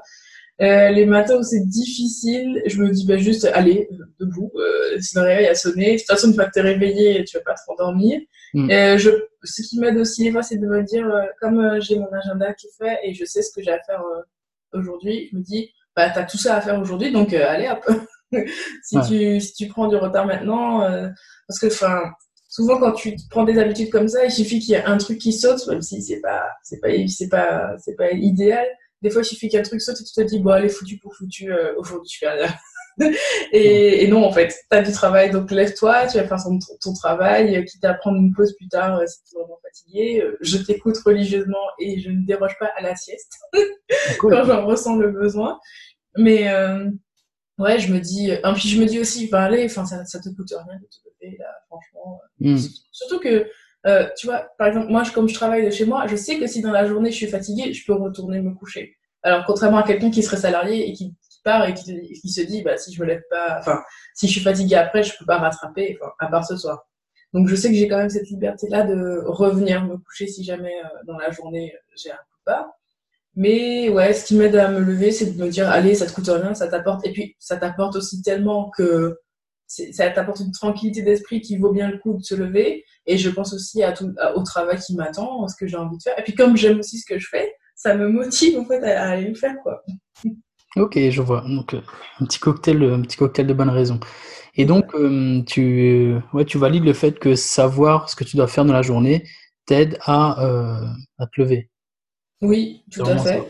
Euh, 0.62 0.90
les 0.90 1.06
matins 1.06 1.38
où 1.38 1.44
c'est 1.44 1.66
difficile, 1.66 2.62
je 2.68 2.84
me 2.84 2.92
dis 2.92 3.08
bah, 3.08 3.18
juste, 3.18 3.46
allez, 3.54 3.90
debout, 4.20 4.52
euh, 4.56 5.00
si 5.00 5.16
le 5.16 5.22
réveil 5.24 5.48
a 5.48 5.56
sonné. 5.56 5.94
De 5.94 5.98
toute 5.98 6.08
façon, 6.08 6.28
une 6.28 6.36
fois 6.36 6.46
que 6.46 6.52
t'es 6.52 6.62
réveillé, 6.62 7.24
tu 7.24 7.38
vas 7.38 7.44
pas 7.44 7.56
te 7.56 7.62
rendormir. 7.66 8.20
Mm. 8.54 8.70
Euh, 8.70 8.98
je, 8.98 9.10
ce 9.44 9.62
qui 9.62 9.80
m'aide 9.80 9.98
aussi, 9.98 10.32
c'est 10.44 10.58
de 10.58 10.68
me 10.68 10.84
dire, 10.84 11.08
euh, 11.08 11.24
comme 11.40 11.60
euh, 11.60 11.80
j'ai 11.80 11.98
mon 11.98 12.12
agenda 12.12 12.54
qui 12.54 12.68
est 12.68 12.78
fait 12.78 13.00
et 13.04 13.14
je 13.14 13.26
sais 13.26 13.42
ce 13.42 13.52
que 13.54 13.64
j'ai 13.64 13.72
à 13.72 13.80
faire 13.82 14.04
aujourd'hui, 14.74 15.30
je 15.32 15.38
me 15.38 15.42
dis, 15.42 15.72
bah, 15.96 16.10
t'as 16.10 16.24
tout 16.24 16.38
ça 16.38 16.56
à 16.56 16.62
faire 16.62 16.80
aujourd'hui, 16.80 17.12
donc 17.12 17.34
allez 17.34 17.70
hop. 17.70 17.90
si, 18.84 18.98
tu, 19.08 19.42
si 19.42 19.54
tu 19.54 19.68
prends 19.68 19.88
du 19.88 19.96
retard 19.96 20.26
maintenant, 20.26 20.82
parce 21.48 21.60
que, 21.60 21.68
enfin, 21.68 22.02
souvent 22.48 22.80
quand 22.80 22.92
tu 22.92 23.16
prends 23.30 23.44
des 23.44 23.58
habitudes 23.58 23.90
comme 23.90 24.08
ça, 24.08 24.24
il 24.26 24.32
suffit 24.32 24.60
qu'il 24.60 24.72
y 24.72 24.74
ait 24.76 24.84
un 24.84 24.98
truc 24.98 25.18
qui 25.18 25.34
saute, 25.34 25.66
même 25.68 25.82
si 25.82 26.02
c'est 26.02 26.22
pas, 26.22 26.44
c'est 26.64 26.80
pas, 26.80 26.90
c'est 27.08 27.30
pas, 27.30 27.72
c'est 27.80 27.96
pas 27.96 28.12
idéal 28.12 28.68
des 29.02 29.10
fois, 29.10 29.22
il 29.22 29.26
suffit 29.26 29.50
qu'un 29.50 29.62
truc 29.62 29.82
saute 29.82 30.02
et 30.02 30.04
tu 30.04 30.14
te 30.14 30.22
dis, 30.22 30.40
bon, 30.40 30.52
allez, 30.52 30.70
foutu 30.70 30.98
pour 30.98 31.16
foutu, 31.16 31.52
euh, 31.52 31.74
aujourd'hui, 31.78 32.10
je 32.14 32.18
fais 32.18 32.30
rien. 32.30 32.54
et, 33.52 34.04
et, 34.04 34.08
non, 34.08 34.24
en 34.24 34.32
fait, 34.32 34.48
tu 34.48 34.78
as 34.78 34.82
du 34.82 34.92
travail, 34.92 35.32
donc 35.32 35.52
lève-toi, 35.52 36.08
tu 36.08 36.18
vas 36.18 36.28
faire 36.28 36.44
ton, 36.44 36.60
ton 36.82 36.94
travail, 36.94 37.58
euh, 37.58 37.64
quitte 37.64 37.84
à 37.86 37.94
prendre 37.94 38.18
une 38.18 38.34
pause 38.34 38.56
plus 38.58 38.68
tard 38.68 39.00
euh, 39.00 39.06
si 39.08 39.24
tu 39.24 39.36
es 39.36 39.40
vraiment 39.40 39.60
fatigué. 39.64 40.24
je 40.42 40.58
t'écoute 40.58 40.98
religieusement 41.06 41.58
et 41.80 42.00
je 42.00 42.10
ne 42.10 42.26
déroge 42.26 42.58
pas 42.60 42.72
à 42.78 42.82
la 42.82 42.96
sieste 42.96 43.34
quand 44.20 44.44
j'en 44.44 44.66
ressens 44.66 44.98
le 44.98 45.12
besoin. 45.12 45.60
Mais 46.18 46.52
ouais, 47.58 47.80
je 47.80 47.94
me 47.94 48.00
dis, 48.00 48.30
et 48.30 48.42
puis 48.56 48.70
je 48.70 48.80
me 48.80 48.86
dis 48.86 49.00
aussi, 49.00 49.26
enfin, 49.26 49.44
allez, 49.44 49.66
enfin, 49.66 49.86
ça, 49.86 50.04
ça 50.06 50.20
te 50.20 50.30
coûte 50.30 50.50
rien 50.50 50.80
de 50.80 50.86
te 50.86 51.26
lever, 51.26 51.38
là, 51.38 51.48
franchement. 51.68 52.22
Hmm. 52.40 52.58
Surtout 52.92 53.20
que 53.20 53.48
euh, 53.86 54.08
tu 54.18 54.28
vois, 54.28 54.50
par 54.58 54.68
exemple, 54.68 54.88
moi, 54.90 55.04
comme 55.14 55.30
je 55.30 55.34
travaille 55.34 55.66
de 55.66 55.72
chez 55.72 55.86
moi, 55.86 56.06
je 56.08 56.16
sais 56.16 56.38
que 56.38 56.48
si 56.48 56.62
dans 56.62 56.72
la 56.72 56.86
journée 56.86 57.12
je 57.12 57.16
suis 57.16 57.28
fatiguée, 57.28 57.74
je 57.74 57.86
peux 57.86 57.94
retourner 57.94 58.42
me 58.42 58.54
coucher. 58.54 58.98
Alors, 59.24 59.46
contrairement 59.46 59.78
à 59.78 59.84
quelqu'un 59.84 60.12
qui 60.12 60.24
serait 60.24 60.38
salarié 60.38 60.90
et 60.90 60.94
qui, 60.94 61.16
part 61.44 61.68
et 61.68 61.74
qui, 61.74 62.30
se 62.30 62.42
dit, 62.42 62.62
bah, 62.64 62.78
si 62.78 62.94
je 62.94 63.02
me 63.02 63.08
lève 63.08 63.22
pas, 63.30 63.58
enfin, 63.60 63.82
si 64.16 64.28
je 64.28 64.34
suis 64.34 64.42
fatiguée 64.42 64.76
après, 64.76 65.04
je 65.04 65.18
peux 65.18 65.26
pas 65.26 65.38
rattraper, 65.38 65.98
à 66.20 66.28
part 66.28 66.46
ce 66.46 66.58
soir. 66.58 66.86
Donc, 67.34 67.48
je 67.48 67.56
sais 67.56 67.70
que 67.70 67.76
j'ai 67.76 67.88
quand 67.88 67.98
même 67.98 68.10
cette 68.10 68.30
liberté-là 68.30 68.84
de 68.84 69.24
revenir 69.26 69.86
me 69.86 69.98
coucher 69.98 70.28
si 70.28 70.44
jamais 70.44 70.74
euh, 70.84 70.88
dans 71.06 71.18
la 71.18 71.32
journée 71.32 71.74
j'ai 71.96 72.12
un 72.12 72.16
coup 72.16 72.40
de. 72.48 72.54
Mais 73.36 73.90
ouais, 73.90 74.14
ce 74.14 74.26
qui 74.26 74.36
m'aide 74.36 74.56
à 74.56 74.70
me 74.70 74.80
lever, 74.80 75.12
c'est 75.12 75.38
de 75.38 75.44
me 75.44 75.50
dire, 75.50 75.70
allez, 75.70 75.96
ça 75.96 76.06
te 76.08 76.14
coûte 76.14 76.28
rien, 76.28 76.54
ça 76.54 76.68
t'apporte. 76.68 77.06
Et 77.06 77.12
puis, 77.12 77.36
ça 77.40 77.58
t'apporte 77.58 77.96
aussi 77.96 78.22
tellement 78.22 78.70
que 78.72 79.18
ça 79.70 80.10
t'apporte 80.10 80.40
une 80.40 80.52
tranquillité 80.52 81.04
d'esprit 81.04 81.42
qui 81.42 81.58
vaut 81.58 81.72
bien 81.72 81.92
le 81.92 82.00
coup 82.00 82.16
de 82.18 82.24
se 82.24 82.34
lever. 82.34 82.84
Et 83.06 83.18
je 83.18 83.30
pense 83.30 83.54
aussi 83.54 83.84
à 83.84 83.92
tout, 83.92 84.14
au 84.36 84.44
travail 84.44 84.80
qui 84.80 84.96
m'attend, 84.96 85.46
à 85.46 85.48
ce 85.48 85.56
que 85.56 85.68
j'ai 85.68 85.78
envie 85.78 85.98
de 85.98 86.02
faire. 86.02 86.18
Et 86.18 86.24
puis 86.24 86.34
comme 86.34 86.58
j'aime 86.58 86.80
aussi 86.80 86.98
ce 86.98 87.06
que 87.06 87.20
je 87.20 87.28
fais, 87.30 87.54
ça 87.76 87.96
me 87.96 88.10
motive 88.10 88.60
en 88.60 88.66
fait 88.66 88.84
à, 88.84 89.10
aller 89.12 89.28
le 89.28 89.36
faire 89.36 89.56
quoi. 89.64 89.84
Ok, 90.76 91.00
je 91.10 91.22
vois. 91.22 91.42
Donc 91.48 91.74
euh, 91.74 91.82
un 92.20 92.26
petit 92.26 92.40
cocktail, 92.40 92.84
un 92.84 93.02
petit 93.02 93.18
cocktail 93.18 93.48
de 93.48 93.54
bonnes 93.54 93.70
raisons. 93.70 94.00
Et 94.56 94.66
donc 94.66 94.94
euh, 94.96 95.42
tu, 95.44 96.16
ouais, 96.34 96.46
tu 96.46 96.58
valides 96.58 96.84
le 96.84 96.94
fait 96.94 97.18
que 97.20 97.36
savoir 97.36 98.10
ce 98.10 98.16
que 98.16 98.24
tu 98.24 98.38
dois 98.38 98.48
faire 98.48 98.66
dans 98.66 98.74
la 98.74 98.82
journée 98.82 99.26
t'aide 99.66 99.98
à, 100.02 100.44
euh, 100.44 100.86
à 101.18 101.28
te 101.28 101.42
lever. 101.42 101.70
Oui, 102.42 102.84
tout 102.92 103.04
à 103.04 103.18
fait. 103.18 103.44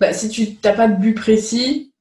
bah, 0.00 0.12
si 0.12 0.28
tu 0.28 0.58
n'as 0.62 0.72
pas 0.72 0.88
de 0.88 1.00
but 1.00 1.14
précis, 1.14 1.92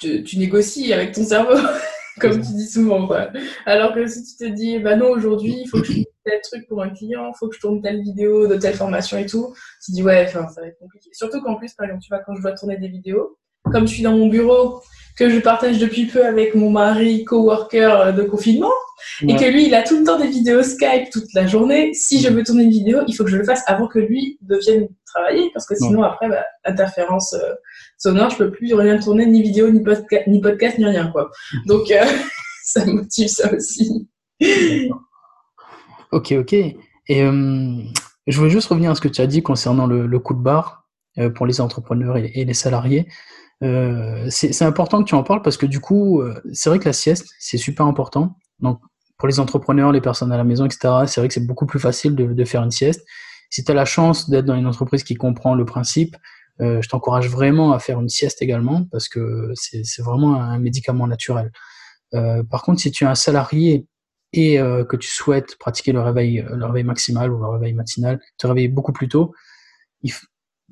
tu, 0.00 0.38
négocies 0.38 0.92
avec 0.92 1.12
ton 1.12 1.24
cerveau, 1.24 1.56
comme 2.20 2.40
tu 2.40 2.52
dis 2.52 2.68
souvent. 2.68 3.06
Quoi. 3.06 3.30
Alors 3.66 3.94
que 3.94 4.06
si 4.06 4.24
tu 4.24 4.36
te 4.36 4.50
dis, 4.50 4.78
bah 4.78 4.96
non, 4.96 5.10
aujourd'hui, 5.10 5.62
il 5.64 5.68
faut 5.68 5.80
que 5.80 5.86
je 5.86 6.02
tel 6.24 6.40
truc 6.42 6.66
pour 6.68 6.82
un 6.82 6.90
client, 6.90 7.32
faut 7.38 7.48
que 7.48 7.56
je 7.56 7.60
tourne 7.60 7.80
telle 7.80 8.02
vidéo 8.02 8.46
de 8.46 8.56
telle 8.56 8.74
formation 8.74 9.18
et 9.18 9.26
tout, 9.26 9.54
tu 9.84 9.92
te 9.92 9.96
dis, 9.96 10.02
ouais, 10.02 10.28
ça 10.28 10.40
va 10.40 10.66
être 10.66 10.78
compliqué. 10.78 11.10
Surtout 11.12 11.40
qu'en 11.42 11.56
plus, 11.56 11.72
par 11.74 11.86
exemple, 11.86 12.02
tu 12.02 12.08
vois, 12.08 12.20
quand 12.24 12.34
je 12.34 12.42
dois 12.42 12.52
tourner 12.52 12.76
des 12.76 12.88
vidéos, 12.88 13.38
comme 13.70 13.86
je 13.86 13.94
suis 13.94 14.02
dans 14.02 14.16
mon 14.16 14.28
bureau, 14.28 14.82
que 15.16 15.28
je 15.28 15.38
partage 15.40 15.78
depuis 15.78 16.06
peu 16.06 16.24
avec 16.24 16.54
mon 16.54 16.70
mari 16.70 17.24
coworker 17.24 18.14
de 18.14 18.22
confinement, 18.22 18.72
et 19.26 19.36
que 19.36 19.44
lui, 19.44 19.66
il 19.66 19.74
a 19.74 19.82
tout 19.82 19.98
le 19.98 20.04
temps 20.04 20.18
des 20.18 20.28
vidéos 20.28 20.62
Skype 20.62 21.10
toute 21.10 21.32
la 21.34 21.46
journée. 21.46 21.92
Si 21.94 22.20
je 22.20 22.28
veux 22.28 22.42
tourner 22.42 22.64
une 22.64 22.70
vidéo, 22.70 23.00
il 23.06 23.14
faut 23.14 23.24
que 23.24 23.30
je 23.30 23.36
le 23.36 23.44
fasse 23.44 23.62
avant 23.66 23.88
que 23.88 23.98
lui 23.98 24.38
devienne 24.42 24.88
travailler, 25.06 25.50
parce 25.52 25.66
que 25.66 25.74
sinon, 25.74 26.02
après, 26.02 26.28
bah, 26.28 26.44
interférence 26.64 27.34
euh, 27.34 27.52
sonore, 27.98 28.30
je 28.30 28.38
peux 28.38 28.50
plus 28.50 28.72
rien 28.74 28.98
tourner, 28.98 29.26
ni 29.26 29.42
vidéo, 29.42 29.70
ni, 29.70 29.82
podcast, 29.82 30.26
ni 30.26 30.40
podcast, 30.40 30.78
ni 30.78 30.84
rien, 30.84 31.10
quoi. 31.12 31.30
Donc, 31.66 31.90
euh, 31.90 32.04
ça 32.64 32.84
motive 32.86 33.28
ça 33.28 33.52
aussi. 33.52 34.08
Ok, 36.12 36.32
ok. 36.38 36.52
Et 36.52 36.76
euh, 37.22 37.82
je 38.26 38.38
voulais 38.38 38.50
juste 38.50 38.68
revenir 38.68 38.90
à 38.90 38.94
ce 38.94 39.00
que 39.00 39.08
tu 39.08 39.20
as 39.20 39.26
dit 39.26 39.42
concernant 39.42 39.86
le, 39.86 40.18
coup 40.18 40.34
de 40.34 40.40
barre 40.40 40.86
pour 41.34 41.46
les 41.46 41.60
entrepreneurs 41.60 42.16
et 42.16 42.44
les 42.44 42.54
salariés. 42.54 43.08
Euh, 43.62 44.26
c'est 44.28 44.62
important 44.62 45.02
que 45.02 45.08
tu 45.08 45.14
en 45.14 45.22
parles 45.22 45.42
parce 45.42 45.56
que 45.56 45.66
du 45.66 45.80
coup, 45.80 46.20
euh, 46.20 46.40
c'est 46.52 46.68
vrai 46.68 46.78
que 46.78 46.86
la 46.86 46.92
sieste, 46.92 47.28
c'est 47.38 47.58
super 47.58 47.86
important. 47.86 48.36
Donc, 48.60 48.80
pour 49.18 49.28
les 49.28 49.38
entrepreneurs, 49.38 49.92
les 49.92 50.00
personnes 50.00 50.32
à 50.32 50.36
la 50.36 50.44
maison, 50.44 50.64
etc., 50.64 51.04
c'est 51.06 51.20
vrai 51.20 51.28
que 51.28 51.34
c'est 51.34 51.46
beaucoup 51.46 51.66
plus 51.66 51.78
facile 51.78 52.16
de, 52.16 52.32
de, 52.32 52.44
faire 52.44 52.62
une 52.62 52.72
sieste. 52.72 53.04
Si 53.50 53.62
tu 53.62 53.70
as 53.70 53.74
la 53.74 53.84
chance 53.84 54.28
d'être 54.28 54.46
dans 54.46 54.56
une 54.56 54.66
entreprise 54.66 55.04
qui 55.04 55.14
comprend 55.14 55.54
le 55.54 55.64
principe, 55.64 56.16
euh, 56.60 56.82
je 56.82 56.88
t'encourage 56.88 57.28
vraiment 57.28 57.72
à 57.72 57.78
faire 57.78 58.00
une 58.00 58.08
sieste 58.08 58.42
également 58.42 58.84
parce 58.90 59.08
que 59.08 59.52
c'est 59.54 60.02
vraiment 60.02 60.40
un 60.40 60.58
médicament 60.58 61.06
naturel. 61.06 61.52
Euh, 62.14 62.42
par 62.42 62.62
contre, 62.62 62.80
si 62.80 62.90
tu 62.90 63.04
es 63.04 63.06
un 63.06 63.14
salarié 63.14 63.86
et 64.32 64.58
euh, 64.58 64.84
que 64.84 64.96
tu 64.96 65.08
souhaites 65.08 65.56
pratiquer 65.58 65.92
le 65.92 66.00
réveil, 66.00 66.44
le 66.48 66.64
réveil 66.64 66.84
maximal 66.84 67.32
ou 67.32 67.38
le 67.38 67.48
réveil 67.48 67.74
matinal, 67.74 68.20
te 68.38 68.46
réveiller 68.46 68.68
beaucoup 68.68 68.92
plus 68.92 69.08
tôt, 69.08 69.34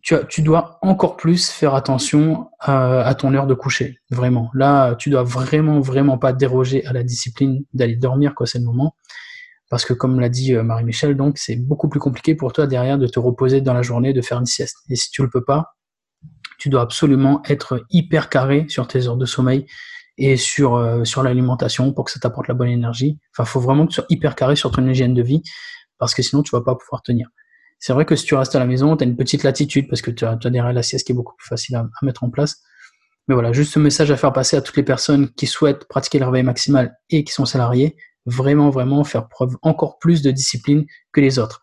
tu, 0.02 0.42
dois 0.42 0.78
encore 0.82 1.16
plus 1.16 1.50
faire 1.50 1.74
attention 1.74 2.48
à, 2.58 3.00
à, 3.02 3.14
ton 3.14 3.34
heure 3.34 3.46
de 3.46 3.54
coucher, 3.54 3.98
vraiment. 4.10 4.50
Là, 4.54 4.94
tu 4.94 5.10
dois 5.10 5.22
vraiment, 5.22 5.80
vraiment 5.80 6.18
pas 6.18 6.32
déroger 6.32 6.84
à 6.86 6.92
la 6.92 7.02
discipline 7.02 7.64
d'aller 7.74 7.96
dormir 7.96 8.32
c'est 8.46 8.58
le 8.58 8.64
moment, 8.64 8.96
parce 9.68 9.84
que 9.84 9.92
comme 9.92 10.18
l'a 10.18 10.28
dit 10.28 10.54
euh, 10.54 10.62
Marie-Michel, 10.62 11.16
donc 11.16 11.38
c'est 11.38 11.56
beaucoup 11.56 11.88
plus 11.88 12.00
compliqué 12.00 12.34
pour 12.34 12.52
toi 12.52 12.66
derrière 12.66 12.98
de 12.98 13.06
te 13.06 13.18
reposer 13.18 13.60
dans 13.60 13.74
la 13.74 13.82
journée, 13.82 14.12
de 14.12 14.22
faire 14.22 14.38
une 14.38 14.46
sieste. 14.46 14.78
Et 14.88 14.96
si 14.96 15.10
tu 15.10 15.22
le 15.22 15.30
peux 15.30 15.44
pas, 15.44 15.76
tu 16.58 16.68
dois 16.68 16.82
absolument 16.82 17.42
être 17.48 17.84
hyper 17.90 18.28
carré 18.28 18.66
sur 18.68 18.86
tes 18.88 19.06
heures 19.06 19.16
de 19.16 19.26
sommeil 19.26 19.66
et 20.20 20.36
sur 20.36 20.76
euh, 20.76 21.04
sur 21.04 21.22
l'alimentation 21.22 21.92
pour 21.92 22.04
que 22.04 22.12
ça 22.12 22.20
t'apporte 22.20 22.46
la 22.46 22.54
bonne 22.54 22.68
énergie. 22.68 23.18
Enfin, 23.32 23.44
faut 23.44 23.58
vraiment 23.58 23.86
que 23.86 23.90
tu 23.90 23.94
sois 23.96 24.06
hyper 24.10 24.36
carré 24.36 24.54
sur 24.54 24.70
ton 24.70 24.86
hygiène 24.86 25.14
de 25.14 25.22
vie, 25.22 25.42
parce 25.98 26.14
que 26.14 26.22
sinon 26.22 26.42
tu 26.42 26.50
vas 26.52 26.60
pas 26.60 26.76
pouvoir 26.76 27.02
tenir. 27.02 27.28
C'est 27.78 27.94
vrai 27.94 28.04
que 28.04 28.14
si 28.14 28.26
tu 28.26 28.34
restes 28.34 28.54
à 28.54 28.58
la 28.58 28.66
maison, 28.66 28.96
tu 28.96 29.02
as 29.02 29.06
une 29.06 29.16
petite 29.16 29.42
latitude 29.42 29.88
parce 29.88 30.02
que 30.02 30.10
tu 30.10 30.26
as, 30.26 30.32
as 30.32 30.50
derrière 30.50 30.72
la 30.72 30.82
sieste 30.82 31.06
qui 31.06 31.12
est 31.12 31.14
beaucoup 31.14 31.34
plus 31.36 31.48
facile 31.48 31.76
à, 31.76 31.88
mettre 32.02 32.22
en 32.22 32.30
place. 32.30 32.62
Mais 33.26 33.34
voilà, 33.34 33.52
juste 33.52 33.72
ce 33.72 33.78
message 33.78 34.10
à 34.10 34.16
faire 34.16 34.32
passer 34.34 34.56
à 34.56 34.60
toutes 34.60 34.76
les 34.76 34.82
personnes 34.82 35.30
qui 35.30 35.46
souhaitent 35.46 35.86
pratiquer 35.88 36.18
le 36.18 36.26
réveil 36.26 36.42
maximal 36.42 36.94
et 37.08 37.24
qui 37.24 37.32
sont 37.32 37.46
salariés, 37.46 37.96
vraiment, 38.26 38.68
vraiment 38.68 39.02
faire 39.04 39.28
preuve 39.28 39.56
encore 39.62 39.98
plus 39.98 40.20
de 40.20 40.30
discipline 40.30 40.84
que 41.12 41.22
les 41.22 41.38
autres. 41.38 41.62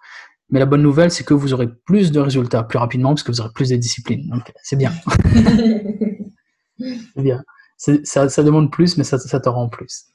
Mais 0.49 0.59
la 0.59 0.65
bonne 0.65 0.81
nouvelle, 0.81 1.11
c'est 1.11 1.25
que 1.25 1.35
vous 1.35 1.53
aurez 1.53 1.67
plus 1.85 2.11
de 2.11 2.19
résultats 2.19 2.63
plus 2.63 2.79
rapidement 2.79 3.09
parce 3.09 3.21
que 3.21 3.31
vous 3.31 3.41
aurez 3.41 3.51
plus 3.53 3.69
de 3.69 3.75
discipline. 3.75 4.27
Donc, 4.29 4.51
c'est 4.63 4.77
bien. 4.77 4.93
c'est 6.79 7.21
bien. 7.21 7.43
Ça, 7.77 8.27
ça, 8.29 8.43
demande 8.43 8.71
plus, 8.71 8.97
mais 8.97 9.03
ça, 9.03 9.19
ça 9.19 9.39
te 9.39 9.49
rend 9.49 9.69
plus. 9.69 10.05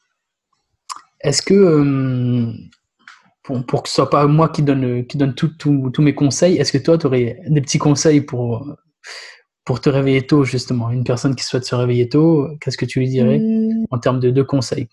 Est-ce 1.20 1.42
que 1.42 1.54
euh, 1.54 2.52
pour, 3.44 3.64
pour 3.64 3.82
que 3.82 3.88
ce 3.88 3.94
soit 3.94 4.10
pas 4.10 4.26
moi 4.26 4.48
qui 4.48 4.62
donne, 4.62 5.06
qui 5.06 5.16
donne 5.16 5.34
tous 5.34 5.92
mes 5.98 6.14
conseils, 6.14 6.56
est-ce 6.56 6.72
que 6.72 6.78
toi, 6.78 6.98
tu 6.98 7.06
aurais 7.06 7.38
des 7.46 7.60
petits 7.60 7.78
conseils 7.78 8.20
pour, 8.20 8.66
pour 9.64 9.80
te 9.80 9.88
réveiller 9.88 10.26
tôt, 10.26 10.44
justement? 10.44 10.90
Une 10.90 11.04
personne 11.04 11.36
qui 11.36 11.44
souhaite 11.44 11.64
se 11.64 11.74
réveiller 11.76 12.08
tôt, 12.08 12.48
qu'est-ce 12.60 12.76
que 12.76 12.86
tu 12.86 12.98
lui 12.98 13.08
dirais 13.08 13.38
hmm. 13.38 13.86
en 13.90 13.98
termes 13.98 14.20
de 14.20 14.42
conseils? 14.42 14.88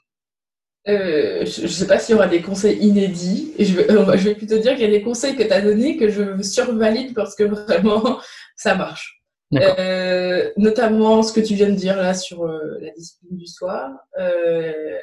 Euh, 0.87 1.45
je 1.45 1.63
ne 1.63 1.67
sais 1.67 1.87
pas 1.87 1.99
s'il 1.99 2.15
y 2.15 2.17
aura 2.17 2.27
des 2.27 2.41
conseils 2.41 2.77
inédits. 2.79 3.53
Je 3.59 3.73
vais, 3.73 3.87
je 4.17 4.23
vais 4.23 4.35
plutôt 4.35 4.57
dire 4.57 4.73
qu'il 4.73 4.81
y 4.81 4.87
a 4.87 4.91
des 4.91 5.01
conseils 5.01 5.35
que 5.35 5.43
tu 5.43 5.51
as 5.51 5.61
donnés 5.61 5.97
que 5.97 6.09
je 6.09 6.41
survalide 6.41 7.13
parce 7.13 7.35
que 7.35 7.43
vraiment, 7.43 8.19
ça 8.55 8.75
marche. 8.75 9.18
Euh, 9.55 10.51
notamment 10.57 11.23
ce 11.23 11.33
que 11.33 11.39
tu 11.39 11.55
viens 11.55 11.69
de 11.69 11.75
dire 11.75 11.97
là 11.97 12.13
sur 12.13 12.45
euh, 12.45 12.77
la 12.81 12.91
discipline 12.91 13.37
du 13.37 13.47
soir. 13.47 13.89
Euh, 14.19 14.97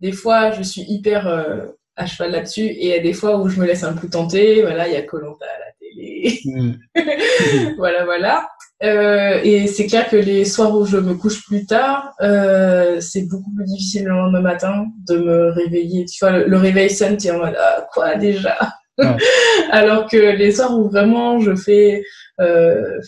des 0.00 0.12
fois, 0.12 0.52
je 0.52 0.62
suis 0.62 0.82
hyper 0.82 1.26
euh, 1.26 1.66
à 1.96 2.06
cheval 2.06 2.32
là-dessus. 2.32 2.62
Et 2.62 2.86
il 2.86 2.88
y 2.88 2.94
a 2.94 3.00
des 3.00 3.12
fois 3.12 3.36
où 3.36 3.48
je 3.48 3.60
me 3.60 3.66
laisse 3.66 3.84
un 3.84 3.94
peu 3.94 4.08
tenter. 4.08 4.62
Voilà, 4.62 4.88
il 4.88 4.94
y 4.94 4.96
a 4.96 5.02
Colanta 5.02 5.44
à 5.44 5.58
la 5.58 5.72
télé. 5.78 6.40
Mm. 6.44 7.74
voilà, 7.76 8.04
voilà. 8.04 8.48
Euh, 8.82 9.40
et 9.42 9.66
c'est 9.66 9.86
clair 9.86 10.08
que 10.08 10.16
les 10.16 10.44
soirs 10.44 10.76
où 10.76 10.84
je 10.84 10.96
me 10.96 11.14
couche 11.14 11.44
plus 11.46 11.64
tard, 11.64 12.12
euh, 12.20 13.00
c'est 13.00 13.22
beaucoup 13.28 13.50
plus 13.54 13.64
difficile 13.64 14.04
le 14.04 14.10
lendemain 14.10 14.40
matin 14.40 14.86
de 15.08 15.16
me 15.16 15.50
réveiller. 15.52 16.04
Tu 16.04 16.18
vois, 16.20 16.38
le, 16.38 16.56
réveil 16.56 16.90
sonne, 16.90 17.16
tu 17.16 17.28
es 17.28 17.30
en 17.30 17.38
mode 17.38 17.56
ah, 17.58 17.86
quoi 17.92 18.16
déjà? 18.16 18.56
Alors 19.70 20.08
que 20.08 20.16
les 20.16 20.52
soirs 20.52 20.78
où 20.78 20.88
vraiment 20.88 21.40
je 21.40 21.54
fais, 21.54 22.04
euh, 22.40 23.00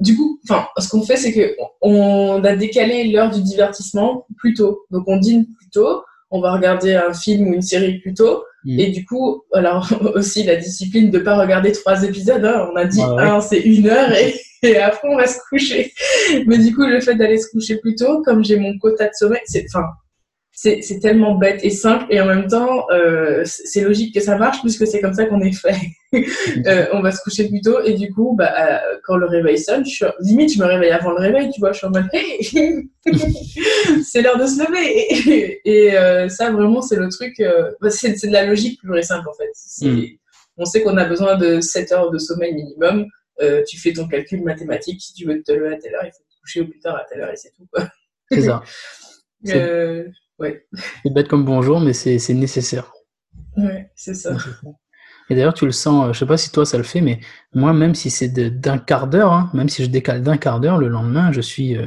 du 0.00 0.16
coup, 0.16 0.40
enfin, 0.48 0.66
ce 0.78 0.88
qu'on 0.88 1.02
fait, 1.02 1.16
c'est 1.16 1.32
que 1.32 1.56
on 1.80 2.42
a 2.44 2.56
décalé 2.56 3.04
l'heure 3.04 3.30
du 3.30 3.42
divertissement 3.42 4.26
plus 4.36 4.54
tôt. 4.54 4.84
Donc 4.90 5.04
on 5.06 5.18
dîne 5.18 5.46
plus 5.46 5.70
tôt 5.70 6.02
on 6.34 6.40
va 6.40 6.52
regarder 6.52 6.94
un 6.94 7.14
film 7.14 7.48
ou 7.48 7.54
une 7.54 7.62
série 7.62 8.00
plus 8.00 8.12
tôt. 8.12 8.42
Mm. 8.64 8.80
Et 8.80 8.90
du 8.90 9.06
coup, 9.06 9.44
alors 9.52 9.88
aussi 10.14 10.42
la 10.42 10.56
discipline 10.56 11.10
de 11.10 11.20
pas 11.20 11.38
regarder 11.38 11.70
trois 11.72 12.02
épisodes. 12.02 12.44
Hein. 12.44 12.68
On 12.72 12.76
a 12.76 12.84
dit 12.84 13.00
un, 13.00 13.40
c'est 13.40 13.60
une 13.60 13.86
heure 13.86 14.12
et, 14.12 14.34
et, 14.62 14.76
après 14.78 15.08
on 15.08 15.16
va 15.16 15.26
se 15.26 15.38
coucher. 15.48 15.92
Mais 16.46 16.58
du 16.58 16.74
coup, 16.74 16.84
le 16.84 17.00
fait 17.00 17.14
d'aller 17.14 17.38
se 17.38 17.48
coucher 17.50 17.76
plus 17.76 17.94
tôt, 17.94 18.22
comme 18.22 18.44
j'ai 18.44 18.56
mon 18.56 18.76
quota 18.78 19.06
de 19.06 19.12
sommeil, 19.14 19.42
c'est, 19.44 19.64
enfin, 19.72 19.86
c'est 20.54 21.00
tellement 21.00 21.34
bête 21.34 21.60
et 21.64 21.70
simple 21.70 22.06
et 22.10 22.20
en 22.20 22.26
même 22.26 22.46
temps 22.46 22.86
euh, 22.90 23.42
c'est 23.44 23.80
logique 23.80 24.14
que 24.14 24.20
ça 24.20 24.38
marche 24.38 24.60
puisque 24.60 24.86
c'est 24.86 25.00
comme 25.00 25.12
ça 25.12 25.26
qu'on 25.26 25.40
est 25.40 25.52
fait. 25.52 25.76
euh, 26.66 26.86
on 26.92 27.02
va 27.02 27.10
se 27.10 27.20
coucher 27.22 27.48
plus 27.48 27.60
tôt 27.60 27.80
et 27.82 27.94
du 27.94 28.12
coup 28.12 28.36
bah, 28.38 28.54
euh, 28.56 28.98
quand 29.02 29.16
le 29.16 29.26
réveil 29.26 29.58
sonne, 29.58 29.84
je 29.84 29.90
suis, 29.90 30.04
limite 30.20 30.54
je 30.54 30.60
me 30.60 30.64
réveille 30.64 30.92
avant 30.92 31.10
le 31.10 31.16
réveil, 31.16 31.50
tu 31.50 31.58
vois, 31.58 31.72
je 31.72 31.78
suis 31.78 31.86
en 31.88 31.90
mode 31.90 32.06
hey 32.12 32.88
c'est 34.04 34.22
l'heure 34.22 34.38
de 34.38 34.46
se 34.46 34.60
lever 34.60 35.60
et, 35.64 35.96
euh, 35.96 36.28
ça 36.28 36.52
vraiment 36.52 36.82
c'est 36.82 36.96
le 36.96 37.08
truc, 37.08 37.40
euh, 37.40 37.72
bah, 37.80 37.90
c'est 37.90 38.12
de 38.12 38.32
la 38.32 38.46
logique 38.46 38.80
plus 38.80 38.96
et 38.96 39.02
simple 39.02 39.28
en 39.28 39.34
fait. 39.34 39.50
Mm. 39.84 40.04
On 40.56 40.64
sait 40.64 40.82
qu'on 40.84 40.96
a 40.96 41.04
besoin 41.04 41.36
de 41.36 41.60
7 41.60 41.90
heures 41.90 42.10
de 42.12 42.18
sommeil 42.18 42.54
minimum. 42.54 43.06
tu 43.66 43.76
fais 43.80 43.92
ton 43.92 44.06
calcul 44.06 44.44
mathématique 44.44 45.02
si 45.02 45.14
tu 45.14 45.26
veux 45.26 45.42
te 45.42 45.50
lever 45.50 45.74
à 45.74 45.78
telle 45.78 45.96
heure, 45.96 46.04
il 46.04 46.12
faut 46.12 46.22
te 46.22 46.40
coucher 46.40 46.60
au 46.60 46.66
plus 46.66 46.78
tard 46.78 46.94
à 46.94 47.04
telle 47.10 47.22
heure 47.22 47.32
et 47.32 47.36
c'est 47.36 47.50
tout. 47.50 47.66
C'est 48.30 48.42
ça. 48.42 48.62
Ouais. 50.38 50.66
C'est 51.02 51.12
bête 51.12 51.28
comme 51.28 51.44
bonjour, 51.44 51.80
mais 51.80 51.92
c'est 51.92 52.34
nécessaire. 52.34 52.92
Ouais, 53.56 53.90
c'est 53.94 54.14
ça. 54.14 54.36
Et 55.30 55.34
d'ailleurs, 55.34 55.54
tu 55.54 55.64
le 55.64 55.72
sens, 55.72 56.08
euh, 56.08 56.12
je 56.12 56.18
sais 56.18 56.26
pas 56.26 56.36
si 56.36 56.50
toi 56.50 56.66
ça 56.66 56.76
le 56.76 56.82
fait, 56.82 57.00
mais 57.00 57.20
moi, 57.54 57.72
même 57.72 57.94
si 57.94 58.10
c'est 58.10 58.28
d'un 58.28 58.78
quart 58.78 59.06
d'heure, 59.06 59.32
hein, 59.32 59.50
même 59.54 59.68
si 59.68 59.82
je 59.82 59.88
décale 59.88 60.22
d'un 60.22 60.36
quart 60.36 60.60
d'heure, 60.60 60.76
le 60.78 60.88
lendemain, 60.88 61.32
je 61.32 61.40
suis, 61.40 61.76
euh, 61.76 61.86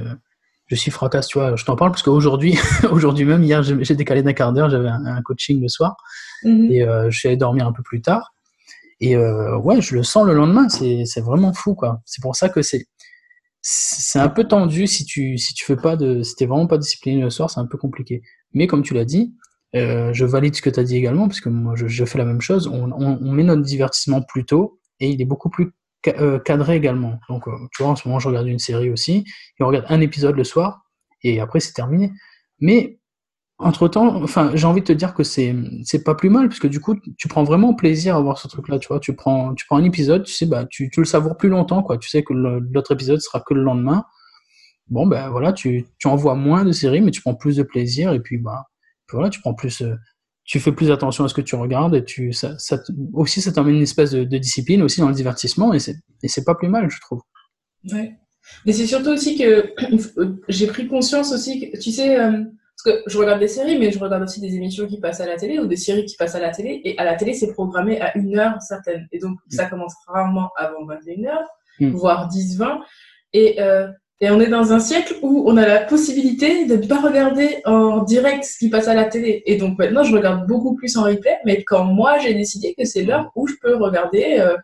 je 0.66 0.76
suis 0.76 0.90
fracasse. 0.90 1.28
Tu 1.28 1.38
vois, 1.38 1.56
je 1.56 1.64
t'en 1.64 1.76
parle 1.76 1.92
parce 1.92 2.02
qu'aujourd'hui, 2.02 2.58
aujourd'hui 2.92 3.26
même, 3.26 3.44
hier, 3.44 3.62
j'ai 3.62 3.96
décalé 3.96 4.24
d'un 4.24 4.34
quart 4.34 4.54
d'heure, 4.54 4.70
j'avais 4.70 4.90
un, 4.90 5.22
coaching 5.22 5.62
le 5.62 5.68
soir 5.68 5.98
mm-hmm. 6.44 6.72
et 6.72 6.84
euh, 6.84 7.12
je 7.12 7.20
suis 7.20 7.28
allé 7.28 7.38
dormir 7.38 7.68
un 7.68 7.74
peu 7.74 7.84
plus 7.84 8.02
tard. 8.02 8.34
Et 9.00 9.16
ouais, 9.16 9.80
je 9.80 9.94
le 9.94 10.02
sens 10.02 10.26
le 10.26 10.34
lendemain, 10.34 10.70
c'est 10.70 11.22
vraiment 11.22 11.54
fou, 11.54 11.76
quoi. 11.76 12.02
C'est 12.04 12.20
pour 12.20 12.36
ça 12.36 12.50
que 12.50 12.64
c'est 12.64 12.88
c'est 13.70 14.20
un 14.20 14.30
peu 14.30 14.46
tendu 14.46 14.88
si 14.88 15.04
tu 15.04 15.38
si 15.38 15.54
tu 15.54 15.66
fais 15.66 15.76
pas 15.76 15.98
de 15.98 16.24
si 16.24 16.38
t'es 16.38 16.46
vraiment 16.46 16.68
pas 16.68 16.78
discipliné 16.78 17.22
le 17.22 17.30
soir, 17.30 17.50
c'est 17.50 17.60
un 17.60 17.66
peu 17.66 17.78
compliqué. 17.78 18.22
Mais 18.54 18.66
comme 18.66 18.82
tu 18.82 18.94
l'as 18.94 19.04
dit, 19.04 19.36
euh, 19.76 20.14
je 20.14 20.24
valide 20.24 20.56
ce 20.56 20.62
que 20.62 20.70
tu 20.70 20.80
as 20.80 20.86
dit 20.86 20.96
également, 20.96 21.28
parce 21.28 21.42
que 21.42 21.50
moi 21.50 21.74
je, 21.76 22.06
fais 22.06 22.18
la 22.18 22.24
même 22.24 22.40
chose. 22.40 22.68
On, 22.68 22.90
on, 22.94 23.32
met 23.34 23.44
notre 23.44 23.64
divertissement 23.64 24.22
plus 24.22 24.46
tôt 24.46 24.80
et 25.02 25.10
il 25.10 25.22
est 25.22 25.26
beaucoup 25.26 25.50
plus 25.50 25.74
euh, 26.08 26.40
cadré 26.40 26.78
également. 26.78 27.20
Donc, 27.28 27.50
euh, 27.50 27.52
tu 27.74 27.84
vois, 27.84 27.92
en 27.92 27.98
ce 27.98 28.08
moment, 28.08 28.20
je 28.20 28.30
regarde 28.30 28.48
une 28.48 28.58
série 28.58 28.90
aussi, 28.90 29.26
et 29.60 29.64
on 29.64 29.68
regarde 29.68 29.86
un 29.90 30.00
épisode 30.00 30.38
le 30.38 30.46
soir, 30.46 30.86
et 31.24 31.42
après 31.42 31.60
c'est 31.60 31.74
terminé. 31.74 32.14
Mais 32.62 32.97
entre 33.60 33.88
temps, 33.88 34.22
enfin, 34.22 34.52
j'ai 34.54 34.68
envie 34.68 34.82
de 34.82 34.86
te 34.86 34.94
dire 34.94 35.14
que 35.14 35.24
c'est 35.24 35.56
c'est 35.84 36.04
pas 36.04 36.16
plus 36.16 36.30
mal, 36.30 36.48
puisque 36.48 36.68
du 36.68 36.80
coup, 36.80 36.96
tu 37.18 37.28
prends 37.28 37.44
vraiment 37.44 37.74
plaisir 37.74 38.16
à 38.16 38.22
voir 38.22 38.38
ce 38.38 38.48
truc-là, 38.48 38.80
tu 38.80 38.88
vois. 38.88 39.00
Tu 39.00 39.16
prends 39.16 39.56
tu 39.56 39.66
prends 39.66 39.78
un 39.78 39.84
épisode, 39.84 40.24
tu 40.24 40.34
sais, 40.34 40.46
bah, 40.46 40.66
tu, 40.70 40.90
tu 40.92 41.00
le 41.00 41.06
savoures 41.06 41.38
plus 41.38 41.50
longtemps, 41.50 41.84
quoi. 41.84 41.98
Tu 41.98 42.10
sais 42.10 42.24
que 42.24 42.34
l'autre 42.34 42.92
épisode 42.92 43.20
sera 43.20 43.42
que 43.42 43.54
le 43.54 43.64
lendemain 43.64 44.06
bon 44.90 45.06
ben 45.08 45.30
voilà, 45.30 45.54
tu, 45.54 45.86
tu 46.00 46.08
envoies 46.08 46.36
moins 46.36 46.66
de 46.66 46.72
séries, 46.72 47.02
mais 47.02 47.12
tu 47.12 47.22
prends 47.22 47.36
plus 47.36 47.58
de 47.58 47.64
plaisir 47.64 48.14
et 48.14 48.20
puis 48.20 48.38
bah 48.38 48.66
voilà, 49.12 49.30
tu 49.30 49.40
prends 49.42 49.54
plus, 49.54 49.82
euh, 49.82 49.96
tu 50.44 50.60
fais 50.60 50.72
plus 50.72 50.92
attention 50.92 51.24
à 51.24 51.28
ce 51.28 51.34
que 51.34 51.42
tu 51.42 51.56
regardes 51.56 51.96
et 51.96 52.04
tu 52.04 52.34
ça, 52.34 52.58
ça 52.58 52.80
aussi 53.14 53.42
ça 53.42 53.52
t'emmène 53.52 53.76
une 53.76 53.82
espèce 53.82 54.12
de, 54.12 54.24
de, 54.24 54.38
discipline 54.38 54.82
aussi 54.82 55.00
dans 55.02 55.10
le 55.10 55.16
divertissement 55.16 55.74
et 55.74 55.80
c'est 55.80 55.96
et 56.24 56.28
c'est 56.28 56.44
pas 56.44 56.56
plus 56.56 56.70
mal 56.70 56.90
je 56.90 57.00
trouve. 57.02 57.22
Ouais. 57.92 58.16
Mais 58.66 58.72
c'est 58.72 58.88
surtout 58.88 59.10
aussi 59.10 59.38
que 59.38 59.74
j'ai 60.48 60.68
pris 60.68 60.88
conscience 60.88 61.34
aussi 61.34 61.60
que 61.60 61.78
tu 61.78 61.92
sais 61.92 62.20
euh, 62.20 62.44
parce 62.84 62.96
que 62.96 63.10
je 63.10 63.18
regarde 63.18 63.40
des 63.40 63.48
séries, 63.48 63.80
mais 63.80 63.92
je 63.92 63.98
regarde 63.98 64.24
aussi 64.24 64.40
des 64.40 64.56
émissions 64.56 64.86
qui 64.86 65.00
passent 65.00 65.20
à 65.20 65.26
la 65.26 65.36
télé 65.36 65.58
ou 65.60 65.66
des 65.66 65.78
séries 65.78 66.06
qui 66.06 66.16
passent 66.16 66.36
à 66.36 66.40
la 66.40 66.52
télé. 66.52 66.82
Et 66.84 66.98
à 67.00 67.04
la 67.04 67.16
télé, 67.16 67.34
c'est 67.34 67.52
programmé 67.52 68.00
à 68.00 68.16
une 68.18 68.38
heure 68.38 68.62
certaine. 68.62 69.08
Et 69.12 69.18
donc, 69.18 69.40
ça 69.50 69.66
commence 69.66 69.96
rarement 70.08 70.52
avant 70.56 70.86
21h, 70.86 71.32
mm. 71.80 71.90
voire 71.92 72.30
10-20. 72.30 72.80
Et 73.34 73.60
euh, 73.62 73.88
et 74.20 74.32
on 74.32 74.40
est 74.40 74.48
dans 74.48 74.74
un 74.74 74.80
siècle 74.80 75.16
où 75.22 75.44
on 75.46 75.58
a 75.58 75.68
la 75.68 75.80
possibilité 75.82 76.66
de 76.66 76.76
ne 76.76 76.88
pas 76.88 77.00
regarder 77.00 77.62
en 77.66 78.02
direct 78.04 78.44
ce 78.44 78.58
qui 78.58 78.70
passe 78.70 78.88
à 78.88 78.96
la 78.96 79.06
télé. 79.06 79.44
Et 79.46 79.58
donc 79.58 79.78
maintenant, 79.78 80.04
je 80.04 80.16
regarde 80.16 80.48
beaucoup 80.48 80.76
plus 80.76 80.98
en 80.98 81.04
replay, 81.04 81.38
mais 81.46 81.64
quand 81.64 81.84
moi, 81.84 82.18
j'ai 82.18 82.34
décidé 82.34 82.74
que 82.76 82.84
c'est 82.84 83.04
l'heure 83.04 83.32
où 83.36 83.48
je 83.48 83.54
peux 83.62 83.76
regarder 83.76 84.38
euh, 84.40 84.58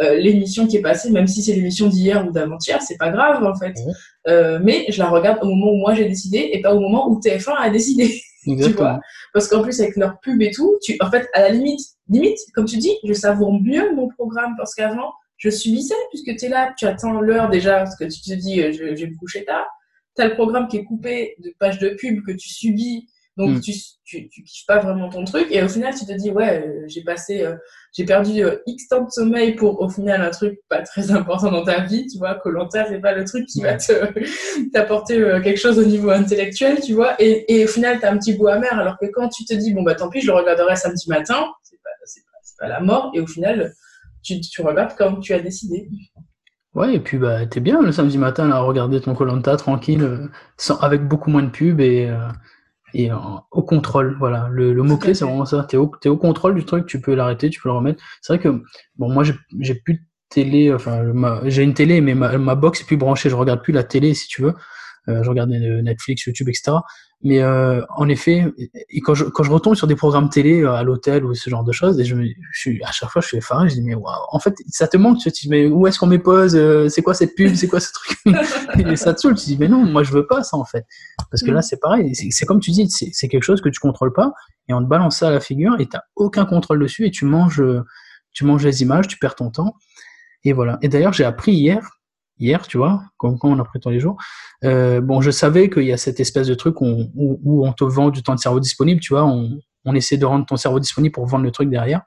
euh, 0.00 0.14
l'émission 0.14 0.66
qui 0.66 0.78
est 0.78 0.82
passée, 0.82 1.10
même 1.10 1.26
si 1.26 1.42
c'est 1.42 1.52
l'émission 1.52 1.88
d'hier 1.88 2.26
ou 2.26 2.32
d'avant-hier, 2.32 2.80
c'est 2.80 2.96
pas 2.96 3.10
grave 3.10 3.44
en 3.44 3.54
fait. 3.54 3.74
Euh, 4.26 4.58
mais 4.62 4.86
je 4.88 4.98
la 4.98 5.08
regarde 5.10 5.38
au 5.42 5.46
moment 5.46 5.72
où 5.72 5.76
moi 5.76 5.94
j'ai 5.94 6.06
décidé 6.06 6.50
et 6.52 6.62
pas 6.62 6.74
au 6.74 6.80
moment 6.80 7.10
où 7.10 7.20
TF1 7.20 7.54
a 7.58 7.70
décidé. 7.70 8.20
tu 8.44 8.54
vois 8.72 9.00
Parce 9.32 9.48
qu'en 9.48 9.62
plus, 9.62 9.80
avec 9.80 9.96
leur 9.96 10.18
pub 10.20 10.40
et 10.42 10.50
tout, 10.50 10.78
tu, 10.82 10.96
en 11.00 11.10
fait, 11.10 11.28
à 11.34 11.42
la 11.42 11.50
limite, 11.50 11.80
limite, 12.08 12.38
comme 12.54 12.64
tu 12.64 12.76
dis, 12.78 12.92
je 13.04 13.12
savoure 13.12 13.52
mieux 13.52 13.94
mon 13.94 14.08
programme 14.08 14.54
parce 14.56 14.74
qu'avant, 14.74 15.12
je 15.36 15.50
subissais 15.50 15.94
puisque 16.10 16.38
tu 16.38 16.46
es 16.46 16.48
là, 16.48 16.72
tu 16.76 16.86
attends 16.86 17.20
l'heure 17.20 17.50
déjà, 17.50 17.78
parce 17.78 17.96
que 17.96 18.04
tu 18.04 18.20
te 18.20 18.32
dis, 18.34 18.62
euh, 18.62 18.72
je, 18.72 18.84
vais 18.84 19.10
me 19.10 19.16
coucher 19.16 19.44
tard. 19.44 19.66
Tu 20.16 20.22
as 20.22 20.28
le 20.28 20.34
programme 20.34 20.68
qui 20.68 20.78
est 20.78 20.84
coupé 20.84 21.34
de 21.38 21.52
pages 21.58 21.78
de 21.78 21.90
pub 21.90 22.24
que 22.24 22.32
tu 22.32 22.48
subis, 22.48 23.08
donc 23.36 23.56
mm. 23.56 23.60
tu, 23.60 23.72
tu, 24.04 24.28
tu, 24.28 24.42
kiffes 24.42 24.66
pas 24.66 24.78
vraiment 24.78 25.08
ton 25.08 25.24
truc. 25.24 25.46
Et 25.50 25.62
au 25.62 25.68
final, 25.68 25.94
tu 25.94 26.04
te 26.04 26.12
dis, 26.12 26.30
ouais, 26.30 26.66
euh, 26.66 26.84
j'ai 26.86 27.02
passé, 27.02 27.42
euh, 27.42 27.54
j'ai 27.92 28.04
perdu 28.04 28.42
X 28.66 28.88
temps 28.88 29.04
de 29.04 29.10
sommeil 29.10 29.54
pour 29.54 29.80
au 29.80 29.88
final 29.88 30.20
un 30.20 30.30
truc 30.30 30.60
pas 30.68 30.82
très 30.82 31.10
important 31.12 31.50
dans 31.50 31.64
ta 31.64 31.80
vie, 31.80 32.06
tu 32.06 32.18
vois, 32.18 32.34
Colanta, 32.34 32.86
c'est 32.88 33.00
pas 33.00 33.12
le 33.12 33.24
truc 33.24 33.46
qui 33.46 33.62
va 33.62 33.76
te 33.76 33.92
t'apporter 34.72 35.16
quelque 35.42 35.58
chose 35.58 35.78
au 35.78 35.84
niveau 35.84 36.10
intellectuel, 36.10 36.80
tu 36.80 36.92
vois. 36.92 37.14
Et, 37.18 37.44
et 37.52 37.64
au 37.64 37.68
final, 37.68 37.98
tu 38.00 38.06
as 38.06 38.12
un 38.12 38.18
petit 38.18 38.36
goût 38.36 38.48
amer, 38.48 38.72
alors 38.78 38.98
que 38.98 39.06
quand 39.06 39.28
tu 39.28 39.44
te 39.44 39.54
dis, 39.54 39.72
bon, 39.72 39.82
bah 39.82 39.94
tant 39.94 40.10
pis, 40.10 40.20
je 40.20 40.26
le 40.26 40.34
regarderai 40.34 40.76
samedi 40.76 41.08
matin, 41.08 41.46
c'est 41.62 41.78
pas, 41.82 41.90
pas, 41.90 42.66
pas 42.66 42.68
la 42.68 42.80
mort. 42.80 43.12
Et 43.14 43.20
au 43.20 43.26
final, 43.26 43.72
tu, 44.22 44.40
tu 44.40 44.62
regardes 44.62 44.94
comme 44.94 45.20
tu 45.20 45.32
as 45.32 45.40
décidé. 45.40 45.88
Ouais, 46.74 46.94
et 46.94 47.00
puis 47.00 47.18
bah, 47.18 47.44
t'es 47.46 47.60
bien 47.60 47.82
le 47.82 47.92
samedi 47.92 48.16
matin 48.16 48.50
à 48.50 48.60
regarder 48.60 49.00
ton 49.00 49.14
Colanta 49.14 49.56
tranquille, 49.56 50.02
euh, 50.02 50.28
sans, 50.56 50.78
avec 50.78 51.06
beaucoup 51.06 51.30
moins 51.30 51.42
de 51.42 51.50
pubs 51.50 51.80
et, 51.80 52.10
euh, 52.94 52.98
et 52.98 53.10
au 53.50 53.62
contrôle. 53.62 54.16
Voilà, 54.18 54.48
le, 54.50 54.72
le 54.72 54.82
mot-clé, 54.82 55.14
c'est 55.14 55.24
vraiment 55.24 55.44
ça. 55.44 55.64
T'es 55.64 55.76
au, 55.76 55.90
es 56.04 56.08
au 56.08 56.16
contrôle 56.16 56.54
du 56.54 56.64
truc, 56.64 56.86
tu 56.86 57.00
peux 57.00 57.14
l'arrêter, 57.14 57.50
tu 57.50 57.60
peux 57.60 57.68
le 57.68 57.74
remettre. 57.74 58.02
C'est 58.20 58.34
vrai 58.34 58.42
que, 58.42 58.62
bon, 58.96 59.10
moi, 59.10 59.24
j'ai 59.24 59.74
plus 59.74 59.94
de 59.94 60.00
télé, 60.28 60.72
enfin, 60.72 61.04
j'ai 61.44 61.62
une 61.62 61.74
télé, 61.74 62.00
mais 62.00 62.14
ma, 62.14 62.38
ma 62.38 62.54
box 62.54 62.80
est 62.80 62.86
plus 62.86 62.96
branchée, 62.96 63.30
je 63.30 63.36
regarde 63.36 63.62
plus 63.62 63.72
la 63.72 63.84
télé, 63.84 64.14
si 64.14 64.28
tu 64.28 64.42
veux. 64.42 64.54
Euh, 65.08 65.22
je 65.22 65.28
regarde 65.28 65.50
Netflix, 65.50 66.26
YouTube, 66.26 66.48
etc. 66.48 66.76
Mais 67.24 67.40
euh, 67.40 67.82
en 67.96 68.08
effet, 68.08 68.52
et 68.90 69.00
quand 69.00 69.14
je, 69.14 69.24
quand 69.24 69.44
je 69.44 69.52
retombe 69.52 69.76
sur 69.76 69.86
des 69.86 69.94
programmes 69.94 70.28
télé 70.28 70.62
euh, 70.62 70.72
à 70.72 70.82
l'hôtel 70.82 71.24
ou 71.24 71.34
ce 71.34 71.48
genre 71.48 71.62
de 71.62 71.70
choses, 71.70 72.00
et 72.00 72.04
je, 72.04 72.16
je 72.16 72.58
suis, 72.58 72.82
à 72.82 72.90
chaque 72.90 73.10
fois, 73.10 73.22
je 73.22 73.28
suis 73.28 73.36
effaré, 73.36 73.68
je 73.68 73.74
dis, 73.74 73.82
mais 73.82 73.94
waouh, 73.94 74.12
en 74.30 74.40
fait, 74.40 74.56
ça 74.68 74.88
te 74.88 74.96
manque, 74.96 75.18
tu 75.18 75.30
te 75.30 75.40
dis, 75.40 75.48
mais 75.48 75.68
où 75.68 75.86
est-ce 75.86 76.00
qu'on 76.00 76.08
met 76.08 76.18
pause, 76.18 76.56
euh, 76.56 76.88
c'est 76.88 77.02
quoi 77.02 77.14
cette 77.14 77.36
pub, 77.36 77.54
c'est 77.54 77.68
quoi 77.68 77.78
ce 77.78 77.92
truc? 77.92 78.18
Et 78.90 78.96
ça 78.96 79.14
te 79.14 79.20
saoule, 79.20 79.34
tu 79.36 79.42
te 79.42 79.46
dis, 79.46 79.56
mais 79.56 79.68
non, 79.68 79.84
moi 79.84 80.02
je 80.02 80.12
veux 80.12 80.26
pas 80.26 80.42
ça 80.42 80.56
en 80.56 80.64
fait. 80.64 80.84
Parce 81.30 81.44
que 81.44 81.52
là, 81.52 81.62
c'est 81.62 81.78
pareil, 81.78 82.14
c'est 82.14 82.44
comme 82.44 82.58
tu 82.58 82.72
dis, 82.72 82.90
c'est 82.90 83.28
quelque 83.28 83.44
chose 83.44 83.60
que 83.60 83.68
tu 83.68 83.78
contrôles 83.78 84.12
pas, 84.12 84.32
et 84.68 84.74
on 84.74 84.82
te 84.82 84.88
balance 84.88 85.18
ça 85.18 85.28
à 85.28 85.30
la 85.30 85.40
figure, 85.40 85.76
et 85.78 85.86
t'as 85.86 86.02
aucun 86.16 86.44
contrôle 86.44 86.80
dessus, 86.80 87.06
et 87.06 87.12
tu 87.12 87.24
manges, 87.24 87.62
tu 88.32 88.44
manges 88.44 88.64
les 88.64 88.82
images, 88.82 89.06
tu 89.06 89.18
perds 89.18 89.36
ton 89.36 89.50
temps. 89.50 89.74
Et 90.44 90.52
voilà. 90.52 90.78
Et 90.82 90.88
d'ailleurs, 90.88 91.12
j'ai 91.12 91.24
appris 91.24 91.52
hier, 91.52 92.00
hier, 92.42 92.66
tu 92.66 92.76
vois, 92.76 93.02
comme 93.16 93.38
quand 93.38 93.48
on 93.48 93.58
a 93.58 93.64
pris 93.64 93.80
tous 93.80 93.90
les 93.90 94.00
jours. 94.00 94.16
Euh, 94.64 95.00
bon, 95.00 95.20
je 95.20 95.30
savais 95.30 95.70
qu'il 95.70 95.84
y 95.84 95.92
a 95.92 95.96
cette 95.96 96.20
espèce 96.20 96.48
de 96.48 96.54
truc 96.54 96.80
où, 96.80 97.10
où, 97.14 97.66
on 97.66 97.72
te 97.72 97.84
vend 97.84 98.10
du 98.10 98.22
temps 98.22 98.34
de 98.34 98.40
cerveau 98.40 98.60
disponible, 98.60 99.00
tu 99.00 99.14
vois, 99.14 99.24
on, 99.24 99.58
on, 99.84 99.94
essaie 99.94 100.16
de 100.16 100.26
rendre 100.26 100.46
ton 100.46 100.56
cerveau 100.56 100.80
disponible 100.80 101.12
pour 101.12 101.26
vendre 101.26 101.44
le 101.44 101.50
truc 101.50 101.70
derrière, 101.70 102.02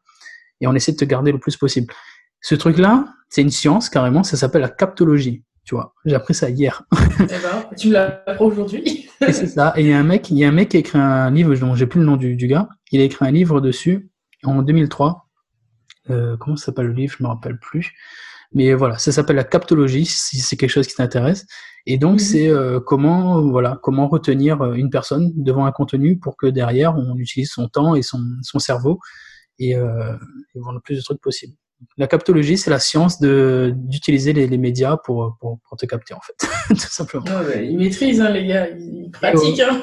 et 0.61 0.67
on 0.67 0.75
essaie 0.75 0.91
de 0.91 0.97
te 0.97 1.05
garder 1.05 1.31
le 1.31 1.39
plus 1.39 1.57
possible. 1.57 1.93
Ce 2.41 2.55
truc-là, 2.55 3.05
c'est 3.29 3.41
une 3.41 3.49
science 3.49 3.89
carrément, 3.89 4.23
ça 4.23 4.37
s'appelle 4.37 4.61
la 4.61 4.69
captologie, 4.69 5.43
tu 5.63 5.75
vois. 5.75 5.93
J'ai 6.05 6.15
appris 6.15 6.33
ça 6.33 6.49
hier. 6.49 6.83
Eh 7.19 7.25
ben, 7.27 7.69
tu 7.77 7.87
me 7.87 7.93
l'apprends 7.93 8.45
aujourd'hui. 8.45 9.09
c'est 9.21 9.47
ça. 9.47 9.73
Et 9.77 9.81
il 9.81 9.87
y 9.87 9.93
a 9.93 9.99
un 9.99 10.03
mec, 10.03 10.29
il 10.29 10.37
y 10.37 10.43
a 10.43 10.49
un 10.49 10.51
mec 10.51 10.69
qui 10.69 10.77
a 10.77 10.79
écrit 10.81 10.99
un 10.99 11.31
livre, 11.31 11.55
dont 11.55 11.75
j'ai 11.75 11.87
plus 11.87 12.01
le 12.01 12.05
nom 12.05 12.17
du, 12.17 12.35
du, 12.35 12.47
gars. 12.47 12.67
Il 12.91 12.99
a 12.99 13.03
écrit 13.03 13.25
un 13.25 13.31
livre 13.31 13.61
dessus 13.61 14.11
en 14.43 14.61
2003. 14.61 15.27
Euh, 16.09 16.37
comment 16.37 16.55
s'appelle 16.55 16.87
le 16.87 16.93
livre? 16.93 17.15
Je 17.17 17.23
me 17.23 17.29
rappelle 17.29 17.57
plus. 17.57 17.95
Mais 18.55 18.73
voilà, 18.73 18.97
ça 18.97 19.11
s'appelle 19.11 19.35
la 19.35 19.43
captologie, 19.43 20.05
si 20.05 20.39
c'est 20.39 20.55
quelque 20.55 20.69
chose 20.71 20.87
qui 20.87 20.95
t'intéresse. 20.95 21.45
Et 21.85 21.97
donc, 21.97 22.13
mhm. 22.13 22.19
c'est 22.19 22.47
euh, 22.47 22.79
comment, 22.79 23.41
voilà, 23.41 23.79
comment 23.83 24.07
retenir 24.07 24.61
euh, 24.61 24.73
une 24.73 24.89
personne 24.89 25.31
devant 25.35 25.65
un 25.65 25.71
contenu 25.71 26.17
pour 26.17 26.37
que 26.37 26.47
derrière, 26.47 26.97
on 26.97 27.17
utilise 27.17 27.51
son 27.51 27.67
temps 27.67 27.95
et 27.95 28.01
son, 28.01 28.23
son 28.41 28.59
cerveau 28.59 28.99
et, 29.59 29.75
euh, 29.75 30.15
et 30.55 30.59
voir 30.59 30.73
le 30.73 30.79
plus 30.79 30.95
de 30.95 31.01
trucs 31.01 31.21
possible. 31.21 31.53
La 31.97 32.07
captologie, 32.07 32.57
c'est 32.57 32.69
la 32.69 32.79
science 32.79 33.19
d'utiliser 33.21 34.33
les, 34.33 34.47
les, 34.47 34.57
médias 34.57 34.97
pour, 34.97 35.37
pour, 35.39 35.59
pour, 35.67 35.77
te 35.77 35.85
capter, 35.85 36.13
en 36.13 36.21
fait, 36.21 36.35
tout 36.69 36.75
simplement. 36.77 37.25
ils 37.61 37.77
maîtrisent, 37.77 38.21
hein, 38.21 38.29
les 38.29 38.47
gars, 38.47 38.69
ils 38.69 39.11
pratiquent. 39.11 39.59
Hein. 39.59 39.81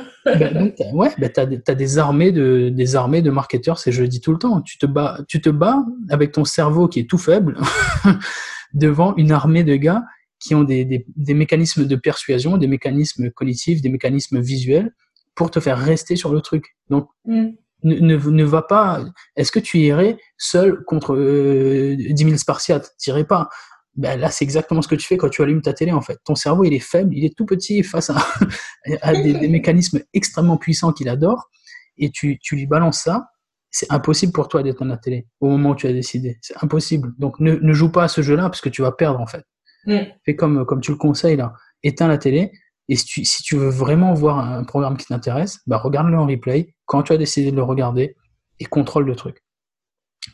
ouais, 0.94 1.10
ben, 1.18 1.30
t'as 1.30 1.42
as 1.42 1.74
des 1.74 1.98
armées 1.98 2.32
de 2.32 2.70
des 2.70 2.96
armées 2.96 3.22
de 3.22 3.30
marketeurs, 3.30 3.78
c'est 3.78 3.92
je 3.92 4.02
le 4.02 4.08
dis 4.08 4.20
tout 4.20 4.32
le 4.32 4.38
temps. 4.38 4.62
Tu 4.62 4.78
te 4.78 4.86
bats, 4.86 5.18
tu 5.28 5.40
te 5.40 5.50
bats 5.50 5.84
avec 6.10 6.32
ton 6.32 6.44
cerveau 6.44 6.88
qui 6.88 7.00
est 7.00 7.08
tout 7.10 7.18
faible 7.18 7.58
devant 8.72 9.14
une 9.16 9.32
armée 9.32 9.64
de 9.64 9.76
gars 9.76 10.02
qui 10.38 10.54
ont 10.54 10.64
des, 10.64 10.84
des, 10.84 11.06
des, 11.14 11.34
mécanismes 11.34 11.86
de 11.86 11.96
persuasion, 11.96 12.56
des 12.56 12.66
mécanismes 12.66 13.30
cognitifs, 13.30 13.80
des 13.80 13.88
mécanismes 13.88 14.40
visuels 14.40 14.92
pour 15.34 15.50
te 15.50 15.60
faire 15.60 15.78
rester 15.78 16.16
sur 16.16 16.32
le 16.32 16.40
truc. 16.40 16.76
Donc, 16.90 17.08
mm. 17.24 17.50
Ne, 17.82 18.16
ne, 18.16 18.44
va 18.44 18.62
pas. 18.62 19.04
Est-ce 19.36 19.52
que 19.52 19.58
tu 19.58 19.78
irais 19.78 20.16
seul 20.38 20.84
contre 20.84 21.14
euh, 21.14 21.96
10 21.96 22.24
000 22.24 22.36
Spartiates? 22.36 22.92
T'irais 22.98 23.24
pas. 23.24 23.48
Ben 23.94 24.18
là, 24.18 24.30
c'est 24.30 24.44
exactement 24.44 24.80
ce 24.80 24.88
que 24.88 24.94
tu 24.94 25.06
fais 25.06 25.16
quand 25.16 25.28
tu 25.28 25.42
allumes 25.42 25.60
ta 25.60 25.74
télé, 25.74 25.92
en 25.92 26.00
fait. 26.00 26.18
Ton 26.24 26.34
cerveau, 26.34 26.64
il 26.64 26.72
est 26.72 26.78
faible, 26.78 27.14
il 27.14 27.24
est 27.24 27.36
tout 27.36 27.44
petit 27.44 27.82
face 27.82 28.10
à, 28.10 28.16
à 29.02 29.12
des, 29.12 29.34
des, 29.34 29.48
mécanismes 29.48 30.00
extrêmement 30.14 30.56
puissants 30.56 30.92
qu'il 30.92 31.08
adore, 31.08 31.50
et 31.98 32.10
tu, 32.10 32.38
tu 32.40 32.56
lui 32.56 32.66
balances 32.66 33.00
ça. 33.00 33.28
C'est 33.70 33.90
impossible 33.90 34.32
pour 34.32 34.48
toi 34.48 34.62
d'être 34.62 34.82
à 34.82 34.84
la 34.84 34.96
télé 34.96 35.26
au 35.40 35.48
moment 35.48 35.70
où 35.70 35.74
tu 35.74 35.86
as 35.86 35.92
décidé. 35.92 36.38
C'est 36.42 36.54
impossible. 36.62 37.12
Donc, 37.18 37.40
ne, 37.40 37.54
ne, 37.54 37.72
joue 37.72 37.90
pas 37.90 38.04
à 38.04 38.08
ce 38.08 38.20
jeu-là 38.22 38.44
parce 38.44 38.60
que 38.60 38.68
tu 38.68 38.82
vas 38.82 38.92
perdre, 38.92 39.20
en 39.20 39.26
fait. 39.26 39.44
Mm. 39.86 39.98
Fais 40.24 40.36
comme, 40.36 40.64
comme 40.66 40.80
tu 40.80 40.90
le 40.90 40.98
conseilles, 40.98 41.36
là. 41.36 41.52
Éteins 41.82 42.08
la 42.08 42.18
télé, 42.18 42.52
et 42.88 42.96
si 42.96 43.04
tu, 43.04 43.24
si 43.24 43.42
tu, 43.42 43.56
veux 43.56 43.68
vraiment 43.68 44.12
voir 44.12 44.38
un 44.38 44.64
programme 44.64 44.96
qui 44.96 45.06
t'intéresse, 45.06 45.60
bah 45.66 45.78
regarde-le 45.78 46.18
en 46.18 46.26
replay 46.26 46.74
quand 46.86 47.04
tu 47.04 47.12
as 47.12 47.16
décidé 47.16 47.50
de 47.50 47.56
le 47.56 47.62
regarder 47.62 48.16
et 48.58 48.64
contrôle 48.64 49.06
le 49.06 49.16
truc. 49.16 49.42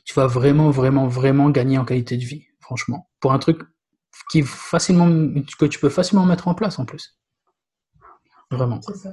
Tu 0.04 0.14
vas 0.14 0.26
vraiment, 0.26 0.70
vraiment, 0.70 1.06
vraiment 1.06 1.50
gagner 1.50 1.78
en 1.78 1.84
qualité 1.84 2.16
de 2.16 2.24
vie, 2.24 2.44
franchement. 2.60 3.08
Pour 3.20 3.32
un 3.32 3.38
truc 3.38 3.60
qui 4.30 4.42
facilement, 4.42 5.08
que 5.58 5.66
tu 5.66 5.78
peux 5.78 5.88
facilement 5.88 6.26
mettre 6.26 6.48
en 6.48 6.54
place 6.54 6.78
en 6.78 6.84
plus. 6.84 7.18
Vraiment. 8.50 8.80
Ça. 8.82 9.12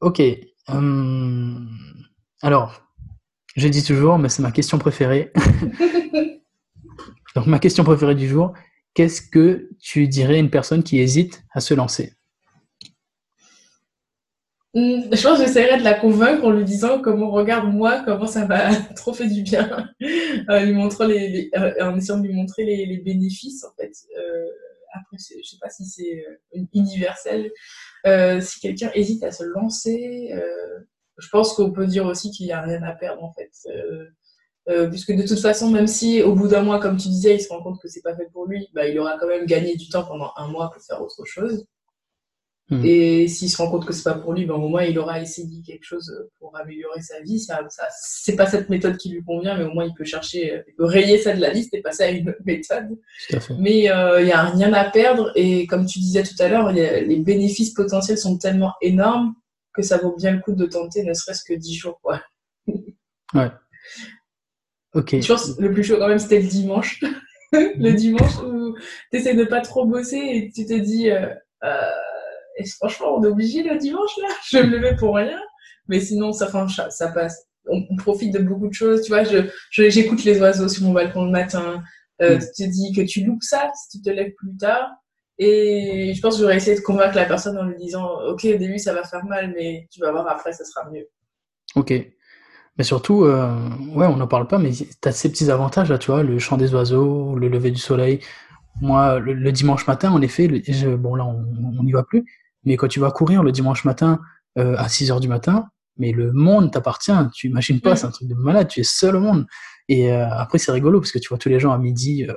Ok. 0.00 0.22
Hum, 0.68 1.68
alors, 2.40 2.82
je 3.56 3.68
dis 3.68 3.82
toujours, 3.82 4.18
mais 4.18 4.28
c'est 4.28 4.42
ma 4.42 4.52
question 4.52 4.78
préférée. 4.78 5.32
Donc, 7.34 7.46
ma 7.46 7.58
question 7.58 7.84
préférée 7.84 8.14
du 8.14 8.28
jour, 8.28 8.52
qu'est-ce 8.94 9.22
que 9.22 9.70
tu 9.80 10.08
dirais 10.08 10.34
à 10.34 10.38
une 10.38 10.50
personne 10.50 10.82
qui 10.82 10.98
hésite 10.98 11.44
à 11.52 11.60
se 11.60 11.74
lancer? 11.74 12.14
Je 14.74 15.22
pense 15.22 15.38
que 15.38 15.44
j'essaierai 15.44 15.78
de 15.78 15.84
la 15.84 15.94
convaincre 15.94 16.44
en 16.44 16.50
lui 16.50 16.64
disant 16.64 17.00
comment 17.00 17.30
regarde 17.30 17.72
moi, 17.72 18.02
comment 18.04 18.26
ça 18.26 18.46
m'a 18.46 18.74
trop 18.96 19.12
fait 19.12 19.28
du 19.28 19.42
bien, 19.42 19.88
euh, 20.02 20.60
lui 20.60 20.72
montrant 20.72 21.04
les, 21.04 21.50
euh, 21.56 21.74
en 21.82 21.96
essayant 21.96 22.18
de 22.18 22.26
lui 22.26 22.34
montrer 22.34 22.64
les, 22.64 22.98
bénéfices 22.98 23.64
en 23.64 23.74
fait. 23.76 23.92
Euh, 24.16 24.46
après, 24.94 25.16
je 25.18 25.48
sais 25.48 25.56
pas 25.60 25.70
si 25.70 25.84
c'est 25.86 26.24
euh, 26.26 26.64
universel. 26.74 27.50
Euh, 28.06 28.40
si 28.40 28.60
quelqu'un 28.60 28.90
hésite 28.94 29.22
à 29.24 29.30
se 29.30 29.44
lancer, 29.44 30.32
je 31.18 31.28
pense 31.28 31.54
qu'on 31.54 31.70
peut 31.70 31.86
dire 31.86 32.06
aussi 32.06 32.30
qu'il 32.30 32.46
y 32.46 32.52
a 32.52 32.60
rien 32.62 32.82
à 32.82 32.92
perdre 32.92 33.22
en 33.22 33.32
fait. 33.32 33.50
puisque 34.90 35.12
de 35.12 35.26
toute 35.26 35.40
façon, 35.40 35.70
même 35.70 35.86
si 35.86 36.22
au 36.22 36.34
bout 36.34 36.48
d'un 36.48 36.62
mois, 36.62 36.80
comme 36.80 36.96
tu 36.96 37.08
disais, 37.08 37.34
il 37.34 37.40
se 37.40 37.48
rend 37.48 37.62
compte 37.62 37.80
que 37.80 37.88
c'est 37.88 38.02
pas 38.02 38.16
fait 38.16 38.28
pour 38.32 38.46
lui, 38.46 38.68
bah, 38.72 38.88
il 38.88 38.98
aura 38.98 39.18
quand 39.18 39.28
même 39.28 39.44
gagné 39.46 39.76
du 39.76 39.88
temps 39.88 40.04
pendant 40.04 40.32
un 40.36 40.48
mois 40.48 40.70
pour 40.70 40.82
faire 40.82 41.02
autre 41.02 41.24
chose. 41.26 41.66
Hmm. 42.72 42.80
Et 42.86 43.28
s'il 43.28 43.50
se 43.50 43.58
rend 43.58 43.70
compte 43.70 43.84
que 43.84 43.92
c'est 43.92 44.02
pas 44.02 44.14
pour 44.14 44.32
lui, 44.32 44.46
ben, 44.46 44.54
au 44.54 44.66
moins 44.66 44.82
il 44.84 44.98
aura 44.98 45.20
essayé 45.20 45.60
quelque 45.60 45.84
chose 45.84 46.10
pour 46.38 46.56
améliorer 46.56 47.02
sa 47.02 47.20
vie. 47.20 47.38
Ça, 47.38 47.60
ça 47.68 47.86
c'est 48.00 48.34
pas 48.34 48.46
cette 48.46 48.70
méthode 48.70 48.96
qui 48.96 49.10
lui 49.10 49.22
convient, 49.22 49.58
mais 49.58 49.64
au 49.64 49.74
moins 49.74 49.84
il 49.84 49.92
peut 49.92 50.06
chercher, 50.06 50.62
il 50.66 50.74
peut 50.74 50.86
rayer 50.86 51.18
ça 51.18 51.36
de 51.36 51.40
la 51.42 51.52
liste 51.52 51.74
et 51.74 51.82
passer 51.82 52.04
à 52.04 52.10
une 52.10 52.30
autre 52.30 52.40
méthode. 52.46 52.98
Mais 53.58 53.90
euh, 53.90 54.22
il 54.22 54.24
n'y 54.24 54.32
a 54.32 54.44
rien 54.44 54.72
à 54.72 54.88
perdre 54.88 55.32
et 55.34 55.66
comme 55.66 55.84
tu 55.84 55.98
disais 55.98 56.22
tout 56.22 56.34
à 56.38 56.48
l'heure, 56.48 56.72
les 56.72 57.18
bénéfices 57.18 57.74
potentiels 57.74 58.16
sont 58.16 58.38
tellement 58.38 58.72
énormes 58.80 59.34
que 59.74 59.82
ça 59.82 59.98
vaut 59.98 60.16
bien 60.16 60.32
le 60.32 60.40
coup 60.40 60.52
de 60.52 60.64
tenter, 60.64 61.02
ne 61.02 61.12
serait-ce 61.12 61.44
que 61.44 61.52
10 61.52 61.74
jours. 61.74 62.00
Quoi. 62.02 62.22
ouais. 63.34 63.50
Ok. 64.94 65.20
Je 65.20 65.28
pense 65.28 65.58
le 65.58 65.72
plus 65.72 65.84
chaud 65.84 65.96
quand 65.98 66.08
même 66.08 66.18
c'était 66.18 66.40
le 66.40 66.48
dimanche. 66.48 67.02
le 67.52 67.90
mhm. 67.90 67.96
dimanche 67.96 68.38
où 68.38 68.74
tu 69.10 69.18
essaies 69.18 69.34
de 69.34 69.44
pas 69.44 69.60
trop 69.60 69.84
bosser 69.84 70.16
et 70.16 70.50
tu 70.54 70.64
te 70.64 70.78
dis. 70.78 71.10
Euh, 71.10 71.26
euh, 71.64 71.90
et 72.56 72.66
franchement, 72.66 73.16
on 73.16 73.24
est 73.24 73.28
obligé 73.28 73.62
le 73.62 73.76
dimanche, 73.78 74.16
là. 74.20 74.28
Je 74.50 74.58
me 74.58 74.76
levais 74.76 74.96
pour 74.96 75.14
rien. 75.14 75.40
Mais 75.88 76.00
sinon, 76.00 76.32
ça, 76.32 76.50
ça 76.90 77.08
passe. 77.08 77.46
On, 77.66 77.96
profite 77.96 78.32
de 78.32 78.40
beaucoup 78.40 78.68
de 78.68 78.72
choses. 78.72 79.02
Tu 79.02 79.08
vois, 79.08 79.24
je, 79.24 79.48
j'écoute 79.70 80.24
les 80.24 80.40
oiseaux 80.40 80.68
sur 80.68 80.84
mon 80.84 80.92
balcon 80.92 81.24
le 81.24 81.30
matin. 81.30 81.82
Euh, 82.20 82.36
mm. 82.36 82.40
Tu 82.56 82.64
te 82.64 82.70
dis 82.70 82.92
que 82.92 83.02
tu 83.02 83.24
loupes 83.24 83.42
ça 83.42 83.70
si 83.74 83.98
tu 83.98 84.04
te 84.04 84.10
lèves 84.10 84.32
plus 84.36 84.56
tard. 84.56 84.90
Et 85.38 86.12
je 86.14 86.20
pense 86.20 86.36
que 86.36 86.42
j'aurais 86.42 86.56
essayé 86.56 86.76
de 86.76 86.82
convaincre 86.82 87.16
la 87.16 87.24
personne 87.24 87.56
en 87.58 87.64
lui 87.64 87.76
disant 87.76 88.06
Ok, 88.28 88.44
au 88.44 88.58
début, 88.58 88.78
ça 88.78 88.92
va 88.92 89.04
faire 89.04 89.24
mal, 89.24 89.52
mais 89.56 89.88
tu 89.90 90.00
vas 90.00 90.12
voir 90.12 90.26
après, 90.28 90.52
ça 90.52 90.64
sera 90.64 90.88
mieux. 90.90 91.08
Ok. 91.74 91.92
Mais 92.78 92.84
surtout, 92.84 93.24
euh, 93.24 93.68
ouais, 93.94 94.06
on 94.06 94.16
n'en 94.16 94.26
parle 94.26 94.46
pas, 94.46 94.58
mais 94.58 94.70
tu 94.72 94.86
as 95.04 95.12
ces 95.12 95.30
petits 95.30 95.50
avantages 95.50 95.90
là, 95.90 95.98
tu 95.98 96.10
vois, 96.10 96.22
le 96.22 96.38
chant 96.38 96.56
des 96.56 96.74
oiseaux, 96.74 97.34
le 97.34 97.48
lever 97.48 97.70
du 97.70 97.80
soleil. 97.80 98.20
Moi, 98.80 99.18
le, 99.18 99.52
dimanche 99.52 99.86
matin, 99.86 100.10
en 100.10 100.22
effet, 100.22 100.48
bon 100.96 101.14
là, 101.14 101.26
on 101.26 101.82
n'y 101.82 101.92
va 101.92 102.02
plus, 102.02 102.24
mais 102.64 102.76
quand 102.76 102.88
tu 102.88 103.00
vas 103.00 103.10
courir 103.10 103.42
le 103.42 103.52
dimanche 103.52 103.84
matin 103.84 104.20
euh, 104.58 104.76
à 104.76 104.88
6 104.88 105.10
heures 105.10 105.20
du 105.20 105.28
matin, 105.28 105.68
mais 105.98 106.12
le 106.12 106.32
monde 106.32 106.72
t'appartient. 106.72 107.12
Tu 107.34 107.48
imagines 107.48 107.80
pas, 107.80 107.96
c'est 107.96 108.06
un 108.06 108.10
truc 108.10 108.28
de 108.28 108.34
malade. 108.34 108.68
Tu 108.68 108.80
es 108.80 108.84
seul 108.84 109.16
au 109.16 109.20
monde. 109.20 109.46
Et 109.88 110.12
euh, 110.12 110.28
après, 110.30 110.58
c'est 110.58 110.72
rigolo 110.72 111.00
parce 111.00 111.12
que 111.12 111.18
tu 111.18 111.28
vois 111.28 111.38
tous 111.38 111.48
les 111.48 111.60
gens 111.60 111.72
à 111.72 111.78
midi. 111.78 112.24
Euh, 112.24 112.34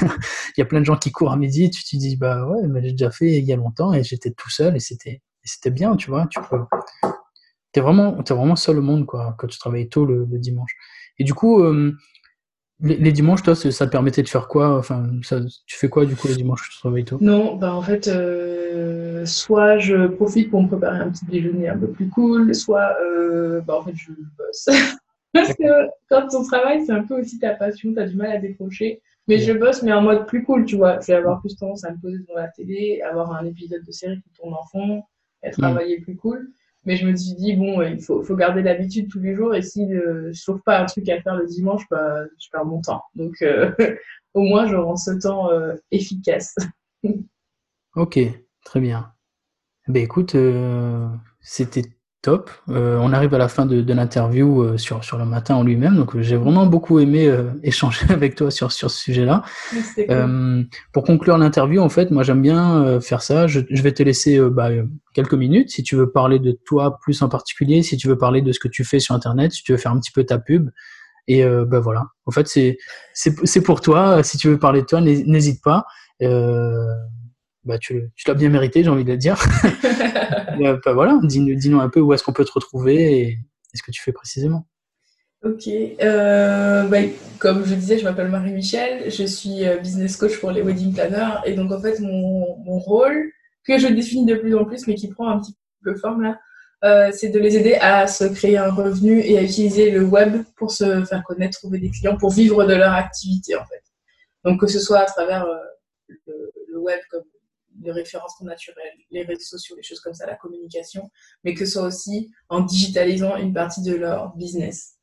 il 0.02 0.58
y 0.58 0.62
a 0.62 0.64
plein 0.64 0.80
de 0.80 0.84
gens 0.84 0.96
qui 0.96 1.12
courent 1.12 1.32
à 1.32 1.36
midi. 1.36 1.70
Tu 1.70 1.84
te 1.84 1.96
dis, 1.96 2.16
bah 2.16 2.46
ouais, 2.46 2.66
mais 2.68 2.82
j'ai 2.82 2.92
déjà 2.92 3.10
fait 3.10 3.38
il 3.38 3.44
y 3.44 3.52
a 3.52 3.56
longtemps 3.56 3.92
et 3.92 4.02
j'étais 4.02 4.32
tout 4.32 4.50
seul 4.50 4.76
et 4.76 4.80
c'était, 4.80 5.22
c'était 5.44 5.70
bien, 5.70 5.96
tu 5.96 6.10
vois. 6.10 6.26
Tu 6.28 6.40
peux, 6.50 6.58
t'es 7.72 7.80
vraiment, 7.80 8.18
es 8.18 8.34
vraiment 8.34 8.56
seul 8.56 8.78
au 8.78 8.82
monde 8.82 9.06
quoi 9.06 9.34
quand 9.38 9.46
tu 9.46 9.58
travailles 9.58 9.88
tôt 9.88 10.04
le, 10.04 10.26
le 10.30 10.38
dimanche. 10.38 10.74
Et 11.18 11.24
du 11.24 11.34
coup, 11.34 11.62
euh, 11.62 11.96
les, 12.80 13.12
dimanches, 13.12 13.42
toi, 13.42 13.54
ça 13.54 13.86
te 13.86 13.90
permettait 13.90 14.22
de 14.22 14.28
faire 14.28 14.46
quoi? 14.46 14.78
Enfin, 14.78 15.08
ça, 15.22 15.40
tu 15.66 15.76
fais 15.76 15.88
quoi 15.88 16.06
du 16.06 16.14
coup 16.14 16.28
les 16.28 16.36
dimanches 16.36 16.68
que 16.68 16.72
tu 16.72 16.78
travailles 16.78 17.04
tôt? 17.04 17.18
Non, 17.20 17.56
bah 17.56 17.74
en 17.74 17.82
fait, 17.82 18.08
euh, 19.18 19.26
soit 19.26 19.78
je 19.78 20.06
profite 20.06 20.50
pour 20.50 20.62
me 20.62 20.68
préparer 20.68 20.98
un 20.98 21.10
petit 21.10 21.24
déjeuner 21.26 21.68
un 21.68 21.78
peu 21.78 21.88
plus 21.88 22.08
cool, 22.08 22.54
soit 22.54 22.96
euh, 23.02 23.60
bah 23.62 23.78
en 23.78 23.82
fait 23.82 23.94
je 23.94 24.12
bosse. 24.36 24.68
Parce 25.32 25.54
que 25.54 25.88
quand 26.08 26.28
ton 26.28 26.42
travail, 26.42 26.84
c'est 26.86 26.92
un 26.92 27.04
peu 27.04 27.20
aussi 27.20 27.38
ta 27.38 27.54
passion, 27.54 27.92
tu 27.92 28.00
as 28.00 28.06
du 28.06 28.16
mal 28.16 28.32
à 28.32 28.38
décrocher. 28.38 29.02
Mais 29.26 29.38
je 29.38 29.52
bosse, 29.52 29.82
mais 29.82 29.92
en 29.92 30.00
mode 30.00 30.26
plus 30.26 30.42
cool, 30.42 30.64
tu 30.64 30.76
vois. 30.76 31.00
Je 31.00 31.08
vais 31.08 31.14
avoir 31.14 31.40
plus 31.40 31.54
tendance 31.54 31.84
à 31.84 31.92
me 31.92 32.00
poser 32.00 32.18
devant 32.18 32.36
la 32.36 32.48
télé, 32.48 33.02
avoir 33.02 33.32
un 33.32 33.44
épisode 33.44 33.84
de 33.84 33.92
série 33.92 34.20
qui 34.22 34.30
tourne 34.30 34.54
en 34.54 34.64
fond, 34.72 35.02
et 35.42 35.50
travailler 35.50 36.00
plus 36.00 36.16
cool. 36.16 36.50
Mais 36.86 36.96
je 36.96 37.06
me 37.06 37.14
suis 37.14 37.34
dit, 37.34 37.54
bon, 37.54 37.82
il 37.82 38.00
faut, 38.00 38.22
faut 38.22 38.36
garder 38.36 38.62
l'habitude 38.62 39.10
tous 39.10 39.20
les 39.20 39.34
jours. 39.34 39.54
Et 39.54 39.60
si 39.60 39.84
euh, 39.92 40.32
je 40.32 40.42
trouve 40.42 40.62
pas 40.62 40.80
un 40.80 40.86
truc 40.86 41.06
à 41.10 41.20
faire 41.20 41.36
le 41.36 41.46
dimanche, 41.46 41.82
bah, 41.90 42.24
je 42.40 42.48
perds 42.50 42.64
mon 42.64 42.80
temps. 42.80 43.02
Donc, 43.14 43.34
euh, 43.42 43.70
au 44.34 44.40
moins, 44.40 44.66
je 44.66 44.76
rends 44.76 44.96
ce 44.96 45.10
temps 45.10 45.50
efficace. 45.90 46.56
ok, 47.96 48.18
très 48.68 48.80
bien. 48.80 49.12
Ben 49.86 50.02
écoute, 50.02 50.36
c'était 51.40 51.98
top. 52.22 52.50
Euh, 52.68 52.98
on 53.00 53.12
arrive 53.12 53.32
à 53.34 53.38
la 53.38 53.48
fin 53.48 53.64
de, 53.64 53.80
de 53.80 53.92
l'interview 53.94 54.62
euh, 54.62 54.76
sur, 54.76 55.04
sur 55.04 55.18
le 55.18 55.24
matin 55.24 55.54
en 55.54 55.62
lui-même, 55.62 55.96
donc 55.96 56.18
j'ai 56.20 56.36
vraiment 56.36 56.66
beaucoup 56.66 56.98
aimé 56.98 57.26
euh, 57.26 57.44
échanger 57.62 58.06
avec 58.10 58.34
toi 58.34 58.50
sur, 58.50 58.72
sur 58.72 58.90
ce 58.90 58.98
sujet-là. 58.98 59.42
Cool. 59.94 60.66
pour 60.92 61.04
conclure 61.04 61.38
l'interview, 61.38 61.80
en 61.80 61.88
fait, 61.88 62.10
moi 62.10 62.22
j'aime 62.22 62.42
bien 62.42 63.00
faire 63.00 63.22
ça. 63.22 63.46
Je, 63.46 63.60
je, 63.70 63.82
vais 63.82 63.92
te 63.92 64.02
laisser 64.02 64.40
bah, 64.50 64.70
quelques 65.14 65.34
minutes 65.34 65.70
si 65.70 65.82
tu 65.82 65.96
veux 65.96 66.10
parler 66.10 66.38
de 66.38 66.52
toi 66.66 66.98
plus 67.00 67.22
en 67.22 67.28
particulier, 67.28 67.82
si 67.82 67.96
tu 67.96 68.08
veux 68.08 68.18
parler 68.18 68.42
de 68.42 68.52
ce 68.52 68.58
que 68.58 68.68
tu 68.68 68.84
fais 68.84 68.98
sur 68.98 69.14
Internet, 69.14 69.52
si 69.52 69.62
tu 69.62 69.72
veux 69.72 69.78
faire 69.78 69.92
un 69.92 69.98
petit 69.98 70.12
peu 70.12 70.24
ta 70.24 70.38
pub. 70.38 70.70
Et 71.30 71.44
ben 71.44 71.78
voilà. 71.78 72.06
En 72.24 72.30
fait, 72.30 72.48
c'est 72.48 72.78
c'est 73.12 73.60
pour 73.62 73.80
toi. 73.80 74.22
Si 74.22 74.38
tu 74.38 74.48
veux 74.48 74.58
parler 74.58 74.80
de 74.80 74.86
toi, 74.86 75.00
n'hésite 75.00 75.62
pas. 75.62 75.84
Bah, 77.68 77.78
tu, 77.78 78.10
tu 78.16 78.26
l'as 78.26 78.34
bien 78.34 78.48
mérité, 78.48 78.82
j'ai 78.82 78.88
envie 78.88 79.04
de 79.04 79.12
le 79.12 79.18
dire. 79.18 79.38
Euh, 80.60 80.78
bah, 80.84 80.92
voilà, 80.94 81.20
dis-nous 81.22 81.80
un 81.80 81.90
peu 81.90 82.00
où 82.00 82.12
est-ce 82.14 82.24
qu'on 82.24 82.32
peut 82.32 82.44
te 82.44 82.52
retrouver 82.52 83.20
et, 83.20 83.38
ce 83.74 83.82
que 83.82 83.90
tu 83.90 84.02
fais 84.02 84.12
précisément? 84.12 84.66
Ok, 85.44 85.68
euh, 85.68 86.82
bah, 86.84 86.98
comme 87.38 87.64
je 87.64 87.74
disais, 87.74 87.98
je 87.98 88.04
m'appelle 88.04 88.28
Marie-Michel, 88.28 89.10
je 89.10 89.24
suis 89.24 89.66
euh, 89.66 89.76
business 89.76 90.16
coach 90.16 90.40
pour 90.40 90.50
les 90.50 90.62
wedding 90.62 90.94
planners 90.94 91.40
et 91.44 91.52
donc 91.52 91.70
en 91.70 91.80
fait 91.80 92.00
mon, 92.00 92.56
mon 92.64 92.78
rôle, 92.78 93.30
que 93.64 93.78
je 93.78 93.86
définis 93.86 94.24
de 94.24 94.34
plus 94.34 94.56
en 94.56 94.64
plus 94.64 94.88
mais 94.88 94.94
qui 94.94 95.08
prend 95.08 95.28
un 95.28 95.38
petit 95.38 95.54
peu 95.84 95.94
forme 95.94 96.22
là, 96.22 96.38
euh, 96.84 97.10
c'est 97.12 97.28
de 97.28 97.38
les 97.38 97.56
aider 97.56 97.74
à 97.74 98.06
se 98.06 98.24
créer 98.24 98.56
un 98.56 98.70
revenu 98.70 99.20
et 99.20 99.38
à 99.38 99.42
utiliser 99.42 99.90
le 99.90 100.04
web 100.04 100.42
pour 100.56 100.70
se 100.70 101.04
faire 101.04 101.22
connaître, 101.24 101.58
trouver 101.58 101.78
des 101.78 101.90
clients, 101.90 102.16
pour 102.16 102.30
vivre 102.30 102.64
de 102.64 102.74
leur 102.74 102.94
activité 102.94 103.54
en 103.54 103.64
fait. 103.66 103.82
Donc 104.44 104.60
que 104.60 104.66
ce 104.66 104.80
soit 104.80 105.00
à 105.00 105.06
travers 105.06 105.44
euh, 105.44 105.56
le, 106.08 106.50
le, 106.72 106.78
web 106.78 106.98
comme 107.10 107.24
de 107.78 107.90
référencement 107.90 108.46
naturel, 108.46 108.92
les 109.10 109.22
réseaux 109.22 109.40
sociaux, 109.40 109.76
les 109.76 109.82
choses 109.82 110.00
comme 110.00 110.14
ça, 110.14 110.26
la 110.26 110.36
communication, 110.36 111.10
mais 111.44 111.54
que 111.54 111.64
ce 111.64 111.72
soit 111.72 111.84
aussi 111.84 112.30
en 112.48 112.60
digitalisant 112.60 113.36
une 113.36 113.52
partie 113.52 113.82
de 113.82 113.94
leur 113.94 114.34
business, 114.36 114.94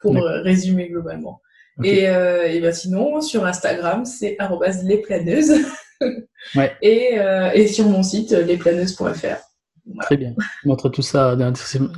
pour 0.00 0.14
résumer 0.16 0.88
globalement. 0.88 1.40
Et, 1.82 2.08
euh, 2.08 2.46
et 2.46 2.60
ben 2.60 2.72
sinon, 2.72 3.20
sur 3.20 3.44
Instagram, 3.44 4.04
c'est 4.04 4.36
lesplaneuses. 4.84 5.54
ouais. 6.54 6.72
et, 6.82 7.18
euh, 7.18 7.50
et 7.52 7.66
sur 7.66 7.88
mon 7.88 8.02
site, 8.02 8.30
lesplaneuses.fr. 8.30 9.40
Voilà. 9.86 10.02
Très 10.02 10.16
bien. 10.16 10.34
Je 10.62 10.68
montre 10.68 10.88
tout 10.88 11.02
ça 11.02 11.36
dans 11.36 11.52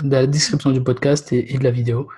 la 0.05 0.27
description 0.27 0.71
du 0.71 0.83
podcast 0.83 1.33
et, 1.33 1.53
et 1.53 1.59
de 1.59 1.64
la 1.64 1.71
vidéo. 1.71 2.09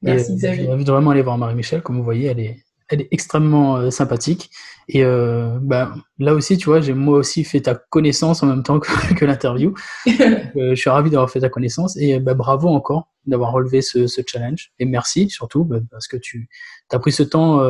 Merci, 0.00 0.32
et, 0.42 0.48
euh, 0.48 0.54
J'invite 0.54 0.88
vraiment 0.88 1.10
à 1.10 1.12
aller 1.12 1.22
voir 1.22 1.38
Marie-Michel. 1.38 1.82
Comme 1.82 1.96
vous 1.96 2.02
voyez, 2.02 2.28
elle 2.28 2.40
est, 2.40 2.64
elle 2.92 3.00
est 3.00 3.08
extrêmement 3.10 3.76
euh, 3.76 3.90
sympathique. 3.90 4.50
Et 4.88 5.02
euh, 5.02 5.58
bah, 5.62 5.94
là 6.18 6.34
aussi, 6.34 6.58
tu 6.58 6.66
vois, 6.66 6.80
j'ai 6.80 6.92
moi 6.92 7.18
aussi 7.18 7.42
fait 7.42 7.62
ta 7.62 7.74
connaissance 7.74 8.42
en 8.42 8.46
même 8.46 8.62
temps 8.62 8.78
que, 8.78 9.14
que 9.14 9.24
l'interview. 9.24 9.74
je 10.06 10.74
suis 10.74 10.90
ravi 10.90 11.10
d'avoir 11.10 11.30
fait 11.30 11.40
ta 11.40 11.48
connaissance 11.48 11.96
et 11.96 12.20
bah, 12.20 12.34
bravo 12.34 12.68
encore 12.68 13.08
d'avoir 13.24 13.52
relevé 13.52 13.82
ce, 13.82 14.08
ce, 14.08 14.20
challenge. 14.26 14.72
Et 14.78 14.84
merci 14.84 15.30
surtout 15.30 15.64
bah, 15.64 15.78
parce 15.90 16.06
que 16.06 16.16
tu 16.16 16.48
as 16.90 16.98
pris 16.98 17.12
ce 17.12 17.22
temps, 17.22 17.60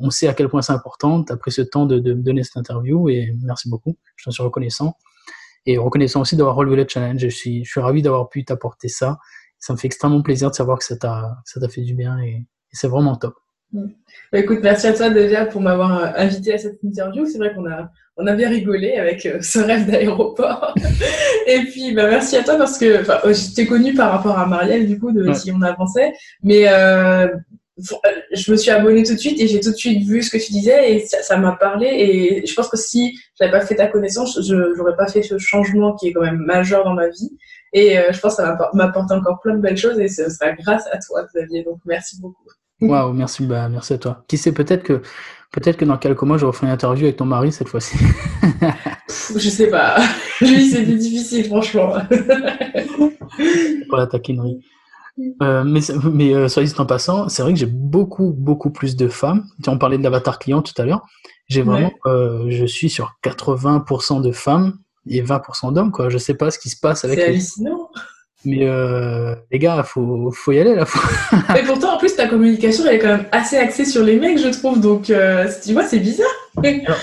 on 0.00 0.10
sait 0.10 0.26
à 0.26 0.34
quel 0.34 0.48
point 0.48 0.62
c'est 0.62 0.72
important, 0.72 1.22
tu 1.22 1.32
as 1.32 1.36
pris 1.36 1.52
ce 1.52 1.62
temps 1.62 1.86
de, 1.86 1.98
de 1.98 2.14
me 2.14 2.22
donner 2.22 2.42
cette 2.42 2.56
interview 2.56 3.08
et 3.10 3.36
merci 3.42 3.68
beaucoup, 3.68 3.96
je 4.16 4.24
t'en 4.24 4.30
suis 4.30 4.42
reconnaissant. 4.42 4.96
Et 5.66 5.78
reconnaissant 5.78 6.22
aussi 6.22 6.34
d'avoir 6.34 6.56
relevé 6.56 6.74
le 6.74 6.86
challenge. 6.88 7.20
Je 7.20 7.28
suis, 7.28 7.64
je 7.64 7.70
suis 7.70 7.80
ravi 7.80 8.02
d'avoir 8.02 8.28
pu 8.28 8.44
t'apporter 8.44 8.88
ça. 8.88 9.18
Ça 9.58 9.72
me 9.72 9.78
fait 9.78 9.86
extrêmement 9.86 10.22
plaisir 10.22 10.50
de 10.50 10.56
savoir 10.56 10.78
que 10.78 10.84
ça 10.84 10.96
t'a 10.96 11.68
fait 11.68 11.82
du 11.82 11.94
bien 11.94 12.18
et 12.18 12.44
c'est 12.72 12.88
vraiment 12.88 13.14
top. 13.14 13.36
Bah, 13.72 14.38
écoute, 14.38 14.60
merci 14.62 14.86
à 14.86 14.92
toi 14.92 15.10
déjà 15.10 15.46
pour 15.46 15.60
m'avoir 15.60 15.98
euh, 15.98 16.06
invité 16.16 16.54
à 16.54 16.58
cette 16.58 16.82
interview. 16.82 17.26
C'est 17.26 17.38
vrai 17.38 17.54
qu'on 17.54 17.66
a, 17.66 17.90
on 18.16 18.26
a 18.26 18.34
bien 18.34 18.48
rigolé 18.48 18.94
avec 18.94 19.24
euh, 19.26 19.40
ce 19.40 19.58
rêve 19.58 19.90
d'aéroport. 19.90 20.74
et 21.46 21.60
puis, 21.60 21.92
bah, 21.94 22.06
merci 22.08 22.36
à 22.36 22.42
toi 22.42 22.56
parce 22.56 22.78
que 22.78 23.02
oh, 23.24 23.32
je 23.32 23.54
t'ai 23.54 23.66
connu 23.66 23.94
par 23.94 24.12
rapport 24.12 24.38
à 24.38 24.46
Marielle, 24.46 24.86
du 24.86 24.98
coup, 24.98 25.12
de 25.12 25.32
qui 25.32 25.52
on 25.52 25.62
avançait. 25.62 26.12
Mais 26.42 26.68
euh, 26.68 27.28
je 28.32 28.52
me 28.52 28.56
suis 28.56 28.70
abonnée 28.70 29.02
tout 29.02 29.14
de 29.14 29.18
suite 29.18 29.40
et 29.40 29.48
j'ai 29.48 29.60
tout 29.60 29.70
de 29.70 29.76
suite 29.76 30.06
vu 30.06 30.22
ce 30.22 30.30
que 30.30 30.42
tu 30.42 30.52
disais 30.52 30.94
et 30.94 31.06
ça 31.06 31.36
m'a 31.38 31.52
parlé. 31.52 31.86
Et 31.86 32.46
je 32.46 32.54
pense 32.54 32.68
que 32.68 32.76
si 32.76 33.18
j'avais 33.38 33.50
pas 33.50 33.62
fait 33.62 33.76
ta 33.76 33.86
connaissance, 33.86 34.38
je 34.46 34.76
n'aurais 34.76 34.96
pas 34.96 35.06
fait 35.06 35.22
ce 35.22 35.38
changement 35.38 35.94
qui 35.94 36.08
est 36.08 36.12
quand 36.12 36.20
même 36.20 36.38
majeur 36.44 36.84
dans 36.84 36.94
ma 36.94 37.08
vie. 37.08 37.36
Et 37.72 37.96
je 38.10 38.20
pense 38.20 38.36
que 38.36 38.42
ça 38.42 38.58
m'apporte 38.74 39.10
encore 39.10 39.40
plein 39.40 39.54
de 39.54 39.60
belles 39.62 39.78
choses 39.78 39.98
et 39.98 40.08
ce 40.08 40.28
sera 40.28 40.52
grâce 40.52 40.84
à 40.92 40.98
toi, 40.98 41.24
Xavier. 41.24 41.64
Donc, 41.64 41.78
merci 41.86 42.20
beaucoup. 42.20 42.44
Waouh, 42.82 43.12
merci, 43.12 43.46
bah, 43.46 43.68
merci 43.68 43.92
à 43.92 43.98
toi. 43.98 44.24
Qui 44.26 44.36
sait, 44.38 44.52
peut-être 44.52 44.82
que, 44.82 45.02
peut-être 45.52 45.76
que 45.76 45.84
dans 45.84 45.96
quelques 45.96 46.22
mois, 46.22 46.36
je 46.36 46.46
referai 46.46 46.66
une 46.66 46.72
interview 46.72 47.04
avec 47.04 47.16
ton 47.16 47.24
mari 47.24 47.52
cette 47.52 47.68
fois-ci. 47.68 47.96
je 49.08 49.48
sais 49.48 49.70
pas. 49.70 49.96
Lui, 50.40 50.68
c'était 50.68 50.94
difficile, 50.94 51.44
franchement. 51.46 51.94
Pour 53.88 53.98
la 53.98 54.06
taquinerie. 54.06 54.60
Euh, 55.42 55.62
mais 55.62 55.80
mais 56.10 56.34
euh, 56.34 56.48
soit 56.48 56.62
dit 56.62 56.72
en 56.78 56.86
passant, 56.86 57.28
c'est 57.28 57.42
vrai 57.42 57.52
que 57.52 57.58
j'ai 57.58 57.66
beaucoup, 57.66 58.32
beaucoup 58.32 58.70
plus 58.70 58.96
de 58.96 59.08
femmes. 59.08 59.44
On 59.66 59.78
parlait 59.78 59.98
de 59.98 60.02
l'avatar 60.02 60.38
client 60.38 60.62
tout 60.62 60.74
à 60.78 60.84
l'heure. 60.84 61.06
J'ai 61.48 61.62
vraiment, 61.62 61.92
euh, 62.06 62.46
je 62.48 62.64
suis 62.64 62.88
sur 62.88 63.14
80% 63.22 64.22
de 64.22 64.32
femmes 64.32 64.78
et 65.06 65.22
20% 65.22 65.72
d'hommes, 65.74 65.92
quoi. 65.92 66.08
Je 66.08 66.16
sais 66.16 66.34
pas 66.34 66.50
ce 66.50 66.58
qui 66.58 66.70
se 66.70 66.80
passe 66.80 67.04
avec. 67.04 67.18
C'est 67.18 67.26
hallucinant. 67.26 67.90
Mais 68.44 68.66
euh, 68.66 69.34
les 69.50 69.58
gars, 69.58 69.82
faut, 69.84 70.30
faut 70.32 70.52
y 70.52 70.58
aller 70.58 70.74
là. 70.74 70.84
Mais 71.54 71.62
pourtant, 71.62 71.94
en 71.94 71.98
plus, 71.98 72.14
ta 72.16 72.26
communication, 72.26 72.84
elle 72.86 72.96
est 72.96 72.98
quand 72.98 73.16
même 73.16 73.26
assez 73.30 73.56
axée 73.56 73.84
sur 73.84 74.02
les 74.02 74.18
mecs, 74.18 74.38
je 74.38 74.48
trouve. 74.48 74.80
Donc, 74.80 75.10
euh, 75.10 75.48
tu 75.64 75.72
vois, 75.72 75.84
c'est 75.84 76.00
bizarre. 76.00 76.26
Alors, 76.56 76.98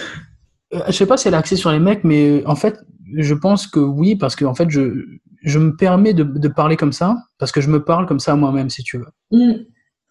euh, 0.73 0.79
je 0.87 0.91
sais 0.91 1.05
pas 1.05 1.17
si 1.17 1.27
elle 1.27 1.33
est 1.33 1.37
axée 1.37 1.55
sur 1.55 1.71
les 1.71 1.79
mecs, 1.79 2.03
mais 2.03 2.43
en 2.45 2.55
fait, 2.55 2.79
je 3.15 3.33
pense 3.33 3.67
que 3.67 3.79
oui, 3.79 4.15
parce 4.15 4.35
que 4.35 4.45
en 4.45 4.53
fait, 4.53 4.69
je, 4.69 5.05
je 5.43 5.59
me 5.59 5.75
permets 5.75 6.13
de, 6.13 6.23
de 6.23 6.47
parler 6.47 6.75
comme 6.75 6.93
ça, 6.93 7.15
parce 7.37 7.51
que 7.51 7.61
je 7.61 7.69
me 7.69 7.83
parle 7.83 8.05
comme 8.05 8.19
ça 8.19 8.33
à 8.33 8.35
moi-même, 8.35 8.69
si 8.69 8.83
tu 8.83 8.97
veux. 8.97 9.07
Mm. 9.31 9.63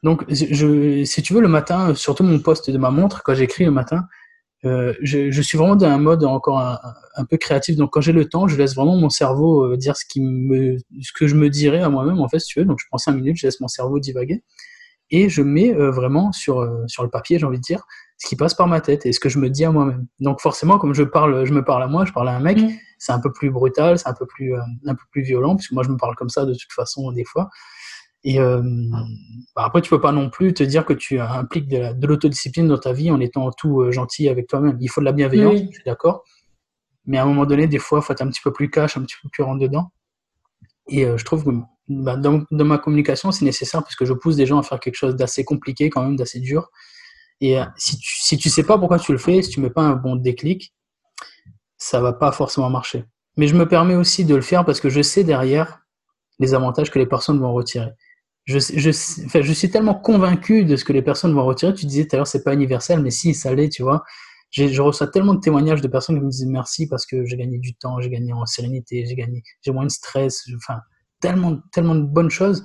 Donc, 0.02 0.24
je, 0.28 1.04
si 1.04 1.22
tu 1.22 1.34
veux, 1.34 1.40
le 1.40 1.48
matin, 1.48 1.94
surtout 1.94 2.22
mon 2.22 2.38
poste 2.38 2.70
de 2.70 2.78
ma 2.78 2.90
montre, 2.90 3.22
quand 3.22 3.34
j'écris 3.34 3.64
le 3.64 3.70
matin, 3.70 4.04
euh, 4.64 4.92
je, 5.02 5.30
je, 5.30 5.42
suis 5.42 5.56
vraiment 5.56 5.76
dans 5.76 5.86
un 5.86 5.98
mode 5.98 6.24
encore 6.24 6.58
un, 6.58 6.78
un 7.14 7.24
peu 7.24 7.36
créatif. 7.36 7.76
Donc, 7.76 7.92
quand 7.92 8.00
j'ai 8.00 8.12
le 8.12 8.28
temps, 8.28 8.48
je 8.48 8.56
laisse 8.56 8.74
vraiment 8.74 8.96
mon 8.96 9.10
cerveau 9.10 9.64
euh, 9.64 9.76
dire 9.76 9.96
ce, 9.96 10.04
qui 10.04 10.20
me, 10.20 10.76
ce 11.00 11.12
que 11.12 11.28
je 11.28 11.36
me 11.36 11.48
dirais 11.48 11.80
à 11.80 11.88
moi-même, 11.88 12.18
en 12.20 12.28
fait, 12.28 12.40
si 12.40 12.48
tu 12.48 12.58
veux. 12.58 12.64
Donc, 12.64 12.78
je 12.80 12.86
prends 12.88 12.98
cinq 12.98 13.12
minutes, 13.12 13.36
je 13.36 13.46
laisse 13.46 13.60
mon 13.60 13.68
cerveau 13.68 14.00
divaguer. 14.00 14.42
Et 15.10 15.28
je 15.28 15.42
mets 15.42 15.72
euh, 15.72 15.90
vraiment 15.90 16.32
sur, 16.32 16.68
sur 16.86 17.02
le 17.02 17.08
papier, 17.08 17.38
j'ai 17.38 17.46
envie 17.46 17.58
de 17.58 17.62
dire, 17.62 17.82
ce 18.18 18.26
qui 18.26 18.36
passe 18.36 18.54
par 18.54 18.66
ma 18.66 18.80
tête 18.80 19.06
et 19.06 19.12
ce 19.12 19.20
que 19.20 19.28
je 19.28 19.38
me 19.38 19.48
dis 19.48 19.64
à 19.64 19.70
moi-même. 19.70 20.06
Donc, 20.18 20.40
forcément, 20.40 20.78
comme 20.78 20.92
je 20.92 21.04
parle, 21.04 21.44
je 21.44 21.52
me 21.52 21.64
parle 21.64 21.84
à 21.84 21.86
moi, 21.86 22.04
je 22.04 22.12
parle 22.12 22.28
à 22.28 22.36
un 22.36 22.40
mec, 22.40 22.58
mmh. 22.58 22.70
c'est 22.98 23.12
un 23.12 23.20
peu 23.20 23.32
plus 23.32 23.50
brutal, 23.50 23.98
c'est 23.98 24.08
un 24.08 24.14
peu 24.14 24.26
plus, 24.26 24.54
un 24.54 24.94
peu 24.94 25.04
plus 25.12 25.22
violent, 25.22 25.54
puisque 25.54 25.72
moi, 25.72 25.84
je 25.84 25.90
me 25.90 25.96
parle 25.96 26.16
comme 26.16 26.30
ça 26.30 26.44
de 26.44 26.52
toute 26.52 26.72
façon, 26.74 27.12
des 27.12 27.24
fois. 27.24 27.48
Et 28.24 28.40
euh, 28.40 28.62
bah 29.54 29.64
après, 29.64 29.80
tu 29.80 29.90
peux 29.90 30.00
pas 30.00 30.12
non 30.12 30.28
plus 30.28 30.52
te 30.52 30.62
dire 30.62 30.84
que 30.84 30.92
tu 30.92 31.20
impliques 31.20 31.68
de 31.68 32.06
l'autodiscipline 32.06 32.66
dans 32.66 32.78
ta 32.78 32.92
vie 32.92 33.10
en 33.10 33.20
étant 33.20 33.50
tout 33.52 33.80
euh, 33.80 33.92
gentil 33.92 34.28
avec 34.28 34.48
toi-même. 34.48 34.76
Il 34.80 34.88
faut 34.88 35.00
de 35.00 35.04
la 35.04 35.12
bienveillance, 35.12 35.60
je 35.60 35.74
suis 35.74 35.84
d'accord. 35.86 36.24
Mais 37.06 37.18
à 37.18 37.22
un 37.22 37.26
moment 37.26 37.46
donné, 37.46 37.66
des 37.66 37.78
fois, 37.78 38.00
il 38.00 38.02
faut 38.02 38.12
être 38.12 38.22
un 38.22 38.28
petit 38.28 38.40
peu 38.42 38.52
plus 38.52 38.70
cash, 38.70 38.96
un 38.96 39.02
petit 39.02 39.16
peu 39.22 39.28
plus 39.28 39.42
rentre 39.42 39.60
dedans. 39.60 39.90
Et 40.88 41.04
euh, 41.04 41.16
je 41.16 41.24
trouve 41.24 41.44
que 41.44 41.50
bah, 41.88 42.16
dans, 42.16 42.44
dans, 42.50 42.64
ma 42.64 42.78
communication, 42.78 43.30
c'est 43.30 43.44
nécessaire 43.44 43.82
parce 43.82 43.96
que 43.96 44.04
je 44.04 44.12
pousse 44.12 44.36
des 44.36 44.46
gens 44.46 44.58
à 44.58 44.62
faire 44.62 44.80
quelque 44.80 44.96
chose 44.96 45.14
d'assez 45.14 45.44
compliqué, 45.44 45.88
quand 45.88 46.02
même, 46.02 46.16
d'assez 46.16 46.40
dur. 46.40 46.70
Et 47.40 47.58
euh, 47.58 47.64
si 47.76 47.98
tu, 47.98 48.20
si 48.20 48.36
tu 48.36 48.50
sais 48.50 48.64
pas 48.64 48.78
pourquoi 48.78 48.98
tu 48.98 49.12
le 49.12 49.18
fais, 49.18 49.42
si 49.42 49.50
tu 49.50 49.60
mets 49.60 49.70
pas 49.70 49.82
un 49.82 49.94
bon 49.94 50.16
déclic, 50.16 50.74
ça 51.76 52.00
va 52.00 52.12
pas 52.12 52.32
forcément 52.32 52.68
marcher. 52.68 53.04
Mais 53.36 53.46
je 53.46 53.54
me 53.54 53.68
permets 53.68 53.94
aussi 53.94 54.24
de 54.24 54.34
le 54.34 54.40
faire 54.42 54.64
parce 54.64 54.80
que 54.80 54.90
je 54.90 55.00
sais 55.00 55.22
derrière 55.22 55.80
les 56.40 56.54
avantages 56.54 56.90
que 56.90 56.98
les 56.98 57.06
personnes 57.06 57.38
vont 57.38 57.52
retirer 57.52 57.92
je, 58.48 58.58
je, 58.58 59.24
enfin, 59.26 59.42
je 59.42 59.52
suis 59.52 59.68
tellement 59.68 59.94
convaincu 59.94 60.64
de 60.64 60.74
ce 60.76 60.84
que 60.84 60.94
les 60.94 61.02
personnes 61.02 61.34
vont 61.34 61.44
retirer. 61.44 61.74
Tu 61.74 61.84
disais 61.84 62.06
tout 62.06 62.16
à 62.16 62.18
l'heure, 62.18 62.26
c'est 62.26 62.42
pas 62.42 62.54
universel, 62.54 63.02
mais 63.02 63.10
si, 63.10 63.34
ça 63.34 63.54
l'est, 63.54 63.68
tu 63.68 63.82
vois. 63.82 64.02
Je 64.50 64.80
reçois 64.80 65.06
tellement 65.06 65.34
de 65.34 65.40
témoignages 65.40 65.82
de 65.82 65.88
personnes 65.88 66.16
qui 66.16 66.24
me 66.24 66.30
disent 66.30 66.46
merci 66.46 66.88
parce 66.88 67.04
que 67.04 67.26
j'ai 67.26 67.36
gagné 67.36 67.58
du 67.58 67.74
temps, 67.74 68.00
j'ai 68.00 68.08
gagné 68.08 68.32
en 68.32 68.46
sérénité, 68.46 69.04
j'ai 69.06 69.14
gagné, 69.14 69.42
j'ai 69.60 69.72
moins 69.72 69.84
de 69.84 69.90
stress, 69.90 70.48
enfin, 70.56 70.80
tellement, 71.20 71.58
tellement 71.72 71.94
de 71.94 72.04
bonnes 72.04 72.30
choses 72.30 72.64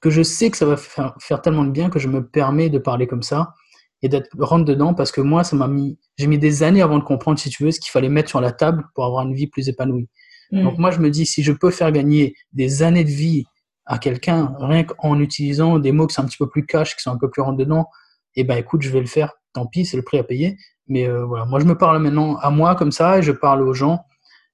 que 0.00 0.10
je 0.10 0.22
sais 0.22 0.52
que 0.52 0.56
ça 0.56 0.64
va 0.64 0.76
faire, 0.76 1.16
faire 1.18 1.42
tellement 1.42 1.64
de 1.64 1.72
bien 1.72 1.90
que 1.90 1.98
je 1.98 2.06
me 2.06 2.24
permets 2.24 2.70
de 2.70 2.78
parler 2.78 3.08
comme 3.08 3.24
ça 3.24 3.54
et 4.02 4.08
d'être 4.08 4.28
rentre 4.38 4.64
dedans 4.64 4.94
parce 4.94 5.10
que 5.10 5.20
moi, 5.20 5.42
ça 5.42 5.56
m'a 5.56 5.66
mis, 5.66 5.98
j'ai 6.16 6.28
mis 6.28 6.38
des 6.38 6.62
années 6.62 6.82
avant 6.82 7.00
de 7.00 7.02
comprendre, 7.02 7.40
si 7.40 7.50
tu 7.50 7.64
veux, 7.64 7.72
ce 7.72 7.80
qu'il 7.80 7.90
fallait 7.90 8.08
mettre 8.08 8.28
sur 8.28 8.40
la 8.40 8.52
table 8.52 8.84
pour 8.94 9.04
avoir 9.04 9.26
une 9.26 9.34
vie 9.34 9.48
plus 9.48 9.68
épanouie. 9.68 10.08
Mmh. 10.52 10.62
Donc 10.62 10.78
moi, 10.78 10.92
je 10.92 11.00
me 11.00 11.10
dis, 11.10 11.26
si 11.26 11.42
je 11.42 11.50
peux 11.50 11.72
faire 11.72 11.90
gagner 11.90 12.36
des 12.52 12.84
années 12.84 13.02
de 13.02 13.10
vie 13.10 13.46
à 13.88 13.98
quelqu'un, 13.98 14.54
rien 14.60 14.84
qu'en 14.84 15.18
utilisant 15.18 15.78
des 15.78 15.92
mots 15.92 16.06
qui 16.06 16.14
sont 16.14 16.22
un 16.22 16.26
petit 16.26 16.36
peu 16.36 16.48
plus 16.48 16.66
cash, 16.66 16.94
qui 16.94 17.02
sont 17.02 17.10
un 17.10 17.16
peu 17.16 17.30
plus 17.30 17.42
rentre 17.42 17.56
dedans, 17.56 17.88
et 18.36 18.42
eh 18.42 18.44
ben 18.44 18.56
écoute, 18.56 18.82
je 18.82 18.90
vais 18.90 19.00
le 19.00 19.06
faire. 19.06 19.32
Tant 19.54 19.66
pis, 19.66 19.86
c'est 19.86 19.96
le 19.96 20.04
prix 20.04 20.18
à 20.18 20.22
payer. 20.22 20.56
Mais 20.86 21.08
euh, 21.08 21.24
voilà, 21.24 21.44
moi 21.46 21.58
je 21.58 21.64
me 21.64 21.76
parle 21.76 22.00
maintenant 22.00 22.36
à 22.36 22.50
moi 22.50 22.74
comme 22.74 22.92
ça 22.92 23.18
et 23.18 23.22
je 23.22 23.32
parle 23.32 23.62
aux 23.62 23.74
gens 23.74 24.04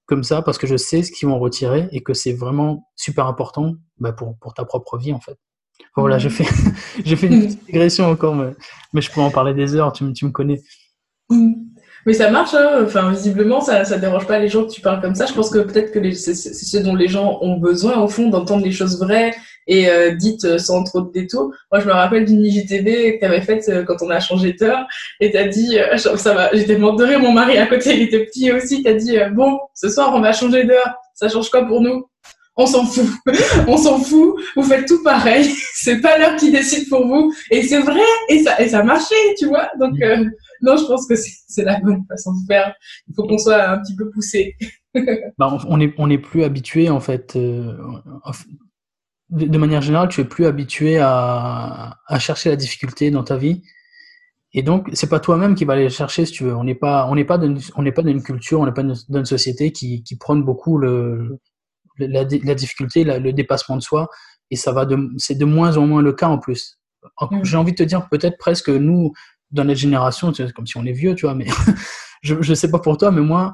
comme 0.07 0.24
ça 0.24 0.43
parce 0.43 0.59
que 0.59 0.66
je 0.66 0.76
sais 0.76 1.03
ce 1.03 1.12
qu'ils 1.12 1.28
vont 1.28 1.39
retirer 1.39 1.89
et 1.93 2.03
que 2.03 2.14
c'est 2.14 2.32
vraiment 2.32 2.89
super 2.97 3.26
important 3.26 3.74
bah, 3.99 4.12
pour, 4.12 4.39
pour 4.39 4.55
ta 4.55 4.64
propre 4.64 4.99
vie 4.99 5.12
en 5.12 5.20
fait. 5.20 5.37
voilà, 5.97 6.18
j'ai 6.18 6.30
fait, 6.30 6.47
j'ai 7.05 7.16
fait 7.16 7.26
une 7.26 7.47
petite 7.47 7.64
digression 7.66 8.07
encore, 8.07 8.35
mais, 8.35 8.53
mais, 8.93 9.01
je 9.01 9.11
pourrais 9.11 9.26
en 9.26 9.30
parler 9.30 9.55
des 9.55 9.74
heures, 9.74 9.93
tu, 9.93 10.12
tu 10.12 10.24
me 10.24 10.30
connais. 10.30 10.61
Mais 12.07 12.13
ça 12.13 12.31
marche, 12.31 12.55
hein. 12.55 12.83
enfin 12.85 13.11
visiblement 13.11 13.61
ça 13.61 13.85
ça 13.85 13.99
dérange 13.99 14.27
pas 14.27 14.39
les 14.39 14.49
gens 14.49 14.65
que 14.65 14.71
tu 14.71 14.81
parles 14.81 15.01
comme 15.01 15.15
ça. 15.15 15.27
Je 15.27 15.33
pense 15.33 15.51
que 15.51 15.59
peut-être 15.59 15.91
que 15.93 16.11
c'est 16.13 16.35
ce 16.35 16.79
dont 16.79 16.95
les 16.95 17.09
gens 17.09 17.39
ont 17.41 17.57
besoin 17.57 17.99
au 17.99 18.09
fond 18.09 18.29
d'entendre 18.29 18.65
les 18.65 18.73
choses 18.73 18.99
vraies 18.99 19.35
et 19.67 19.89
euh, 19.89 20.11
dites 20.11 20.45
euh, 20.45 20.59
sans 20.59 20.85
trop 20.85 21.01
de 21.01 21.11
détours. 21.11 21.51
Moi 21.73 21.81
je 21.81 21.87
me 21.87 21.93
rappelle 21.93 22.25
d'une 22.25 22.45
IGTV 22.45 23.15
que 23.15 23.19
tu 23.21 23.25
avais 23.25 23.41
faite 23.41 23.69
euh, 23.69 23.85
quand 23.85 24.03
on 24.03 24.11
a 24.11 24.21
changé 24.21 24.53
d'heure 24.53 24.87
et 25.21 25.31
tu 25.31 25.37
as 25.37 25.49
dit 25.49 25.79
ça 25.97 26.35
va, 26.35 26.51
j'étais 26.53 26.77
mort 26.77 26.97
de 26.97 27.05
rire, 27.05 27.21
mon 27.21 27.33
mari 27.33 27.57
à 27.57 27.67
côté 27.67 27.97
il 27.97 28.03
était 28.03 28.25
petit 28.25 28.53
aussi, 28.53 28.83
tu 28.83 28.89
as 28.89 28.95
dit 28.95 29.17
bon 29.33 29.59
ce 29.75 29.89
soir 29.89 30.13
on 30.15 30.21
va 30.21 30.33
changer 30.33 30.65
d'heure, 30.65 30.95
ça 31.15 31.29
change 31.29 31.49
quoi 31.49 31.65
pour 31.65 31.81
nous? 31.81 32.07
On 32.57 32.67
s'en 32.67 32.87
fout. 32.87 33.07
on 33.67 33.77
s'en 33.77 33.99
fout. 33.99 34.37
Vous 34.55 34.63
faites 34.63 34.87
tout 34.87 35.03
pareil. 35.03 35.53
c'est 35.75 36.01
pas 36.01 36.19
l'heure 36.19 36.37
qui 36.37 36.53
décide 36.53 36.89
pour 36.89 37.07
vous. 37.07 37.33
Et 37.51 37.63
c'est 37.63 37.81
vrai. 37.81 38.01
Et 38.29 38.43
ça, 38.43 38.61
et 38.61 38.69
ça 38.69 38.83
marchait, 38.83 39.35
tu 39.39 39.47
vois. 39.47 39.71
Donc, 39.79 40.01
euh, 40.03 40.25
non, 40.65 40.77
je 40.77 40.87
pense 40.87 41.07
que 41.07 41.15
c'est 41.17 41.65
la 41.65 41.79
bonne 41.81 42.05
façon 42.09 42.33
de 42.33 42.47
faire. 42.47 42.75
Il 43.09 43.15
faut 43.15 43.27
qu'on 43.27 43.39
soit 43.39 43.69
un 43.69 43.79
petit 43.79 43.95
peu 43.95 44.11
poussé. 44.11 44.57
bah, 45.39 45.59
on 45.69 45.77
n'est 45.77 45.95
on 45.99 46.11
est 46.11 46.19
plus 46.19 46.45
habitué, 46.45 46.91
en 46.91 47.01
fait. 47.01 47.37
Euh, 47.37 47.77
de 49.31 49.59
manière 49.59 49.83
générale, 49.83 50.09
tu 50.09 50.21
es 50.21 50.25
plus 50.25 50.47
habitué 50.47 50.99
à, 50.99 51.99
à 52.07 52.19
chercher 52.19 52.51
la 52.51 52.57
difficulté 52.57 53.11
dans 53.11 53.25
ta 53.25 53.37
vie. 53.37 53.62
Et 54.53 54.62
donc, 54.62 54.89
c'est 54.93 55.09
pas 55.09 55.19
toi-même 55.19 55.57
qui 55.57 55.65
va 55.65 55.73
aller 55.73 55.91
chercher, 55.91 56.25
si 56.27 56.33
tu 56.33 56.45
veux. 56.45 56.55
On 56.55 56.62
n'est 56.62 56.77
pas, 56.77 57.09
on 57.11 57.15
n'est 57.17 57.25
pas, 57.25 57.41
on 57.75 57.83
n'est 57.83 57.93
pas 57.93 58.03
dans 58.03 58.11
une 58.11 58.23
culture, 58.23 58.61
on 58.61 58.67
n'est 58.67 58.73
pas 58.73 58.85
dans 58.85 58.95
une 58.95 59.25
société 59.25 59.73
qui, 59.73 60.05
qui 60.05 60.17
prône 60.17 60.45
beaucoup 60.45 60.79
le, 60.79 61.41
la, 61.99 62.23
la 62.23 62.55
difficulté, 62.55 63.03
le 63.05 63.33
dépassement 63.33 63.77
de 63.77 63.83
soi, 63.83 64.09
et 64.51 64.57
ça 64.57 64.73
va 64.73 64.85
de, 64.85 64.97
c'est 65.19 65.35
de 65.35 65.45
moins 65.45 65.77
en 65.77 65.87
moins 65.87 66.03
le 66.03 66.12
cas 66.12 66.29
en 66.29 66.39
plus. 66.39 66.79
Mm. 67.21 67.45
J'ai 67.45 67.57
envie 67.57 67.73
de 67.73 67.77
te 67.77 67.83
dire 67.83 68.09
peut-être 68.09 68.39
presque 68.39 68.69
nous, 68.69 69.12
dans 69.55 69.65
notre 69.65 69.81
génération, 69.81 70.33
comme 70.55 70.67
si 70.67 70.77
on 70.77 70.85
est 70.85 70.93
vieux, 70.93 71.15
tu 71.15 71.27
vois, 71.27 71.35
mais 71.35 71.47
je, 72.23 72.35
je 72.41 72.55
sais 72.55 72.71
pas 72.71 72.79
pour 72.79 72.99
toi, 72.99 73.11
mais 73.11 73.21
moi, 73.21 73.53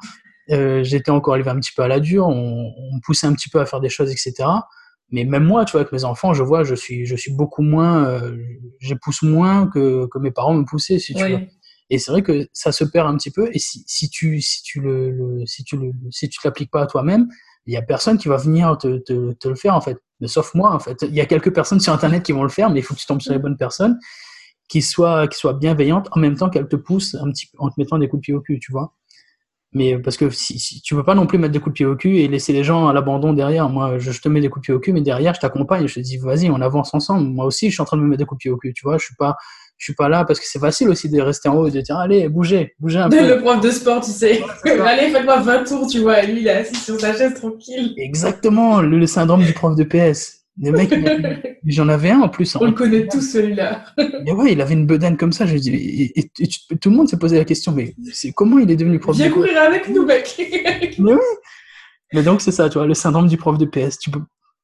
euh, 0.50 0.82
j'étais 0.82 1.10
encore 1.10 1.34
arrivé 1.34 1.50
un 1.50 1.60
petit 1.60 1.72
peu 1.76 1.82
à 1.82 1.88
la 1.88 2.00
dure, 2.00 2.26
on, 2.26 2.72
on, 2.76 3.00
poussait 3.00 3.26
un 3.26 3.34
petit 3.34 3.48
peu 3.48 3.60
à 3.60 3.66
faire 3.66 3.80
des 3.80 3.88
choses, 3.88 4.10
etc. 4.10 4.48
Mais 5.10 5.24
même 5.24 5.44
moi, 5.44 5.64
tu 5.64 5.72
vois, 5.72 5.82
avec 5.82 5.92
mes 5.92 6.04
enfants, 6.04 6.32
je 6.34 6.42
vois, 6.42 6.64
je 6.64 6.74
suis, 6.74 7.04
je 7.04 7.14
suis 7.14 7.32
beaucoup 7.32 7.62
moins, 7.62 8.06
euh, 8.06 8.36
je 8.80 8.94
pousse 8.94 9.22
moins 9.22 9.68
que, 9.68 10.06
que 10.06 10.18
mes 10.18 10.30
parents 10.30 10.54
me 10.54 10.64
poussaient, 10.64 10.98
si 10.98 11.14
tu 11.14 11.22
veux. 11.22 11.40
Et 11.92 11.98
c'est 11.98 12.12
vrai 12.12 12.22
que 12.22 12.48
ça 12.52 12.70
se 12.70 12.84
perd 12.84 13.08
un 13.08 13.16
petit 13.16 13.32
peu. 13.32 13.50
Et 13.52 13.58
si, 13.58 13.82
si 13.86 14.08
tu, 14.08 14.40
si 14.40 14.62
tu 14.62 14.80
le, 14.80 15.10
le 15.10 15.46
si 15.46 15.64
tu 15.64 15.76
le, 15.76 15.90
si 16.10 16.28
tu 16.28 16.38
l'appliques 16.44 16.70
pas 16.70 16.82
à 16.82 16.86
toi-même, 16.86 17.28
il 17.66 17.74
y 17.74 17.76
a 17.76 17.82
personne 17.82 18.16
qui 18.16 18.28
va 18.28 18.36
venir 18.36 18.78
te, 18.78 18.98
te, 18.98 19.32
te, 19.32 19.48
le 19.48 19.56
faire 19.56 19.74
en 19.74 19.80
fait. 19.80 19.98
Mais 20.20 20.28
sauf 20.28 20.54
moi 20.54 20.72
en 20.72 20.78
fait. 20.78 21.02
Il 21.02 21.14
y 21.14 21.20
a 21.20 21.26
quelques 21.26 21.52
personnes 21.52 21.80
sur 21.80 21.92
internet 21.92 22.22
qui 22.22 22.32
vont 22.32 22.44
le 22.44 22.48
faire, 22.48 22.70
mais 22.70 22.78
il 22.78 22.82
faut 22.82 22.94
que 22.94 23.00
tu 23.00 23.06
tombes 23.06 23.20
sur 23.20 23.32
les 23.32 23.40
bonnes 23.40 23.56
personnes 23.56 23.98
qui 24.70 24.82
soit, 24.82 25.26
qui 25.26 25.36
soit 25.36 25.54
bienveillante 25.54 26.08
en 26.12 26.20
même 26.20 26.36
temps 26.36 26.48
qu'elle 26.48 26.68
te 26.68 26.76
pousse 26.76 27.16
un 27.16 27.30
petit 27.30 27.48
en 27.58 27.68
te 27.68 27.74
mettant 27.76 27.98
des 27.98 28.08
coups 28.08 28.20
de 28.20 28.24
pied 28.24 28.34
au 28.34 28.40
cul, 28.40 28.60
tu 28.60 28.70
vois. 28.70 28.94
Mais 29.72 29.98
parce 29.98 30.16
que 30.16 30.30
si, 30.30 30.58
si, 30.58 30.80
tu 30.80 30.94
veux 30.94 31.04
pas 31.04 31.14
non 31.14 31.26
plus 31.26 31.38
mettre 31.38 31.52
des 31.52 31.60
coups 31.60 31.74
de 31.74 31.76
pied 31.76 31.86
au 31.86 31.96
cul 31.96 32.18
et 32.18 32.28
laisser 32.28 32.52
les 32.52 32.64
gens 32.64 32.88
à 32.88 32.92
l'abandon 32.92 33.32
derrière. 33.32 33.68
Moi, 33.68 33.98
je, 33.98 34.20
te 34.20 34.28
mets 34.28 34.40
des 34.40 34.48
coups 34.48 34.62
de 34.62 34.66
pied 34.66 34.74
au 34.74 34.80
cul, 34.80 34.92
mais 34.92 35.00
derrière, 35.00 35.34
je 35.34 35.40
t'accompagne. 35.40 35.86
Je 35.86 35.94
te 35.94 36.00
dis, 36.00 36.18
vas-y, 36.18 36.50
on 36.50 36.60
avance 36.60 36.94
ensemble. 36.94 37.28
Moi 37.28 37.44
aussi, 37.44 37.68
je 37.68 37.74
suis 37.74 37.82
en 37.82 37.84
train 37.84 37.96
de 37.96 38.02
me 38.02 38.08
mettre 38.08 38.18
des 38.18 38.24
coups 38.24 38.38
de 38.38 38.42
pied 38.42 38.50
au 38.50 38.56
cul. 38.56 38.72
Tu 38.72 38.82
vois, 38.82 38.98
je 38.98 39.04
suis 39.04 39.14
pas, 39.14 39.36
je 39.76 39.84
suis 39.84 39.94
pas 39.94 40.08
là 40.08 40.24
parce 40.24 40.40
que 40.40 40.46
c'est 40.46 40.58
facile 40.58 40.88
aussi 40.88 41.08
de 41.08 41.20
rester 41.20 41.48
en 41.48 41.56
haut 41.56 41.68
et 41.68 41.70
de 41.70 41.80
dire, 41.80 41.96
allez, 41.96 42.28
bougez, 42.28 42.74
bougez 42.80 42.98
un 42.98 43.08
peu. 43.08 43.28
Le 43.28 43.40
prof 43.40 43.60
de 43.60 43.70
sport, 43.70 44.00
tu 44.00 44.10
sais. 44.10 44.42
allez, 44.64 45.10
faites-moi 45.10 45.40
20 45.40 45.64
tours, 45.64 45.86
tu 45.86 46.00
vois. 46.00 46.22
lui, 46.22 46.40
il 46.40 46.48
est 46.48 46.50
assis 46.50 46.76
sur 46.76 47.00
sa 47.00 47.16
chaise 47.16 47.34
tranquille. 47.34 47.94
Exactement, 47.96 48.80
le, 48.80 49.06
syndrome 49.06 49.44
du 49.44 49.52
prof 49.52 49.76
de 49.76 49.84
PS. 49.84 50.39
Les 50.58 50.72
mecs, 50.72 50.92
j'en 51.66 51.88
avais 51.88 52.10
un 52.10 52.20
en 52.20 52.28
plus. 52.28 52.56
On 52.56 52.66
le 52.66 52.72
connaît 52.72 53.06
tous 53.06 53.20
celui-là. 53.20 53.84
mais 53.96 54.32
ouais, 54.32 54.52
il 54.52 54.60
avait 54.60 54.74
une 54.74 54.86
bedaine 54.86 55.16
comme 55.16 55.32
ça. 55.32 55.46
Je 55.46 55.56
dis, 55.56 56.12
et, 56.14 56.30
tout 56.76 56.90
le 56.90 56.96
monde 56.96 57.08
s'est 57.08 57.18
posé 57.18 57.38
la 57.38 57.44
question, 57.44 57.72
mais 57.72 57.94
c'est 58.12 58.32
comment 58.32 58.58
il 58.58 58.70
est 58.70 58.76
devenu 58.76 58.98
prof 58.98 59.16
Viens 59.16 59.30
courir 59.30 59.60
avec 59.60 59.88
nous, 59.88 60.04
mec. 60.04 60.34
mais 60.98 61.14
oui. 61.14 61.20
Mais 62.12 62.22
donc 62.22 62.40
c'est 62.40 62.52
ça, 62.52 62.68
tu 62.68 62.78
vois, 62.78 62.86
le 62.86 62.94
syndrome 62.94 63.28
du 63.28 63.36
prof 63.36 63.56
de 63.56 63.64
PS. 63.64 63.98
Tu 63.98 64.10
peux... 64.10 64.20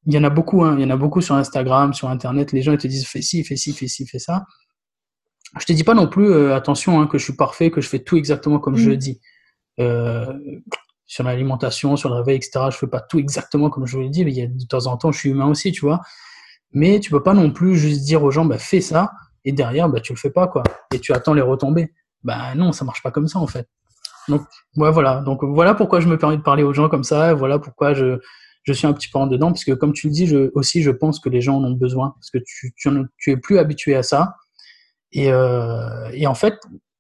Il 0.07 0.15
y 0.15 0.19
en 0.19 0.25
a 0.25 0.31
beaucoup, 0.31 0.65
hein. 0.65 0.77
il 0.79 0.83
y 0.83 0.87
en 0.87 0.91
a 0.91 0.97
beaucoup 0.97 1.21
sur 1.21 1.35
Instagram, 1.35 1.95
sur 1.95 2.09
Internet. 2.09 2.53
Les 2.53 2.63
gens 2.63 2.73
ils 2.73 2.79
te 2.79 2.87
disent 2.87 3.07
fais 3.07 3.23
ci, 3.23 3.43
fais 3.45 3.57
ci, 3.57 3.73
fais 3.73 3.89
ci, 3.89 4.07
fais 4.07 4.19
ça. 4.19 4.45
Je 5.59 5.65
te 5.65 5.73
dis 5.73 5.85
pas 5.85 5.95
non 5.95 6.09
plus, 6.09 6.29
euh, 6.29 6.55
attention, 6.55 7.01
hein, 7.01 7.07
que 7.07 7.19
je 7.19 7.25
suis 7.25 7.33
parfait, 7.33 7.71
que 7.71 7.81
je 7.81 7.89
fais 7.89 8.01
tout 8.01 8.17
exactement 8.17 8.59
comme 8.59 8.77
je 8.77 8.91
le 8.91 8.97
mm. 8.97 8.99
dis. 8.99 9.21
Euh, 9.81 10.33
sur 11.07 11.25
l'alimentation, 11.25 11.97
sur 11.97 12.09
le 12.09 12.17
réveil, 12.17 12.37
etc. 12.37 12.67
Je 12.71 12.77
fais 12.77 12.87
pas 12.87 13.01
tout 13.01 13.19
exactement 13.19 13.71
comme 13.71 13.87
je 13.87 13.97
vous 13.97 14.03
l'ai 14.03 14.11
dit, 14.11 14.25
mais 14.25 14.33
il 14.33 14.39
y 14.39 14.43
a 14.43 14.47
de 14.47 14.67
temps 14.67 14.87
en 14.87 14.97
temps, 14.97 15.13
je 15.13 15.19
suis 15.19 15.31
humain 15.31 15.47
aussi, 15.47 15.73
tu 15.73 15.83
vois. 15.83 16.01
Mais 16.73 17.01
tu 17.01 17.11
peux 17.11 17.23
pas 17.23 17.35
non 17.35 17.51
plus 17.51 17.77
juste 17.77 18.03
dire 18.03 18.23
aux 18.23 18.31
gens, 18.31 18.45
bah, 18.45 18.59
fais 18.59 18.81
ça, 18.81 19.13
et 19.45 19.53
derrière, 19.53 19.89
bah, 19.89 20.01
tu 20.01 20.13
le 20.13 20.19
fais 20.19 20.31
pas, 20.31 20.49
quoi. 20.49 20.63
Et 20.93 20.99
tu 20.99 21.13
attends 21.13 21.35
les 21.35 21.43
retombées. 21.43 21.93
Bah, 22.25 22.55
non, 22.57 22.73
ça 22.73 22.85
marche 22.85 23.03
pas 23.03 23.13
comme 23.13 23.29
ça, 23.29 23.39
en 23.39 23.47
fait. 23.47 23.69
Donc, 24.29 24.43
ouais, 24.77 24.91
voilà. 24.91 25.21
Donc, 25.21 25.45
voilà 25.45 25.75
pourquoi 25.75 26.01
je 26.01 26.09
me 26.09 26.19
permets 26.19 26.37
de 26.37 26.43
parler 26.43 26.65
aux 26.65 26.73
gens 26.73 26.89
comme 26.89 27.05
ça, 27.05 27.35
voilà 27.35 27.61
pourquoi 27.61 27.95
je, 27.95 28.19
je 28.65 28.73
suis 28.73 28.87
un 28.87 28.93
petit 28.93 29.09
peu 29.09 29.19
en 29.19 29.29
dedans, 29.29 29.53
parce 29.53 29.65
que 29.65 29.73
comme 29.73 29.93
tu 29.93 30.09
le 30.09 30.13
dis, 30.13 30.27
je, 30.27 30.51
aussi, 30.55 30.83
je 30.83 30.91
pense 30.91 31.21
que 31.21 31.29
les 31.29 31.41
gens 31.41 31.59
en 31.59 31.65
ont 31.65 31.73
besoin, 31.73 32.15
parce 32.17 32.31
que 32.31 32.39
tu, 32.45 32.75
tu, 32.77 32.91
tu 33.17 33.31
es 33.31 33.37
plus 33.37 33.59
habitué 33.59 33.95
à 33.95 34.03
ça. 34.03 34.35
Et, 35.13 35.31
euh, 35.33 36.11
et 36.13 36.27
en 36.27 36.35
fait, 36.35 36.55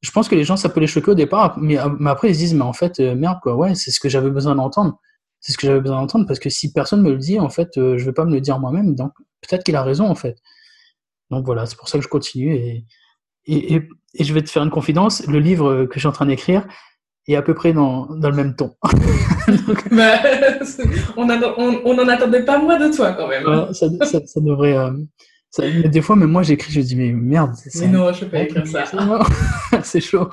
je 0.06 0.12
pense 0.12 0.28
que 0.28 0.36
les 0.36 0.44
gens, 0.44 0.56
ça 0.56 0.68
peut 0.68 0.78
les 0.78 0.86
choquer 0.86 1.10
au 1.10 1.14
départ, 1.14 1.58
mais, 1.58 1.76
mais 1.98 2.10
après, 2.10 2.30
ils 2.30 2.34
se 2.34 2.38
disent, 2.38 2.54
mais 2.54 2.62
en 2.62 2.72
fait, 2.72 3.00
euh, 3.00 3.16
merde, 3.16 3.38
quoi, 3.42 3.56
ouais, 3.56 3.74
c'est 3.74 3.90
ce 3.90 3.98
que 3.98 4.08
j'avais 4.08 4.30
besoin 4.30 4.54
d'entendre. 4.54 5.00
C'est 5.40 5.50
ce 5.50 5.58
que 5.58 5.66
j'avais 5.66 5.80
besoin 5.80 6.00
d'entendre, 6.00 6.26
parce 6.28 6.38
que 6.38 6.48
si 6.48 6.72
personne 6.72 7.02
me 7.02 7.10
le 7.10 7.18
dit, 7.18 7.40
en 7.40 7.48
fait, 7.48 7.76
euh, 7.76 7.98
je 7.98 8.04
vais 8.04 8.12
pas 8.12 8.24
me 8.24 8.30
le 8.30 8.40
dire 8.40 8.60
moi-même, 8.60 8.94
donc 8.94 9.10
peut-être 9.40 9.64
qu'il 9.64 9.74
a 9.74 9.82
raison, 9.82 10.06
en 10.06 10.14
fait. 10.14 10.38
Donc 11.30 11.44
voilà, 11.44 11.66
c'est 11.66 11.76
pour 11.76 11.88
ça 11.88 11.98
que 11.98 12.04
je 12.04 12.08
continue, 12.08 12.54
et, 12.54 12.86
et, 13.46 13.82
et, 14.14 14.24
je 14.24 14.32
vais 14.32 14.42
te 14.42 14.50
faire 14.50 14.62
une 14.62 14.70
confidence, 14.70 15.26
le 15.26 15.40
livre 15.40 15.86
que 15.86 15.94
je 15.94 15.98
suis 15.98 16.08
en 16.08 16.12
train 16.12 16.26
d'écrire 16.26 16.68
est 17.26 17.34
à 17.34 17.42
peu 17.42 17.54
près 17.54 17.72
dans, 17.72 18.06
dans 18.06 18.30
le 18.30 18.36
même 18.36 18.54
ton. 18.54 18.76
bah, 19.90 20.20
on 21.16 21.94
n'en 21.94 22.08
attendait 22.08 22.44
pas 22.44 22.58
moins 22.58 22.78
de 22.78 22.94
toi, 22.94 23.12
quand 23.14 23.26
même. 23.26 23.74
Ça, 23.74 23.88
ça, 24.04 24.20
ça, 24.24 24.40
devrait... 24.40 24.76
Euh, 24.76 24.92
des 25.58 26.02
fois, 26.02 26.16
même 26.16 26.30
moi, 26.30 26.42
j'écris, 26.42 26.72
je 26.72 26.80
dis, 26.80 26.96
mais 26.96 27.12
merde. 27.12 27.52
Mais 27.76 27.88
non, 27.88 28.12
je 28.12 28.20
peux 28.20 28.30
pas 28.30 28.42
écrire 28.42 28.66
ça. 28.66 28.84
c'est 29.82 30.00
chaud. 30.00 30.28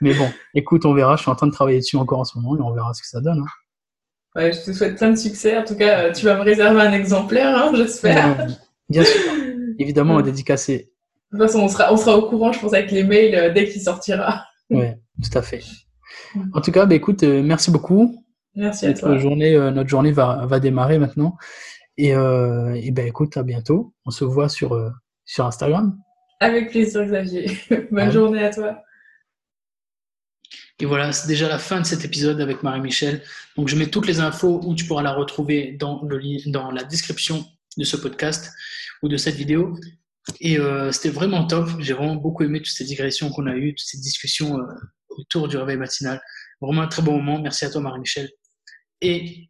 Mais 0.00 0.14
bon, 0.14 0.28
écoute, 0.54 0.84
on 0.84 0.94
verra. 0.94 1.16
Je 1.16 1.22
suis 1.22 1.30
en 1.30 1.36
train 1.36 1.46
de 1.46 1.52
travailler 1.52 1.78
dessus 1.78 1.96
encore 1.96 2.20
en 2.20 2.24
ce 2.24 2.38
moment 2.38 2.56
et 2.56 2.60
on 2.60 2.72
verra 2.72 2.92
ce 2.94 3.02
que 3.02 3.08
ça 3.08 3.20
donne. 3.20 3.40
Hein. 3.40 3.46
Ouais, 4.40 4.52
je 4.52 4.64
te 4.64 4.72
souhaite 4.72 4.96
plein 4.96 5.10
de 5.10 5.16
succès. 5.16 5.56
En 5.56 5.64
tout 5.64 5.76
cas, 5.76 6.00
euh, 6.00 6.12
tu 6.12 6.24
vas 6.24 6.36
me 6.36 6.42
réserver 6.42 6.80
un 6.80 6.92
exemplaire, 6.92 7.56
hein, 7.56 7.72
j'espère. 7.74 8.46
bien 8.88 9.04
sûr. 9.04 9.20
Évidemment, 9.78 10.14
on 10.14 10.16
va 10.16 10.22
dédicacer. 10.22 10.90
De 11.32 11.38
toute 11.38 11.46
façon, 11.46 11.60
on 11.60 11.68
sera, 11.68 11.92
on 11.92 11.96
sera 11.96 12.16
au 12.16 12.28
courant, 12.28 12.52
je 12.52 12.60
pense, 12.60 12.74
avec 12.74 12.90
les 12.90 13.04
mails 13.04 13.34
euh, 13.34 13.52
dès 13.52 13.68
qu'il 13.68 13.80
sortira. 13.80 14.44
Ouais, 14.70 14.98
tout 15.22 15.38
à 15.38 15.42
fait. 15.42 15.62
En 16.52 16.60
tout 16.60 16.72
cas, 16.72 16.86
bah, 16.86 16.94
écoute, 16.94 17.22
euh, 17.22 17.42
merci 17.42 17.70
beaucoup. 17.70 18.24
Merci 18.56 18.86
à 18.86 18.94
toi. 18.94 19.18
Journée, 19.18 19.56
notre 19.72 19.88
journée 19.88 20.12
va, 20.12 20.46
va 20.46 20.60
démarrer 20.60 20.98
maintenant. 20.98 21.36
Et, 21.96 22.14
euh, 22.14 22.74
et, 22.74 22.90
ben 22.90 23.06
écoute, 23.06 23.36
à 23.36 23.42
bientôt. 23.42 23.94
On 24.04 24.10
se 24.10 24.24
voit 24.24 24.48
sur, 24.48 24.74
euh, 24.74 24.90
sur 25.24 25.46
Instagram. 25.46 25.96
Avec 26.40 26.70
plaisir, 26.70 27.04
Xavier. 27.04 27.46
Bonne 27.90 28.10
journée 28.10 28.44
à 28.44 28.50
toi. 28.50 28.82
Et 30.80 30.86
voilà, 30.86 31.12
c'est 31.12 31.28
déjà 31.28 31.48
la 31.48 31.58
fin 31.58 31.80
de 31.80 31.86
cet 31.86 32.04
épisode 32.04 32.40
avec 32.40 32.62
Marie-Michel. 32.62 33.22
Donc 33.56 33.68
je 33.68 33.76
mets 33.76 33.86
toutes 33.86 34.06
les 34.06 34.18
infos 34.20 34.60
où 34.64 34.74
tu 34.74 34.84
pourras 34.86 35.02
la 35.02 35.12
retrouver 35.12 35.72
dans, 35.78 36.02
le, 36.02 36.50
dans 36.50 36.70
la 36.72 36.82
description 36.82 37.44
de 37.76 37.84
ce 37.84 37.96
podcast 37.96 38.52
ou 39.02 39.08
de 39.08 39.16
cette 39.16 39.36
vidéo. 39.36 39.78
Et 40.40 40.58
euh, 40.58 40.90
c'était 40.90 41.10
vraiment 41.10 41.46
top. 41.46 41.68
J'ai 41.78 41.92
vraiment 41.92 42.16
beaucoup 42.16 42.42
aimé 42.42 42.58
toutes 42.58 42.74
ces 42.74 42.84
digressions 42.84 43.30
qu'on 43.30 43.46
a 43.46 43.54
eues, 43.54 43.74
toutes 43.74 43.86
ces 43.86 43.98
discussions 43.98 44.58
euh, 44.58 44.64
autour 45.10 45.46
du 45.46 45.56
réveil 45.56 45.76
matinal. 45.76 46.20
Vraiment 46.60 46.82
un 46.82 46.88
très 46.88 47.02
bon 47.02 47.18
moment. 47.18 47.40
Merci 47.40 47.66
à 47.66 47.70
toi, 47.70 47.80
Marie-Michel. 47.80 48.30
Et 49.00 49.48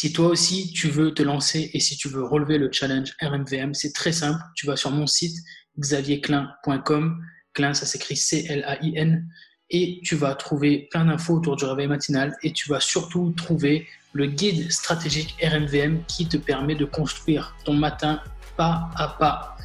si 0.00 0.14
toi 0.14 0.28
aussi 0.28 0.72
tu 0.72 0.88
veux 0.88 1.12
te 1.12 1.22
lancer 1.22 1.70
et 1.74 1.78
si 1.78 1.94
tu 1.94 2.08
veux 2.08 2.24
relever 2.24 2.56
le 2.56 2.72
challenge 2.72 3.14
RMVM, 3.20 3.74
c'est 3.74 3.92
très 3.92 4.12
simple. 4.12 4.42
Tu 4.54 4.64
vas 4.64 4.74
sur 4.74 4.90
mon 4.90 5.06
site 5.06 5.36
xavierclin.com. 5.78 7.22
Clin, 7.52 7.74
ça 7.74 7.84
s'écrit 7.84 8.16
C-L-A-I-N. 8.16 9.28
Et 9.68 10.00
tu 10.02 10.14
vas 10.14 10.34
trouver 10.36 10.88
plein 10.90 11.04
d'infos 11.04 11.34
autour 11.34 11.56
du 11.56 11.66
réveil 11.66 11.86
matinal 11.86 12.34
et 12.42 12.54
tu 12.54 12.70
vas 12.70 12.80
surtout 12.80 13.34
trouver 13.36 13.86
le 14.14 14.24
guide 14.24 14.72
stratégique 14.72 15.36
RMVM 15.42 16.02
qui 16.06 16.26
te 16.26 16.38
permet 16.38 16.76
de 16.76 16.86
construire 16.86 17.54
ton 17.66 17.74
matin 17.74 18.22
pas 18.56 18.88
à 18.96 19.06
pas 19.06 19.58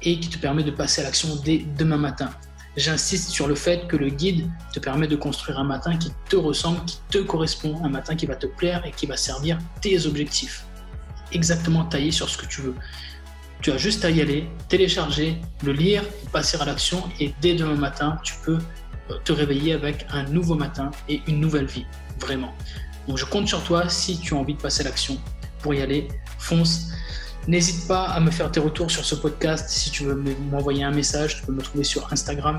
et 0.00 0.18
qui 0.18 0.30
te 0.30 0.38
permet 0.38 0.64
de 0.64 0.70
passer 0.70 1.02
à 1.02 1.04
l'action 1.04 1.36
dès 1.44 1.58
demain 1.58 1.98
matin. 1.98 2.30
J'insiste 2.76 3.30
sur 3.30 3.46
le 3.46 3.54
fait 3.54 3.86
que 3.86 3.96
le 3.96 4.08
guide 4.08 4.50
te 4.72 4.80
permet 4.80 5.06
de 5.06 5.14
construire 5.14 5.58
un 5.58 5.64
matin 5.64 5.96
qui 5.96 6.12
te 6.28 6.36
ressemble, 6.36 6.84
qui 6.84 6.98
te 7.08 7.18
correspond, 7.18 7.80
un 7.84 7.88
matin 7.88 8.16
qui 8.16 8.26
va 8.26 8.34
te 8.34 8.46
plaire 8.46 8.84
et 8.84 8.90
qui 8.90 9.06
va 9.06 9.16
servir 9.16 9.58
tes 9.80 10.06
objectifs. 10.06 10.64
Exactement 11.30 11.84
taillé 11.84 12.10
sur 12.10 12.28
ce 12.28 12.36
que 12.36 12.46
tu 12.46 12.62
veux. 12.62 12.74
Tu 13.60 13.70
as 13.70 13.78
juste 13.78 14.04
à 14.04 14.10
y 14.10 14.20
aller, 14.20 14.48
télécharger, 14.68 15.40
le 15.62 15.72
lire, 15.72 16.02
passer 16.32 16.58
à 16.60 16.64
l'action 16.64 17.02
et 17.20 17.32
dès 17.40 17.54
demain 17.54 17.76
matin, 17.76 18.18
tu 18.22 18.34
peux 18.44 18.58
euh, 19.10 19.14
te 19.24 19.32
réveiller 19.32 19.72
avec 19.72 20.06
un 20.10 20.24
nouveau 20.24 20.54
matin 20.54 20.90
et 21.08 21.22
une 21.28 21.40
nouvelle 21.40 21.66
vie. 21.66 21.86
Vraiment. 22.18 22.54
Donc 23.06 23.18
je 23.18 23.24
compte 23.24 23.48
sur 23.48 23.62
toi 23.62 23.88
si 23.88 24.18
tu 24.18 24.34
as 24.34 24.36
envie 24.36 24.54
de 24.54 24.60
passer 24.60 24.80
à 24.82 24.84
l'action. 24.84 25.18
Pour 25.60 25.74
y 25.74 25.80
aller, 25.80 26.08
fonce. 26.38 26.88
N'hésite 27.46 27.86
pas 27.86 28.04
à 28.04 28.20
me 28.20 28.30
faire 28.30 28.50
tes 28.50 28.60
retours 28.60 28.90
sur 28.90 29.04
ce 29.04 29.14
podcast. 29.14 29.68
Si 29.68 29.90
tu 29.90 30.04
veux 30.04 30.22
m'envoyer 30.50 30.82
un 30.82 30.90
message, 30.90 31.36
tu 31.36 31.42
peux 31.42 31.52
me 31.52 31.60
trouver 31.60 31.84
sur 31.84 32.10
Instagram, 32.12 32.58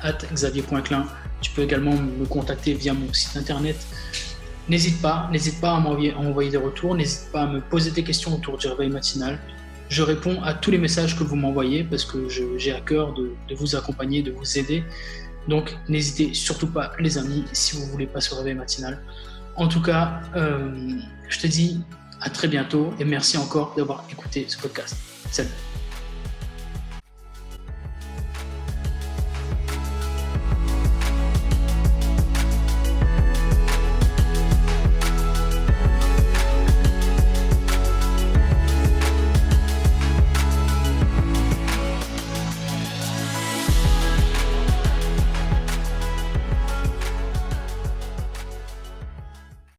at 0.00 0.18
xavier.clin. 0.32 1.06
Tu 1.42 1.50
peux 1.50 1.62
également 1.62 1.92
me 1.92 2.24
contacter 2.24 2.72
via 2.72 2.94
mon 2.94 3.12
site 3.12 3.36
internet. 3.36 3.76
N'hésite 4.68 5.00
pas, 5.00 5.28
n'hésite 5.30 5.60
pas 5.60 5.74
à 5.74 5.80
m'envoyer 5.80 6.50
des 6.50 6.56
retours, 6.56 6.94
n'hésite 6.96 7.30
pas 7.30 7.42
à 7.42 7.46
me 7.46 7.60
poser 7.60 7.90
des 7.90 8.02
questions 8.02 8.34
autour 8.34 8.56
du 8.58 8.66
réveil 8.66 8.88
matinal. 8.88 9.38
Je 9.88 10.02
réponds 10.02 10.42
à 10.42 10.54
tous 10.54 10.72
les 10.72 10.78
messages 10.78 11.16
que 11.16 11.22
vous 11.22 11.36
m'envoyez 11.36 11.84
parce 11.84 12.04
que 12.04 12.28
j'ai 12.28 12.72
à 12.72 12.80
cœur 12.80 13.14
de, 13.14 13.36
vous 13.54 13.76
accompagner, 13.76 14.22
de 14.22 14.32
vous 14.32 14.58
aider. 14.58 14.82
Donc 15.46 15.76
n'hésitez 15.88 16.34
surtout 16.34 16.66
pas 16.66 16.92
les 16.98 17.18
amis 17.18 17.44
si 17.52 17.76
vous 17.76 17.86
voulez 17.86 18.06
passer 18.06 18.32
au 18.34 18.38
réveil 18.38 18.54
matinal. 18.54 19.00
En 19.54 19.68
tout 19.68 19.80
cas, 19.80 20.20
euh, 20.34 20.98
je 21.28 21.38
te 21.38 21.46
dis 21.46 21.80
à 22.20 22.30
très 22.30 22.48
bientôt 22.48 22.92
et 22.98 23.04
merci 23.04 23.36
encore 23.36 23.74
d'avoir 23.76 24.04
écouté 24.10 24.46
ce 24.48 24.58
podcast. 24.58 24.96
Salut 25.30 25.65